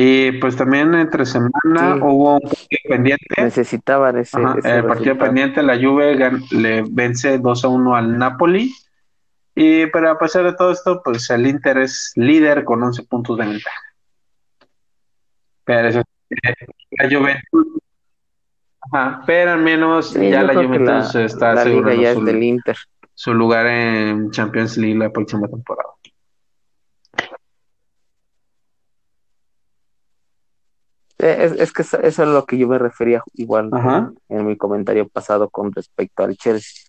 Y 0.00 0.30
pues 0.38 0.54
también 0.54 0.94
entre 0.94 1.26
semana 1.26 1.96
hubo 2.00 2.34
un 2.34 2.40
partido 2.40 2.80
pendiente. 2.88 3.26
Necesitaban 3.36 4.16
ese, 4.16 4.38
el 4.62 4.84
partido 4.84 5.18
pendiente, 5.18 5.60
la 5.60 5.76
Juve 5.76 6.16
le 6.52 6.84
vence 6.88 7.38
2 7.38 7.64
a 7.64 7.68
1 7.68 7.96
al 7.96 8.16
Napoli. 8.16 8.72
Y 9.56 9.86
pero 9.86 10.10
a 10.12 10.16
pesar 10.16 10.44
de 10.44 10.52
todo 10.52 10.70
esto, 10.70 11.02
pues 11.02 11.28
el 11.30 11.48
Inter 11.48 11.78
es 11.78 12.12
líder 12.14 12.62
con 12.62 12.80
11 12.80 13.02
puntos 13.04 13.38
de 13.38 13.46
ventaja. 13.46 13.82
Pero 15.64 15.88
eso, 15.88 16.02
la 16.90 17.10
Juventus. 17.10 17.66
Ajá, 18.92 19.22
pero 19.26 19.50
al 19.50 19.62
menos 19.62 20.14
ya 20.14 20.44
la 20.44 20.54
Juventus 20.54 21.16
está 21.16 21.52
asegurando 21.54 22.14
su, 22.14 22.24
del 22.24 22.42
Inter. 22.44 22.76
Su 23.18 23.34
lugar 23.34 23.66
en 23.66 24.30
Champions 24.30 24.76
League 24.76 24.96
la 24.96 25.10
próxima 25.10 25.48
temporada. 25.48 25.90
Eh, 31.18 31.52
es, 31.58 31.72
que 31.72 31.82
eso 31.82 31.98
es 32.00 32.18
lo 32.18 32.46
que 32.46 32.56
yo 32.56 32.68
me 32.68 32.78
refería 32.78 33.24
igual 33.34 33.70
en 34.28 34.46
mi 34.46 34.56
comentario 34.56 35.08
pasado 35.08 35.50
con 35.50 35.72
respecto 35.72 36.22
al 36.22 36.36
Chelsea. 36.36 36.84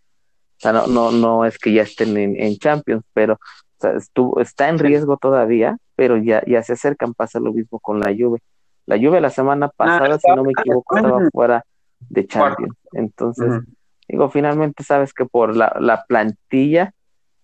O 0.58 0.60
sea, 0.60 0.72
no, 0.72 0.86
no, 0.86 1.12
no 1.12 1.46
es 1.46 1.58
que 1.58 1.74
ya 1.74 1.82
estén 1.82 2.16
en, 2.16 2.58
Champions, 2.58 3.04
pero 3.12 3.40
estuvo, 3.82 4.40
está 4.40 4.70
en 4.70 4.78
riesgo 4.78 5.18
todavía, 5.18 5.80
pero 5.96 6.16
ya, 6.18 6.44
ya 6.46 6.62
se 6.62 6.74
acercan, 6.74 7.16
pasa 7.16 7.40
lo 7.40 7.54
mismo 7.54 7.80
con 7.80 8.00
la 8.00 8.14
Juve. 8.16 8.44
La 8.86 9.00
Juve 9.00 9.20
la 9.20 9.32
semana 9.32 9.66
ah, 9.66 9.74
pasada, 9.76 10.20
si 10.20 10.30
no 10.36 10.44
me 10.44 10.52
equivoco, 10.52 10.96
estaba 10.96 11.28
fuera 11.32 11.66
de 11.98 12.28
Champions. 12.28 12.76
Entonces, 12.92 13.64
digo, 14.10 14.30
finalmente 14.30 14.84
sabes 14.84 15.14
que 15.14 15.26
por 15.26 15.55
la, 15.55 15.76
la 15.80 16.03
plantilla, 16.05 16.93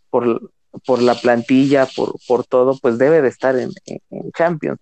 por, 0.10 0.52
por 0.86 1.02
la 1.02 1.16
plantilla, 1.16 1.88
por, 1.96 2.16
por 2.28 2.46
todo, 2.46 2.78
pues 2.82 2.98
debe 2.98 3.22
de 3.22 3.30
estar 3.30 3.56
en 3.58 3.72
Champions 4.38 4.80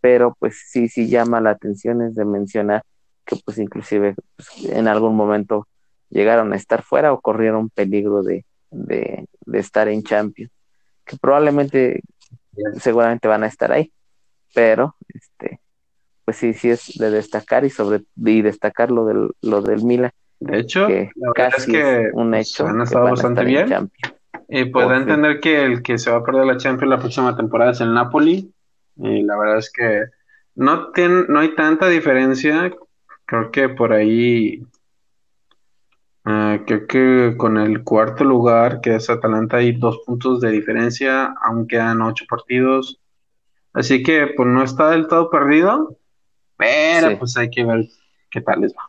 pero 0.00 0.36
pues 0.38 0.64
sí, 0.68 0.88
sí 0.88 1.08
llama 1.08 1.40
la 1.40 1.50
atención 1.50 2.02
es 2.02 2.14
de 2.14 2.24
mencionar 2.24 2.82
que 3.24 3.36
pues 3.44 3.58
inclusive 3.58 4.14
pues, 4.36 4.64
en 4.66 4.88
algún 4.88 5.16
momento 5.16 5.66
llegaron 6.10 6.52
a 6.52 6.56
estar 6.56 6.82
fuera 6.82 7.12
o 7.12 7.20
corrieron 7.20 7.68
peligro 7.70 8.22
de, 8.22 8.44
de, 8.70 9.26
estar 9.52 9.88
en 9.88 10.02
Champions, 10.02 10.50
que 11.04 11.16
probablemente 11.16 12.00
seguramente 12.80 13.28
van 13.28 13.44
a 13.44 13.46
estar 13.46 13.72
ahí, 13.72 13.92
pero 14.54 14.96
este 15.08 15.60
pues 16.24 16.36
sí, 16.36 16.52
sí 16.52 16.68
es 16.68 16.98
de 16.98 17.10
destacar 17.10 17.64
y 17.64 17.70
sobre 17.70 18.02
y 18.16 18.42
destacar 18.42 18.90
lo 18.90 19.06
del, 19.06 19.30
lo 19.40 19.62
del 19.62 19.82
Milan. 19.82 20.12
De 20.40 20.58
hecho, 20.60 20.86
casi 21.34 21.76
es 21.76 22.10
un 22.12 22.34
hecho 22.34 22.66
han 22.66 22.80
estado 22.80 23.06
bastante 23.06 23.44
bien. 23.44 23.90
Y 24.48 24.64
puedo 24.66 24.94
entender 24.94 25.40
que 25.40 25.64
el 25.64 25.82
que 25.82 25.98
se 25.98 26.10
va 26.10 26.18
a 26.18 26.24
perder 26.24 26.46
la 26.46 26.56
Champions 26.56 26.90
la 26.90 26.98
próxima 26.98 27.36
temporada 27.36 27.72
es 27.72 27.80
el 27.80 27.92
Napoli, 27.92 28.52
y 28.96 29.22
la 29.22 29.36
verdad 29.36 29.58
es 29.58 29.70
que 29.70 30.04
no, 30.54 30.90
tiene, 30.92 31.24
no 31.28 31.40
hay 31.40 31.54
tanta 31.54 31.88
diferencia. 31.88 32.72
Creo 33.26 33.50
que 33.50 33.68
por 33.68 33.92
ahí, 33.92 34.62
uh, 36.24 36.64
creo 36.66 36.86
que 36.86 37.34
con 37.36 37.58
el 37.58 37.84
cuarto 37.84 38.24
lugar, 38.24 38.80
que 38.80 38.94
es 38.94 39.10
Atalanta, 39.10 39.58
hay 39.58 39.72
dos 39.72 40.00
puntos 40.06 40.40
de 40.40 40.50
diferencia, 40.50 41.34
aún 41.42 41.66
quedan 41.66 42.00
ocho 42.00 42.24
partidos. 42.28 43.00
Así 43.72 44.02
que 44.02 44.28
pues 44.28 44.48
no 44.48 44.62
está 44.62 44.90
del 44.90 45.06
todo 45.08 45.30
perdido, 45.30 45.98
pero 46.56 47.18
pues 47.18 47.36
hay 47.36 47.50
que 47.50 47.64
ver 47.64 47.84
qué 48.30 48.40
tal 48.40 48.62
les 48.62 48.72
va. 48.72 48.87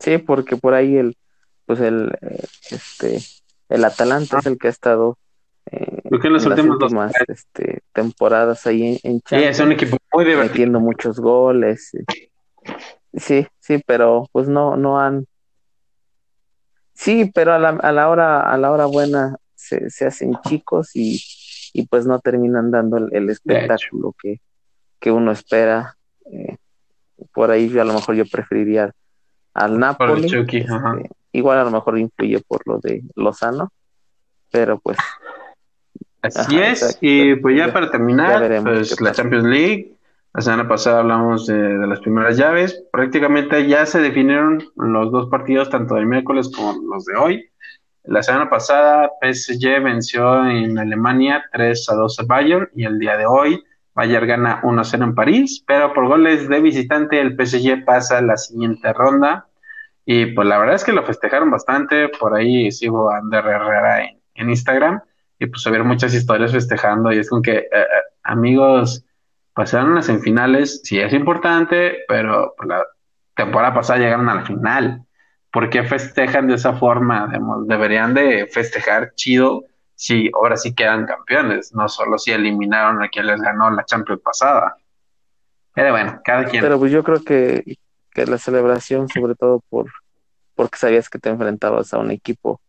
Sí, 0.00 0.18
porque 0.18 0.56
por 0.56 0.74
ahí 0.74 0.96
el, 0.96 1.16
pues 1.66 1.80
el, 1.80 2.10
eh, 2.22 2.44
este, 2.70 3.20
el 3.68 3.84
Atalanta 3.84 4.38
es 4.38 4.46
el 4.46 4.58
que 4.58 4.68
ha 4.68 4.70
estado 4.70 5.18
eh, 5.70 6.02
en 6.10 6.32
las 6.32 6.46
últimas, 6.46 7.12
este, 7.28 7.82
temporadas 7.92 8.66
ahí 8.66 8.98
en, 9.02 9.20
Champions. 9.20 9.56
Sí, 9.56 9.62
es 9.62 9.66
un 9.66 9.72
equipo 9.72 9.96
muy 10.12 10.24
divertido. 10.24 10.52
Metiendo 10.52 10.80
muchos 10.80 11.20
goles. 11.20 11.92
Sí, 13.14 13.46
sí, 13.58 13.82
pero 13.86 14.28
pues 14.32 14.48
no, 14.48 14.76
no 14.76 14.98
han. 14.98 15.26
Sí, 16.94 17.30
pero 17.34 17.52
a 17.52 17.58
la, 17.58 17.70
a 17.70 17.92
la 17.92 18.08
hora, 18.08 18.40
a 18.40 18.56
la 18.56 18.72
hora 18.72 18.86
buena 18.86 19.36
se, 19.54 19.90
se 19.90 20.06
hacen 20.06 20.36
chicos 20.48 20.94
y, 20.94 21.20
y, 21.72 21.86
pues 21.86 22.06
no 22.06 22.18
terminan 22.20 22.70
dando 22.70 22.96
el, 22.96 23.30
espectáculo 23.30 24.14
que, 24.20 24.40
que, 24.98 25.10
uno 25.10 25.30
espera. 25.32 25.96
Eh, 26.32 26.56
por 27.32 27.50
ahí 27.50 27.78
a 27.78 27.84
lo 27.84 27.92
mejor 27.92 28.14
yo 28.14 28.24
preferiría 28.26 28.92
al 29.54 29.78
Napoli. 29.78 30.26
Este, 30.26 31.10
igual 31.32 31.58
a 31.58 31.64
lo 31.64 31.70
mejor 31.70 31.98
influye 31.98 32.40
por 32.46 32.66
lo 32.66 32.78
de 32.78 33.02
Lozano, 33.16 33.72
pero 34.50 34.78
pues. 34.78 34.98
Así 36.22 36.58
es, 36.58 36.98
y 37.00 37.34
pues 37.36 37.56
ya 37.56 37.72
para 37.72 37.90
terminar, 37.90 38.62
pues 38.62 39.00
la 39.00 39.12
Champions 39.12 39.44
League, 39.44 39.94
la 40.34 40.42
semana 40.42 40.68
pasada 40.68 41.00
hablamos 41.00 41.46
de, 41.46 41.86
las 41.86 42.00
primeras 42.00 42.36
llaves, 42.36 42.84
prácticamente 42.92 43.66
ya 43.66 43.86
se 43.86 44.00
definieron 44.00 44.62
los 44.76 45.10
dos 45.10 45.30
partidos, 45.30 45.70
tanto 45.70 45.94
del 45.94 46.06
miércoles 46.06 46.50
como 46.54 46.78
los 46.94 47.06
de 47.06 47.16
hoy. 47.16 47.50
La 48.04 48.22
semana 48.22 48.50
pasada 48.50 49.10
PSG 49.22 49.82
venció 49.82 50.46
en 50.46 50.78
Alemania 50.78 51.44
3 51.52 51.88
a 51.90 51.94
2 51.94 52.20
a 52.20 52.22
Bayern 52.24 52.68
y 52.74 52.84
el 52.84 52.98
día 52.98 53.16
de 53.16 53.26
hoy 53.26 53.64
Bayern 53.94 54.26
gana 54.26 54.60
1 54.62 54.80
a 54.80 54.84
0 54.84 55.04
en 55.04 55.14
París, 55.14 55.64
pero 55.66 55.92
por 55.92 56.06
goles 56.06 56.48
de 56.48 56.60
visitante 56.60 57.20
el 57.20 57.36
PSG 57.36 57.84
pasa 57.84 58.18
a 58.18 58.22
la 58.22 58.36
siguiente 58.36 58.92
ronda 58.92 59.46
y 60.12 60.26
pues 60.26 60.48
la 60.48 60.58
verdad 60.58 60.74
es 60.74 60.82
que 60.84 60.92
lo 60.92 61.04
festejaron 61.04 61.52
bastante. 61.52 62.08
Por 62.08 62.34
ahí 62.34 62.72
sigo 62.72 63.10
a 63.10 63.18
Ander 63.18 63.46
Herrera 63.46 64.04
en, 64.34 64.50
Instagram. 64.50 65.00
Y 65.38 65.46
pues 65.46 65.64
vieron 65.66 65.86
muchas 65.86 66.12
historias 66.14 66.50
festejando. 66.50 67.12
Y 67.12 67.18
es 67.18 67.28
como 67.28 67.42
que, 67.42 67.58
eh, 67.58 67.68
eh, 67.72 67.86
amigos, 68.24 69.04
pasaron 69.54 69.94
las 69.94 70.06
semifinales. 70.06 70.80
Sí 70.82 70.98
es 70.98 71.12
importante, 71.12 71.98
pero 72.08 72.54
pues, 72.56 72.68
la 72.68 72.84
temporada 73.36 73.72
pasada 73.72 74.00
llegaron 74.00 74.28
a 74.28 74.34
la 74.34 74.44
final. 74.44 75.04
¿Por 75.52 75.70
qué 75.70 75.84
festejan 75.84 76.48
de 76.48 76.54
esa 76.54 76.74
forma? 76.74 77.30
deberían 77.66 78.12
de 78.12 78.48
festejar 78.48 79.14
chido 79.14 79.64
si 80.00 80.30
ahora 80.32 80.56
sí 80.56 80.74
quedan 80.74 81.04
campeones, 81.04 81.74
no 81.74 81.86
solo 81.86 82.16
si 82.16 82.32
eliminaron 82.32 83.02
a 83.02 83.08
quien 83.08 83.26
les 83.26 83.38
ganó 83.38 83.70
la 83.70 83.84
Champions 83.84 84.22
pasada. 84.22 84.76
Pero 85.74 85.90
bueno, 85.90 86.20
cada 86.24 86.46
quien. 86.46 86.62
Pero 86.62 86.78
pues 86.78 86.90
yo 86.90 87.04
creo 87.04 87.22
que 87.22 87.76
que 88.14 88.24
la 88.24 88.38
celebración, 88.38 89.08
sobre 89.08 89.34
todo 89.34 89.62
por 89.68 89.86
porque 90.54 90.78
sabías 90.78 91.10
que 91.10 91.18
te 91.18 91.28
enfrentabas 91.28 91.92
a 91.92 91.98
un 91.98 92.10
equipo 92.10 92.60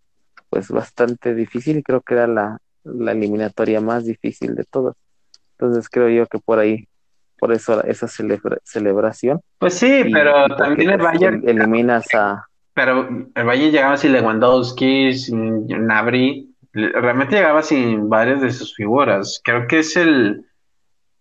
pues 0.50 0.70
bastante 0.70 1.34
difícil 1.34 1.78
y 1.78 1.84
creo 1.84 2.02
que 2.02 2.16
era 2.16 2.28
la, 2.28 2.58
la 2.84 3.14
eliminatoria 3.14 3.80
más 3.80 4.06
difícil 4.06 4.54
de 4.54 4.66
todas. 4.66 4.96
Entonces 5.58 5.88
creo 5.90 6.10
yo 6.10 6.28
que 6.28 6.40
por 6.40 6.60
ahí, 6.60 6.88
por 7.40 7.54
eso 7.54 7.82
esa 7.86 8.08
celebración. 8.64 9.40
Pues 9.58 9.76
sí, 9.76 10.04
pero 10.12 10.54
también 10.58 10.92
el 10.92 11.00
pues, 11.00 11.14
Bayern... 11.14 11.48
Eliminas 11.48 12.06
a... 12.14 12.46
Pero 12.74 13.08
el 13.34 13.46
Bayern 13.46 13.72
llegaba 13.72 13.98
sin 13.98 14.12
Lewandowski, 14.12 15.14
sin 15.14 15.68
Nabri, 15.68 16.51
realmente 16.74 17.36
llegaba 17.36 17.64
sin 17.64 18.10
varias 18.10 18.42
de 18.42 18.52
sus 18.52 18.76
figuras. 18.76 19.42
Creo 19.44 19.68
que 19.68 19.80
es 19.80 19.96
el, 19.98 20.46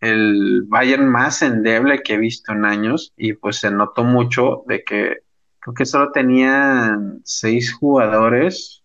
el 0.01 0.65
Bayern 0.67 1.09
más 1.09 1.43
endeble 1.43 2.03
que 2.03 2.15
he 2.15 2.19
visto 2.19 2.53
en 2.53 2.65
años 2.65 3.13
y 3.17 3.35
pues 3.35 3.59
se 3.59 3.71
notó 3.71 4.05
mucho 4.05 4.63
de 4.67 4.83
que 4.83 5.19
creo 5.59 5.75
que 5.75 5.87
solo 5.87 6.11
tenían 6.13 7.21
seis 7.25 7.73
jugadores, 7.75 8.83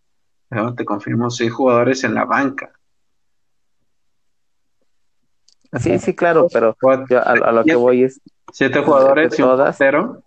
te 0.78 0.86
confirmo, 0.86 1.30
seis 1.30 1.51
jugadores 1.51 2.03
en 2.03 2.13
la 2.13 2.26
banca. 2.26 2.72
Sí, 5.80 5.99
sí, 5.99 6.16
claro, 6.16 6.47
pero 6.51 6.76
a, 7.22 7.51
lo 7.51 7.63
que 7.63 7.76
voy 7.76 8.03
es... 8.03 8.22
Siete 8.53 8.80
jugadores 8.80 9.38
y 9.38 9.41
un 9.41 9.57
delantero. 9.57 10.24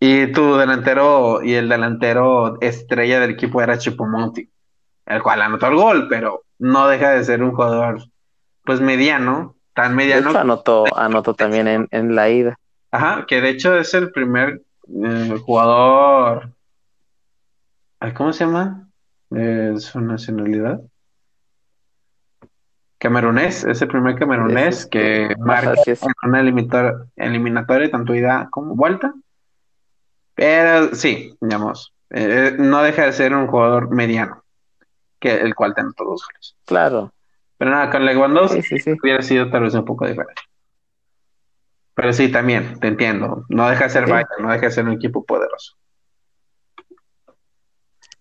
Y 0.00 0.32
tu 0.32 0.56
delantero 0.56 1.42
y 1.42 1.54
el 1.54 1.68
delantero 1.68 2.60
estrella 2.60 3.20
del 3.20 3.30
equipo 3.30 3.60
era 3.60 3.78
Chipomonti, 3.78 4.48
el 5.08 5.22
cual 5.22 5.42
anotó 5.42 5.66
el 5.66 5.76
gol, 5.76 6.06
pero 6.08 6.44
no 6.58 6.88
deja 6.88 7.10
de 7.10 7.24
ser 7.24 7.42
un 7.42 7.52
jugador 7.52 8.02
pues 8.64 8.80
mediano, 8.80 9.56
tan 9.74 9.94
mediano. 9.94 10.30
anotó, 10.38 11.34
también 11.34 11.66
en, 11.66 11.88
en, 11.90 12.14
la 12.14 12.28
ida. 12.28 12.58
Ajá, 12.90 13.24
que 13.26 13.40
de 13.40 13.50
hecho 13.50 13.76
es 13.76 13.94
el 13.94 14.12
primer 14.12 14.62
eh, 14.88 15.38
jugador. 15.44 16.52
¿Cómo 18.14 18.32
se 18.32 18.44
llama? 18.44 18.88
Eh, 19.34 19.74
su 19.78 20.00
nacionalidad. 20.00 20.80
Camerunés, 22.98 23.64
es 23.64 23.80
el 23.80 23.88
primer 23.88 24.16
camerunés 24.16 24.84
que 24.84 25.34
marca 25.38 25.74
en 25.86 25.96
una 26.24 26.40
eliminatoria, 27.16 27.90
tanto 27.90 28.14
ida 28.14 28.48
como 28.50 28.74
vuelta. 28.74 29.14
Pero 30.34 30.94
sí, 30.94 31.36
digamos, 31.40 31.94
eh, 32.10 32.56
no 32.58 32.82
deja 32.82 33.04
de 33.06 33.12
ser 33.12 33.34
un 33.34 33.46
jugador 33.46 33.90
mediano, 33.90 34.42
que 35.18 35.34
el 35.34 35.54
cual 35.54 35.74
tiene 35.74 35.90
todos 35.96 36.10
los 36.10 36.26
goles. 36.26 36.56
Claro. 36.64 37.12
Pero 37.56 37.70
nada, 37.70 37.90
con 37.90 38.04
Lewandowski 38.04 38.60
hubiera 39.02 39.22
sido 39.22 39.50
tal 39.50 39.62
vez 39.62 39.74
un 39.74 39.84
poco 39.84 40.06
diferente. 40.06 40.42
Pero 41.94 42.12
sí, 42.12 42.30
también, 42.30 42.78
te 42.78 42.86
entiendo. 42.86 43.44
No 43.48 43.68
deja 43.68 43.84
de 43.84 43.90
ser 43.90 44.08
Bayern, 44.08 44.40
no 44.40 44.52
deja 44.52 44.66
de 44.66 44.70
ser 44.70 44.84
un 44.84 44.92
equipo 44.92 45.24
poderoso. 45.24 45.76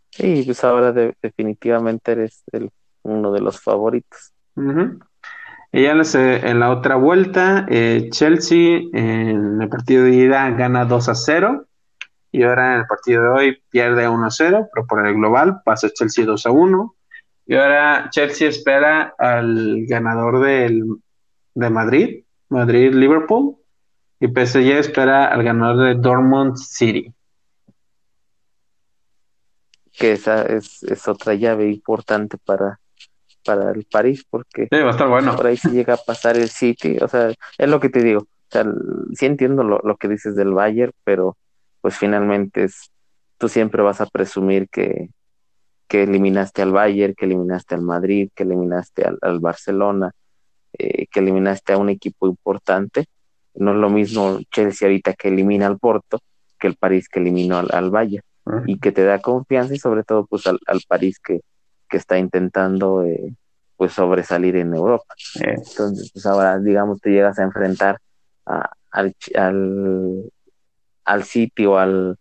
Sí, 0.10 0.42
pues 0.44 0.64
ahora 0.64 0.92
definitivamente 0.92 2.14
eres 2.14 2.44
el, 2.52 2.72
uno 3.04 3.32
de 3.32 3.42
los 3.42 3.62
favoritos. 3.62 4.34
Y 5.72 5.84
ya 5.84 5.92
en 5.92 6.60
la 6.60 6.72
otra 6.72 6.96
vuelta, 6.96 7.68
eh, 7.70 8.10
Chelsea 8.10 8.80
en 8.94 9.62
el 9.62 9.70
partido 9.70 10.06
de 10.06 10.16
ida 10.16 10.50
gana 10.50 10.86
2 10.86 11.10
a 11.10 11.14
0 11.14 11.67
y 12.32 12.44
ahora 12.44 12.74
en 12.74 12.82
el 12.82 12.88
partido 12.88 13.24
de 13.24 13.30
hoy 13.30 13.64
pierde 13.70 14.08
1 14.08 14.26
a 14.26 14.32
0, 14.32 14.70
pero 14.74 14.86
por 14.86 15.06
el 15.06 15.16
global 15.16 15.62
pasa 15.64 15.90
Chelsea 15.90 16.26
2 16.26 16.46
a 16.46 16.52
1. 16.52 16.96
Y 17.46 17.56
ahora 17.56 18.10
Chelsea 18.12 18.50
espera 18.50 19.16
al 19.18 19.86
ganador 19.88 20.42
del, 20.42 20.84
de 21.54 21.70
Madrid, 21.70 22.24
Madrid-Liverpool, 22.50 23.56
y 24.20 24.28
PSG 24.28 24.72
espera 24.78 25.28
al 25.28 25.44
ganador 25.44 25.88
de 25.88 25.96
Dortmund 25.96 26.58
City. 26.58 27.14
Que 29.94 30.14
esa 30.14 30.44
es, 30.44 30.84
es 30.84 31.08
otra 31.08 31.34
llave 31.34 31.70
importante 31.70 32.38
para, 32.38 32.80
para 33.46 33.72
el 33.72 33.86
París, 33.86 34.26
porque 34.30 34.68
va 34.72 34.88
a 34.90 34.92
estar 34.92 35.08
bueno. 35.08 35.36
por 35.36 35.48
ahí 35.48 35.58
se 35.58 35.72
llega 35.72 35.94
a 35.94 35.98
pasar 35.98 36.38
el 36.38 36.50
City, 36.50 36.98
o 37.02 37.08
sea, 37.08 37.30
es 37.30 37.70
lo 37.70 37.80
que 37.80 37.90
te 37.90 38.04
digo, 38.04 38.20
o 38.20 38.52
sea, 38.52 38.66
sí 39.14 39.26
entiendo 39.26 39.64
lo, 39.64 39.80
lo 39.84 39.98
que 39.98 40.08
dices 40.08 40.36
del 40.36 40.54
Bayern, 40.54 40.92
pero 41.04 41.38
pues 41.82 41.98
finalmente 41.98 42.66
es, 42.66 42.92
tú 43.38 43.50
siempre 43.50 43.82
vas 43.82 44.02
a 44.02 44.06
presumir 44.06 44.70
que, 44.70 45.10
que 45.88 46.04
eliminaste 46.04 46.62
al 46.62 46.72
Bayern, 46.72 47.14
que 47.16 47.26
eliminaste 47.26 47.76
al 47.76 47.82
Madrid, 47.82 48.30
que 48.36 48.44
eliminaste 48.44 49.06
al, 49.22 49.40
Barcelona, 49.40 50.12
eh, 50.78 51.08
que 51.08 51.20
eliminaste 51.20 51.74
a 51.74 51.78
un 51.78 51.90
equipo 51.90 52.28
importante. 52.28 53.06
No 53.54 53.72
es 53.72 53.78
lo 53.78 53.90
mismo 53.90 54.40
Chelsea 54.52 54.88
ahorita 54.88 55.14
que 55.14 55.30
elimina 55.30 55.68
al 55.68 55.80
Porto 55.80 56.20
que 56.60 56.68
el 56.68 56.76
París 56.76 57.08
que 57.08 57.20
eliminó 57.20 57.58
al, 57.58 57.70
al 57.72 57.92
Bayern 57.92 58.26
y 58.66 58.80
que 58.80 58.92
te 58.92 59.04
da 59.04 59.20
confianza 59.20 59.76
y 59.76 59.80
sobre 59.80 60.04
todo 60.04 60.26
pues 60.26 60.48
al, 60.48 60.60
al 60.68 60.82
París 60.88 61.20
que, 61.20 61.42
que 61.90 61.98
está 61.98 62.18
intentando 62.18 63.04
eh, 63.04 63.36
pues 63.76 63.94
sobresalir 63.94 64.56
en 64.56 64.74
Europa. 64.74 65.14
Entonces, 65.36 66.12
pues 66.12 66.26
ahora, 66.26 66.58
digamos, 66.60 67.00
te 67.00 67.12
llegas 67.12 67.38
a 67.40 67.44
enfrentar 67.44 68.00
al, 68.46 69.16
al, 69.36 70.32
al 71.08 71.24
City 71.24 71.66
o 71.66 71.78
al, 71.78 72.18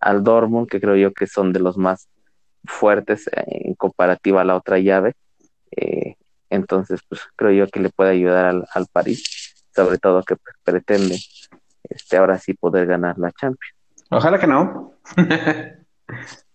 al 0.00 0.22
Dortmund, 0.22 0.68
que 0.68 0.80
creo 0.80 0.96
yo 0.96 1.12
que 1.12 1.26
son 1.26 1.52
de 1.52 1.60
los 1.60 1.76
más 1.76 2.08
fuertes 2.64 3.28
en 3.34 3.74
comparativa 3.74 4.40
a 4.40 4.44
la 4.44 4.56
otra 4.56 4.78
llave. 4.78 5.14
Eh, 5.76 6.14
entonces, 6.48 7.00
pues 7.08 7.20
creo 7.36 7.50
yo 7.50 7.66
que 7.68 7.80
le 7.80 7.90
puede 7.90 8.12
ayudar 8.12 8.46
al, 8.46 8.64
al 8.72 8.86
París, 8.92 9.64
sobre 9.74 9.98
todo 9.98 10.22
que 10.22 10.36
pretende 10.64 11.18
este, 11.88 12.16
ahora 12.16 12.38
sí 12.38 12.54
poder 12.54 12.86
ganar 12.86 13.18
la 13.18 13.32
Champions. 13.32 13.74
Ojalá 14.10 14.38
que 14.38 14.46
no. 14.46 14.94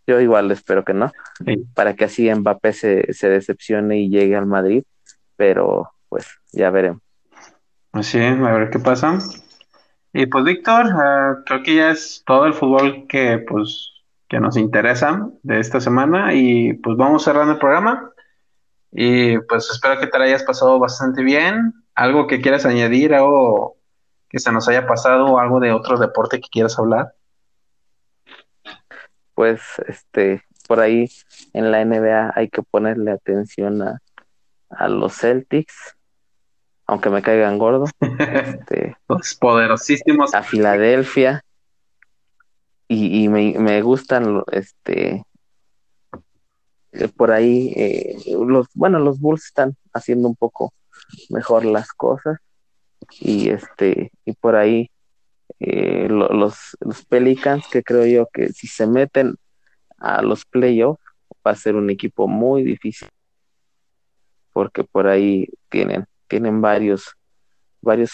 Yo 0.08 0.20
igual 0.22 0.52
espero 0.52 0.86
que 0.86 0.94
no, 0.94 1.12
para 1.74 1.96
que 1.96 2.06
así 2.06 2.32
Mbappé 2.32 2.74
se, 2.74 3.14
se 3.14 3.28
decepcione 3.28 4.00
y 4.00 4.10
llegue 4.10 4.36
al 4.36 4.46
Madrid, 4.46 4.84
pero 5.36 5.92
pues 6.10 6.28
ya 6.52 6.70
veremos. 6.70 7.02
Así, 7.92 8.20
a 8.20 8.34
ver 8.36 8.70
qué 8.70 8.78
pasa. 8.78 9.18
Y 10.18 10.28
pues 10.28 10.46
Víctor, 10.46 10.86
ah, 10.94 11.44
creo 11.46 11.62
que 11.62 11.76
ya 11.76 11.92
es 11.92 12.24
todo 12.26 12.46
el 12.46 12.54
fútbol 12.54 13.06
que 13.10 13.38
pues 13.40 13.92
que 14.30 14.40
nos 14.40 14.56
interesa 14.56 15.30
de 15.44 15.60
esta 15.60 15.82
semana 15.82 16.34
y 16.34 16.72
pues 16.72 16.96
vamos 16.96 17.26
cerrando 17.26 17.52
el 17.52 17.60
programa. 17.60 18.12
Y 18.94 19.38
pues 19.40 19.70
espero 19.70 20.00
que 20.00 20.08
te 20.08 20.18
lo 20.18 20.24
hayas 20.24 20.44
pasado 20.44 20.80
bastante 20.80 21.22
bien. 21.22 21.74
¿Algo 21.96 22.28
que 22.28 22.40
quieras 22.40 22.66
añadir, 22.66 23.14
algo 23.14 23.76
que 24.30 24.40
se 24.40 24.54
nos 24.54 24.70
haya 24.70 24.88
pasado 24.88 25.26
o 25.26 25.38
algo 25.38 25.60
de 25.60 25.74
otro 25.74 25.98
deporte 25.98 26.40
que 26.40 26.48
quieras 26.50 26.80
hablar? 26.80 27.14
pues 29.34 29.62
este 29.86 30.44
por 30.66 30.80
ahí 30.80 31.10
en 31.52 31.72
la 31.72 31.84
NBA 31.84 32.32
hay 32.36 32.50
que 32.50 32.64
ponerle 32.64 33.12
atención 33.12 33.82
a, 33.82 34.00
a 34.70 34.88
los 34.88 35.18
Celtics, 35.18 35.98
aunque 36.88 37.10
me 37.10 37.22
caigan 37.22 37.58
gordo. 37.58 37.86
Este, 38.02 38.98
los 39.08 39.36
poderosísimos. 39.36 40.34
A 40.34 40.44
Filadelfia. 40.44 41.44
Y, 42.88 43.24
y 43.24 43.30
me, 43.30 43.58
me, 43.58 43.82
gustan 43.82 44.44
este 44.52 45.26
eh, 46.92 47.08
por 47.08 47.32
ahí 47.32 47.74
eh, 47.76 48.16
los 48.48 48.68
bueno 48.76 49.00
los 49.00 49.20
Bulls 49.20 49.46
están 49.46 49.76
haciendo 49.92 50.28
un 50.28 50.36
poco 50.36 50.72
mejor 51.30 51.66
las 51.66 51.92
cosas 51.94 52.38
y 53.20 53.50
este 53.50 54.12
y 54.24 54.34
por 54.34 54.56
ahí 54.56 54.92
eh, 55.60 56.08
los, 56.10 56.78
los 56.80 57.06
Pelicans, 57.06 57.66
que 57.72 57.82
creo 57.82 58.06
yo 58.06 58.28
que 58.32 58.50
si 58.50 58.68
se 58.68 58.88
meten 58.88 59.36
a 59.98 60.22
los 60.22 60.46
playoffs 60.46 61.02
va 61.46 61.52
a 61.52 61.56
ser 61.56 61.76
un 61.76 61.90
equipo 61.90 62.28
muy 62.28 62.64
difícil 62.64 63.08
porque 64.54 64.84
por 64.84 65.08
ahí 65.08 65.48
tienen 65.70 66.06
tienen 66.28 66.62
varios 66.62 67.16
varios 67.82 68.12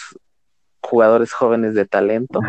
jugadores 0.80 1.32
jóvenes 1.32 1.74
de 1.74 1.86
talento 1.86 2.40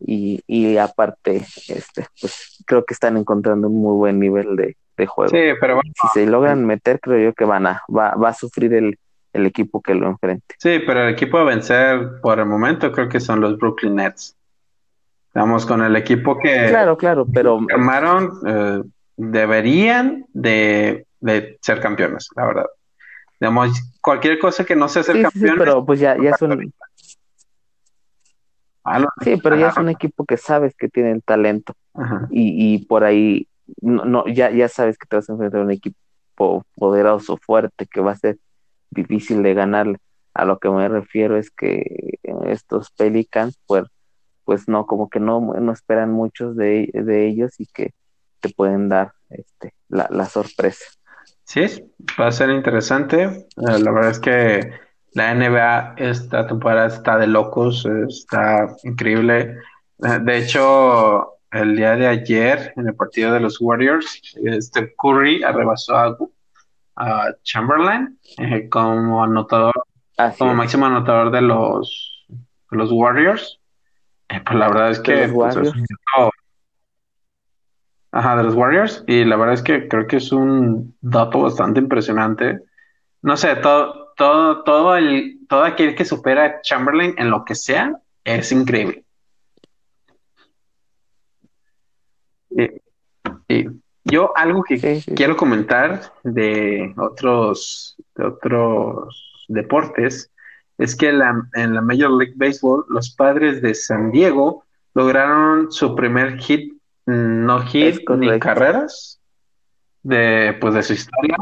y, 0.00 0.42
y, 0.46 0.76
aparte 0.76 1.44
este 1.68 2.06
pues 2.20 2.62
creo 2.66 2.84
que 2.84 2.94
están 2.94 3.16
encontrando 3.16 3.68
un 3.68 3.80
muy 3.80 3.96
buen 3.96 4.20
nivel 4.20 4.54
de, 4.56 4.76
de 4.96 5.06
juego 5.06 5.32
pero 5.60 5.80
si 6.00 6.20
se 6.20 6.26
logran 6.26 6.64
meter 6.64 7.00
creo 7.00 7.18
yo 7.18 7.34
que 7.34 7.44
van 7.44 7.66
a 7.66 7.82
va, 7.94 8.14
va 8.14 8.28
a 8.28 8.34
sufrir 8.34 8.74
el, 8.74 8.96
el 9.32 9.46
equipo 9.46 9.80
que 9.80 9.94
lo 9.94 10.08
enfrente. 10.08 10.54
Sí, 10.58 10.80
pero 10.86 11.04
el 11.04 11.12
equipo 11.12 11.38
a 11.38 11.44
vencer 11.44 12.20
por 12.20 12.38
el 12.38 12.46
momento 12.46 12.92
creo 12.92 13.08
que 13.08 13.20
son 13.20 13.40
los 13.40 13.58
Brooklyn 13.58 13.96
Nets. 13.96 14.36
Estamos 15.28 15.66
con 15.66 15.82
el 15.82 15.94
equipo 15.96 16.38
que 16.38 16.66
claro, 16.68 16.96
claro, 16.96 17.26
pero 17.32 17.60
armaron, 17.72 18.32
eh, 18.46 18.82
deberían 19.16 20.24
de, 20.32 21.06
ser 21.60 21.80
campeones, 21.80 22.28
la 22.34 22.46
verdad. 22.46 22.66
Digamos, 23.40 23.80
cualquier 24.00 24.38
cosa 24.38 24.64
que 24.64 24.74
no 24.74 24.88
sea 24.88 25.02
ser 25.02 25.22
campeones. 25.22 25.52
Sí, 25.52 25.58
pero 25.58 25.84
pues 25.84 26.00
ya, 26.00 26.16
ya 26.20 26.30
es 26.30 26.42
un 26.42 26.52
ah, 28.84 29.04
Sí, 29.22 29.38
pero 29.42 29.56
ya 29.56 29.68
es 29.68 29.76
un 29.76 29.88
equipo 29.88 30.24
que 30.24 30.36
sabes 30.36 30.74
que 30.76 30.88
tiene 30.88 31.12
el 31.12 31.22
talento. 31.22 31.74
Y, 32.30 32.74
y 32.74 32.84
por 32.86 33.04
ahí 33.04 33.48
no, 33.80 34.04
no, 34.04 34.26
ya, 34.26 34.50
ya 34.50 34.68
sabes 34.68 34.98
que 34.98 35.06
te 35.06 35.16
vas 35.16 35.28
a 35.28 35.32
enfrentar 35.32 35.60
a 35.60 35.64
un 35.64 35.70
equipo 35.70 36.64
poderoso, 36.76 37.36
fuerte, 37.36 37.86
que 37.86 38.00
va 38.00 38.12
a 38.12 38.16
ser 38.16 38.38
difícil 38.90 39.42
de 39.42 39.54
ganar. 39.54 39.98
A 40.34 40.44
lo 40.44 40.58
que 40.58 40.70
me 40.70 40.88
refiero 40.88 41.36
es 41.36 41.50
que 41.50 42.18
estos 42.46 42.90
Pelicans, 42.90 43.58
pues, 43.66 43.84
pues 44.44 44.68
no, 44.68 44.86
como 44.86 45.10
que 45.10 45.20
no, 45.20 45.40
no 45.40 45.72
esperan 45.72 46.12
muchos 46.12 46.56
de, 46.56 46.90
de 46.92 47.26
ellos 47.26 47.58
y 47.58 47.66
que 47.66 47.92
te 48.40 48.50
pueden 48.50 48.88
dar 48.88 49.12
este, 49.30 49.74
la, 49.88 50.08
la 50.10 50.26
sorpresa. 50.26 50.84
Sí, 51.48 51.64
va 52.20 52.26
a 52.26 52.32
ser 52.32 52.50
interesante. 52.50 53.24
Eh, 53.24 53.78
la 53.80 53.90
verdad 53.90 54.10
es 54.10 54.20
que 54.20 54.70
la 55.14 55.34
NBA 55.34 55.94
esta 55.96 56.46
temporada 56.46 56.88
está 56.88 57.16
de 57.16 57.26
locos, 57.26 57.86
está 57.86 58.68
increíble. 58.84 59.56
Eh, 60.04 60.18
de 60.20 60.36
hecho, 60.36 61.38
el 61.50 61.74
día 61.74 61.96
de 61.96 62.06
ayer, 62.06 62.74
en 62.76 62.88
el 62.88 62.94
partido 62.94 63.32
de 63.32 63.40
los 63.40 63.62
Warriors, 63.62 64.20
este 64.44 64.94
Curry 64.94 65.42
arrebasó 65.42 65.96
a 65.96 66.18
a 66.96 67.32
Chamberlain 67.44 68.18
eh, 68.38 68.68
como 68.68 69.24
anotador, 69.24 69.72
como 70.36 70.54
máximo 70.54 70.84
anotador 70.84 71.30
de 71.30 71.40
los, 71.40 72.26
los 72.70 72.90
Warriors. 72.92 73.58
Pues 74.28 74.58
la 74.58 74.68
verdad 74.68 74.90
es 74.90 75.00
que 75.00 75.28
pues, 75.28 75.56
Ajá, 78.10 78.36
de 78.36 78.42
los 78.42 78.54
Warriors. 78.54 79.04
Y 79.06 79.24
la 79.24 79.36
verdad 79.36 79.54
es 79.54 79.62
que 79.62 79.88
creo 79.88 80.06
que 80.06 80.16
es 80.16 80.32
un 80.32 80.96
dato 81.00 81.40
bastante 81.40 81.80
impresionante. 81.80 82.60
No 83.22 83.36
sé, 83.36 83.56
todo, 83.56 84.12
todo, 84.16 84.62
todo 84.62 84.96
el, 84.96 85.40
todo 85.48 85.64
aquel 85.64 85.94
que 85.94 86.04
supera 86.04 86.44
a 86.44 86.60
Chamberlain 86.62 87.14
en 87.18 87.30
lo 87.30 87.44
que 87.44 87.54
sea 87.54 88.00
es 88.24 88.52
increíble. 88.52 89.04
y 93.46 93.66
yo 94.04 94.32
algo 94.36 94.62
que 94.64 95.02
quiero 95.14 95.36
comentar 95.36 96.12
de 96.24 96.94
otros, 96.96 97.96
de 98.16 98.24
otros 98.24 99.44
deportes 99.48 100.30
es 100.78 100.96
que 100.96 101.12
la, 101.12 101.46
en 101.54 101.74
la 101.74 101.82
Major 101.82 102.10
League 102.10 102.34
Baseball 102.36 102.84
los 102.88 103.10
padres 103.10 103.60
de 103.60 103.74
San 103.74 104.10
Diego 104.10 104.64
lograron 104.94 105.70
su 105.70 105.94
primer 105.94 106.38
hit, 106.38 106.77
no 107.08 107.60
hit 107.62 108.08
ni 108.10 108.38
carreras 108.38 109.20
de, 110.02 110.56
pues, 110.60 110.74
de 110.74 110.82
su 110.82 110.92
historia. 110.92 111.36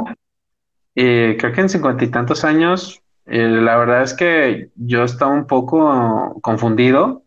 Y 0.94 1.36
creo 1.36 1.52
que 1.52 1.60
en 1.60 1.68
cincuenta 1.68 2.04
y 2.04 2.08
tantos 2.08 2.44
años, 2.44 3.02
eh, 3.26 3.48
la 3.48 3.76
verdad 3.76 4.02
es 4.02 4.14
que 4.14 4.70
yo 4.76 5.04
estaba 5.04 5.32
un 5.32 5.46
poco 5.46 6.38
confundido 6.40 7.24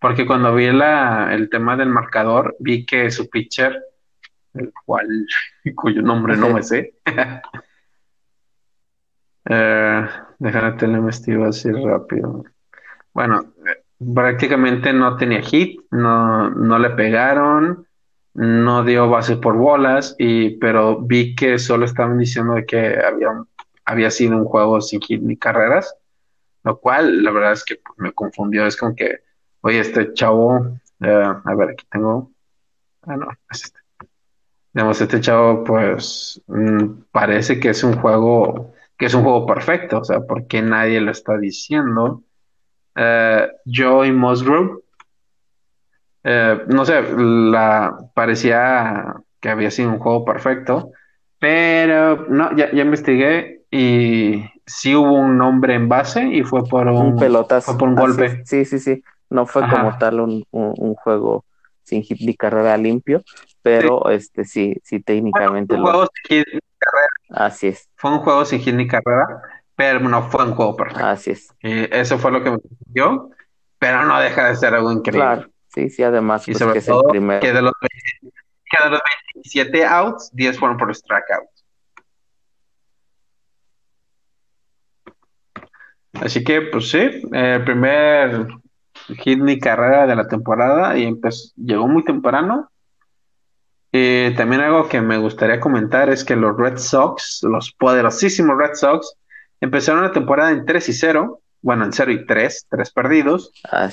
porque 0.00 0.26
cuando 0.26 0.54
vi 0.54 0.70
la, 0.70 1.32
el 1.32 1.48
tema 1.48 1.76
del 1.76 1.88
marcador 1.88 2.56
vi 2.58 2.84
que 2.84 3.10
su 3.10 3.30
pitcher 3.30 3.82
el 4.54 4.72
cual, 4.84 5.06
cuyo 5.74 6.02
nombre 6.02 6.36
no 6.36 6.50
me 6.50 6.62
sé. 6.62 6.94
eh, 9.48 10.08
déjame 10.38 10.72
te 10.72 10.86
lo 10.86 10.98
investigo 10.98 11.44
así 11.44 11.70
rápido. 11.70 12.44
Bueno, 13.12 13.52
prácticamente 14.14 14.92
no 14.92 15.16
tenía 15.16 15.42
hit, 15.42 15.80
no, 15.90 16.50
no 16.50 16.78
le 16.78 16.90
pegaron, 16.90 17.86
no 18.34 18.84
dio 18.84 19.08
base 19.08 19.36
por 19.36 19.56
bolas, 19.56 20.14
y, 20.18 20.56
pero 20.58 21.00
vi 21.00 21.34
que 21.34 21.58
solo 21.58 21.86
estaban 21.86 22.18
diciendo 22.18 22.54
que 22.66 22.98
había, 23.00 23.28
había 23.84 24.10
sido 24.10 24.36
un 24.36 24.44
juego 24.44 24.80
sin 24.80 25.00
hit 25.00 25.22
ni 25.22 25.36
carreras, 25.36 25.94
lo 26.62 26.78
cual 26.80 27.22
la 27.22 27.30
verdad 27.30 27.52
es 27.52 27.64
que 27.64 27.80
me 27.96 28.12
confundió. 28.12 28.66
Es 28.66 28.76
como 28.76 28.94
que, 28.94 29.20
oye, 29.62 29.78
este 29.80 30.12
chavo, 30.12 30.78
eh, 31.00 31.32
a 31.44 31.54
ver, 31.54 31.70
aquí 31.70 31.86
tengo. 31.90 32.32
Ah, 33.02 33.16
no, 33.16 33.28
es 33.50 33.64
este. 33.64 33.80
Digamos, 34.74 35.00
este 35.00 35.20
chavo, 35.20 35.64
pues, 35.64 36.42
mm, 36.48 37.04
parece 37.10 37.58
que 37.58 37.70
es 37.70 37.82
un 37.82 37.94
juego, 37.98 38.74
que 38.98 39.06
es 39.06 39.14
un 39.14 39.22
juego 39.22 39.46
perfecto, 39.46 40.00
o 40.00 40.04
sea, 40.04 40.20
¿por 40.20 40.46
qué 40.46 40.60
nadie 40.60 41.00
lo 41.00 41.12
está 41.12 41.38
diciendo? 41.38 42.22
Uh, 42.96 43.46
Joey 43.66 44.10
Musgrove 44.10 44.80
eh, 46.28 46.64
no 46.66 46.84
sé, 46.84 47.02
la 47.16 47.96
parecía 48.12 49.14
que 49.38 49.48
había 49.48 49.70
sido 49.70 49.90
un 49.90 50.00
juego 50.00 50.24
perfecto, 50.24 50.90
pero 51.38 52.26
no, 52.28 52.50
ya, 52.56 52.72
ya 52.72 52.82
investigué 52.82 53.62
y 53.70 54.44
sí 54.66 54.96
hubo 54.96 55.12
un 55.12 55.38
nombre 55.38 55.74
en 55.74 55.88
base 55.88 56.26
y 56.26 56.42
fue 56.42 56.64
por 56.64 56.88
un, 56.88 57.14
pelotazo. 57.14 57.78
por 57.78 57.88
un 57.88 57.94
golpe. 57.94 58.42
Sí, 58.44 58.64
sí, 58.64 58.80
sí. 58.80 59.04
No 59.30 59.46
fue 59.46 59.68
como 59.70 59.96
tal 59.98 60.18
un, 60.18 60.44
un, 60.50 60.94
juego 60.94 61.44
sin 61.84 62.02
hit 62.02 62.18
ni 62.20 62.34
carrera 62.34 62.76
limpio, 62.76 63.22
pero 63.62 64.10
este 64.10 64.44
sí, 64.44 64.74
sí 64.82 64.98
técnicamente. 64.98 65.76
Fue 65.76 65.84
un 65.84 65.90
juego 65.90 66.08
sin 66.12 66.38
hit 66.38 66.46
ni 66.54 66.60
carrera. 66.76 67.46
Así 67.46 67.68
es. 67.68 67.88
Fue 67.94 68.10
un 68.10 68.18
juego 68.18 68.44
sin 68.44 68.58
hit 68.58 68.74
ni 68.74 68.88
carrera, 68.88 69.42
pero 69.76 70.00
no 70.00 70.28
fue 70.30 70.44
un 70.44 70.54
juego 70.54 70.74
perfecto. 70.74 71.06
Así 71.06 71.30
es. 71.32 71.54
Y 71.62 71.94
eso 71.94 72.18
fue 72.18 72.32
lo 72.32 72.42
que 72.42 72.50
me 72.50 72.58
dio, 72.86 73.30
pero 73.78 74.04
no 74.04 74.18
deja 74.18 74.48
de 74.48 74.56
ser 74.56 74.74
algo 74.74 74.90
increíble. 74.90 75.20
Claro. 75.20 75.50
Sí, 75.68 75.90
sí, 75.90 76.02
además, 76.02 76.44
pues, 76.46 76.58
que 76.58 76.78
es 76.78 76.88
el 76.88 76.96
primero. 77.10 77.40
Que 77.40 77.52
de, 77.52 77.60
los, 77.60 77.72
que 77.80 78.84
de 78.84 78.90
los 78.90 79.00
27 79.34 79.84
outs, 79.84 80.30
10 80.32 80.58
fueron 80.58 80.78
por 80.78 80.94
strikeouts. 80.94 81.64
Así 86.14 86.42
que, 86.42 86.62
pues 86.62 86.90
sí, 86.90 87.10
el 87.30 87.64
primer 87.64 88.48
hit 89.18 89.38
ni 89.38 89.58
carrera 89.58 90.06
de 90.06 90.16
la 90.16 90.26
temporada 90.26 90.96
y 90.96 91.04
empezó, 91.04 91.52
llegó 91.56 91.86
muy 91.86 92.02
temprano. 92.04 92.70
Y 93.92 94.34
también 94.34 94.62
algo 94.62 94.88
que 94.88 95.02
me 95.02 95.18
gustaría 95.18 95.60
comentar 95.60 96.08
es 96.08 96.24
que 96.24 96.36
los 96.36 96.56
Red 96.56 96.78
Sox, 96.78 97.40
los 97.42 97.72
poderosísimos 97.72 98.56
Red 98.56 98.74
Sox, 98.74 99.14
empezaron 99.60 100.02
la 100.02 100.12
temporada 100.12 100.50
en 100.50 100.64
3 100.64 100.88
y 100.88 100.92
0, 100.92 101.40
bueno, 101.62 101.84
en 101.84 101.92
0 101.92 102.12
y 102.12 102.26
3, 102.26 102.66
3 102.70 102.92
perdidos, 102.92 103.52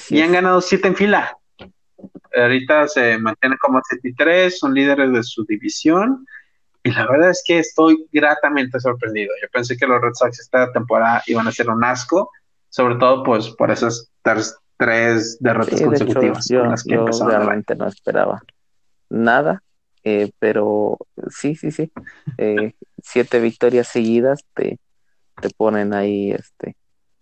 y 0.09 0.21
han 0.21 0.31
ganado 0.31 0.61
7 0.61 0.87
en 0.87 0.95
fila 0.95 1.37
ahorita 2.35 2.87
se 2.87 3.17
mantienen 3.17 3.57
como 3.61 3.81
73, 3.89 4.57
son 4.57 4.73
líderes 4.73 5.11
de 5.11 5.23
su 5.23 5.45
división. 5.45 6.25
Y 6.83 6.91
la 6.91 7.07
verdad 7.07 7.29
es 7.29 7.43
que 7.45 7.59
estoy 7.59 8.07
gratamente 8.11 8.79
sorprendido. 8.79 9.31
Yo 9.41 9.47
pensé 9.51 9.77
que 9.77 9.87
los 9.87 10.01
Red 10.01 10.13
Sox 10.13 10.39
esta 10.39 10.71
temporada 10.73 11.23
iban 11.27 11.47
a 11.47 11.51
ser 11.51 11.69
un 11.69 11.83
asco, 11.83 12.29
sobre 12.69 12.95
todo 12.95 13.23
pues 13.23 13.49
por 13.51 13.71
esas 13.71 14.11
tres, 14.21 15.37
derrotas 15.39 15.81
consecutivas. 15.81 16.45
yo, 16.85 17.05
realmente 17.25 17.75
no 17.75 17.87
esperaba 17.87 18.41
nada, 19.09 19.63
eh, 20.03 20.31
pero 20.39 20.97
sí, 21.29 21.55
sí, 21.55 21.71
sí. 21.71 21.89
Eh, 22.37 22.73
siete 23.01 23.39
victorias 23.39 23.87
seguidas 23.87 24.43
te, 24.53 24.77
te 25.43 25.49
ponen 25.49 25.93
ahí, 25.93 26.31
este, 26.31 26.77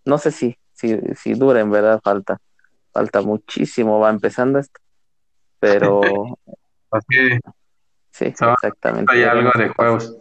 no 0.05 0.17
sé 0.17 0.31
si, 0.31 0.55
si, 0.73 0.97
si 1.15 1.33
dura, 1.33 1.59
en 1.59 1.71
verdad 1.71 1.99
falta, 2.03 2.37
falta 2.93 3.21
muchísimo, 3.21 3.99
va 3.99 4.11
empezando 4.11 4.59
esto 4.59 4.79
pero... 5.61 6.01
Así, 6.91 7.39
sí, 8.11 8.25
exactamente. 8.25 9.13
Hay 9.13 9.23
algo 9.23 9.49
de 9.57 9.69
juegos. 9.69 10.17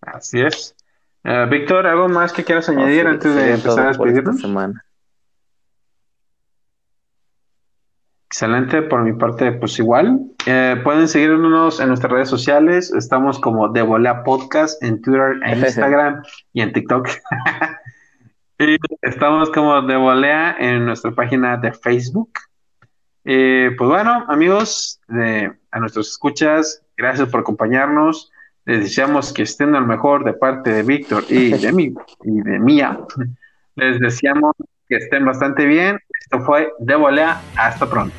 Así 0.00 0.40
es. 0.40 0.76
Eh, 1.24 1.46
Víctor, 1.50 1.88
¿algo 1.88 2.08
más 2.08 2.32
que 2.32 2.44
quieras 2.44 2.68
añadir 2.68 3.08
antes 3.08 3.34
de 3.34 3.54
empezar 3.54 3.86
a 3.86 3.88
despedirnos? 3.88 4.40
Semana. 4.40 4.84
Excelente, 8.32 8.80
por 8.80 9.02
mi 9.02 9.12
parte, 9.12 9.52
pues 9.52 9.78
igual. 9.78 10.18
Eh, 10.46 10.80
pueden 10.82 11.06
seguirnos 11.06 11.80
en 11.80 11.88
nuestras 11.88 12.10
redes 12.10 12.30
sociales. 12.30 12.90
Estamos 12.90 13.38
como 13.38 13.68
De 13.68 13.82
Volea 13.82 14.24
Podcast 14.24 14.82
en 14.82 15.02
Twitter, 15.02 15.34
en 15.44 15.58
Instagram 15.62 16.22
y 16.54 16.62
en 16.62 16.72
TikTok. 16.72 17.10
estamos 19.02 19.50
como 19.50 19.82
de 19.82 19.96
volea 19.96 20.56
en 20.58 20.86
nuestra 20.86 21.10
página 21.10 21.58
de 21.58 21.74
Facebook. 21.74 22.30
Eh, 23.26 23.72
pues 23.76 23.90
bueno, 23.90 24.24
amigos, 24.28 24.98
de, 25.08 25.52
a 25.70 25.78
nuestros 25.78 26.08
escuchas, 26.08 26.82
gracias 26.96 27.28
por 27.28 27.40
acompañarnos. 27.40 28.32
Les 28.64 28.80
deseamos 28.80 29.30
que 29.34 29.42
estén 29.42 29.74
al 29.74 29.86
mejor 29.86 30.24
de 30.24 30.32
parte 30.32 30.72
de 30.72 30.82
Víctor 30.82 31.24
y 31.28 31.50
de 31.50 31.70
mí 31.70 31.94
y 32.24 32.40
de 32.40 32.58
Mía. 32.58 32.98
Les 33.76 34.00
deseamos 34.00 34.56
que 34.88 34.96
estén 34.96 35.26
bastante 35.26 35.66
bien. 35.66 35.98
Esto 36.22 36.40
fue 36.40 36.72
de 36.78 36.96
volea. 36.96 37.40
Hasta 37.56 37.88
pronto. 37.88 38.14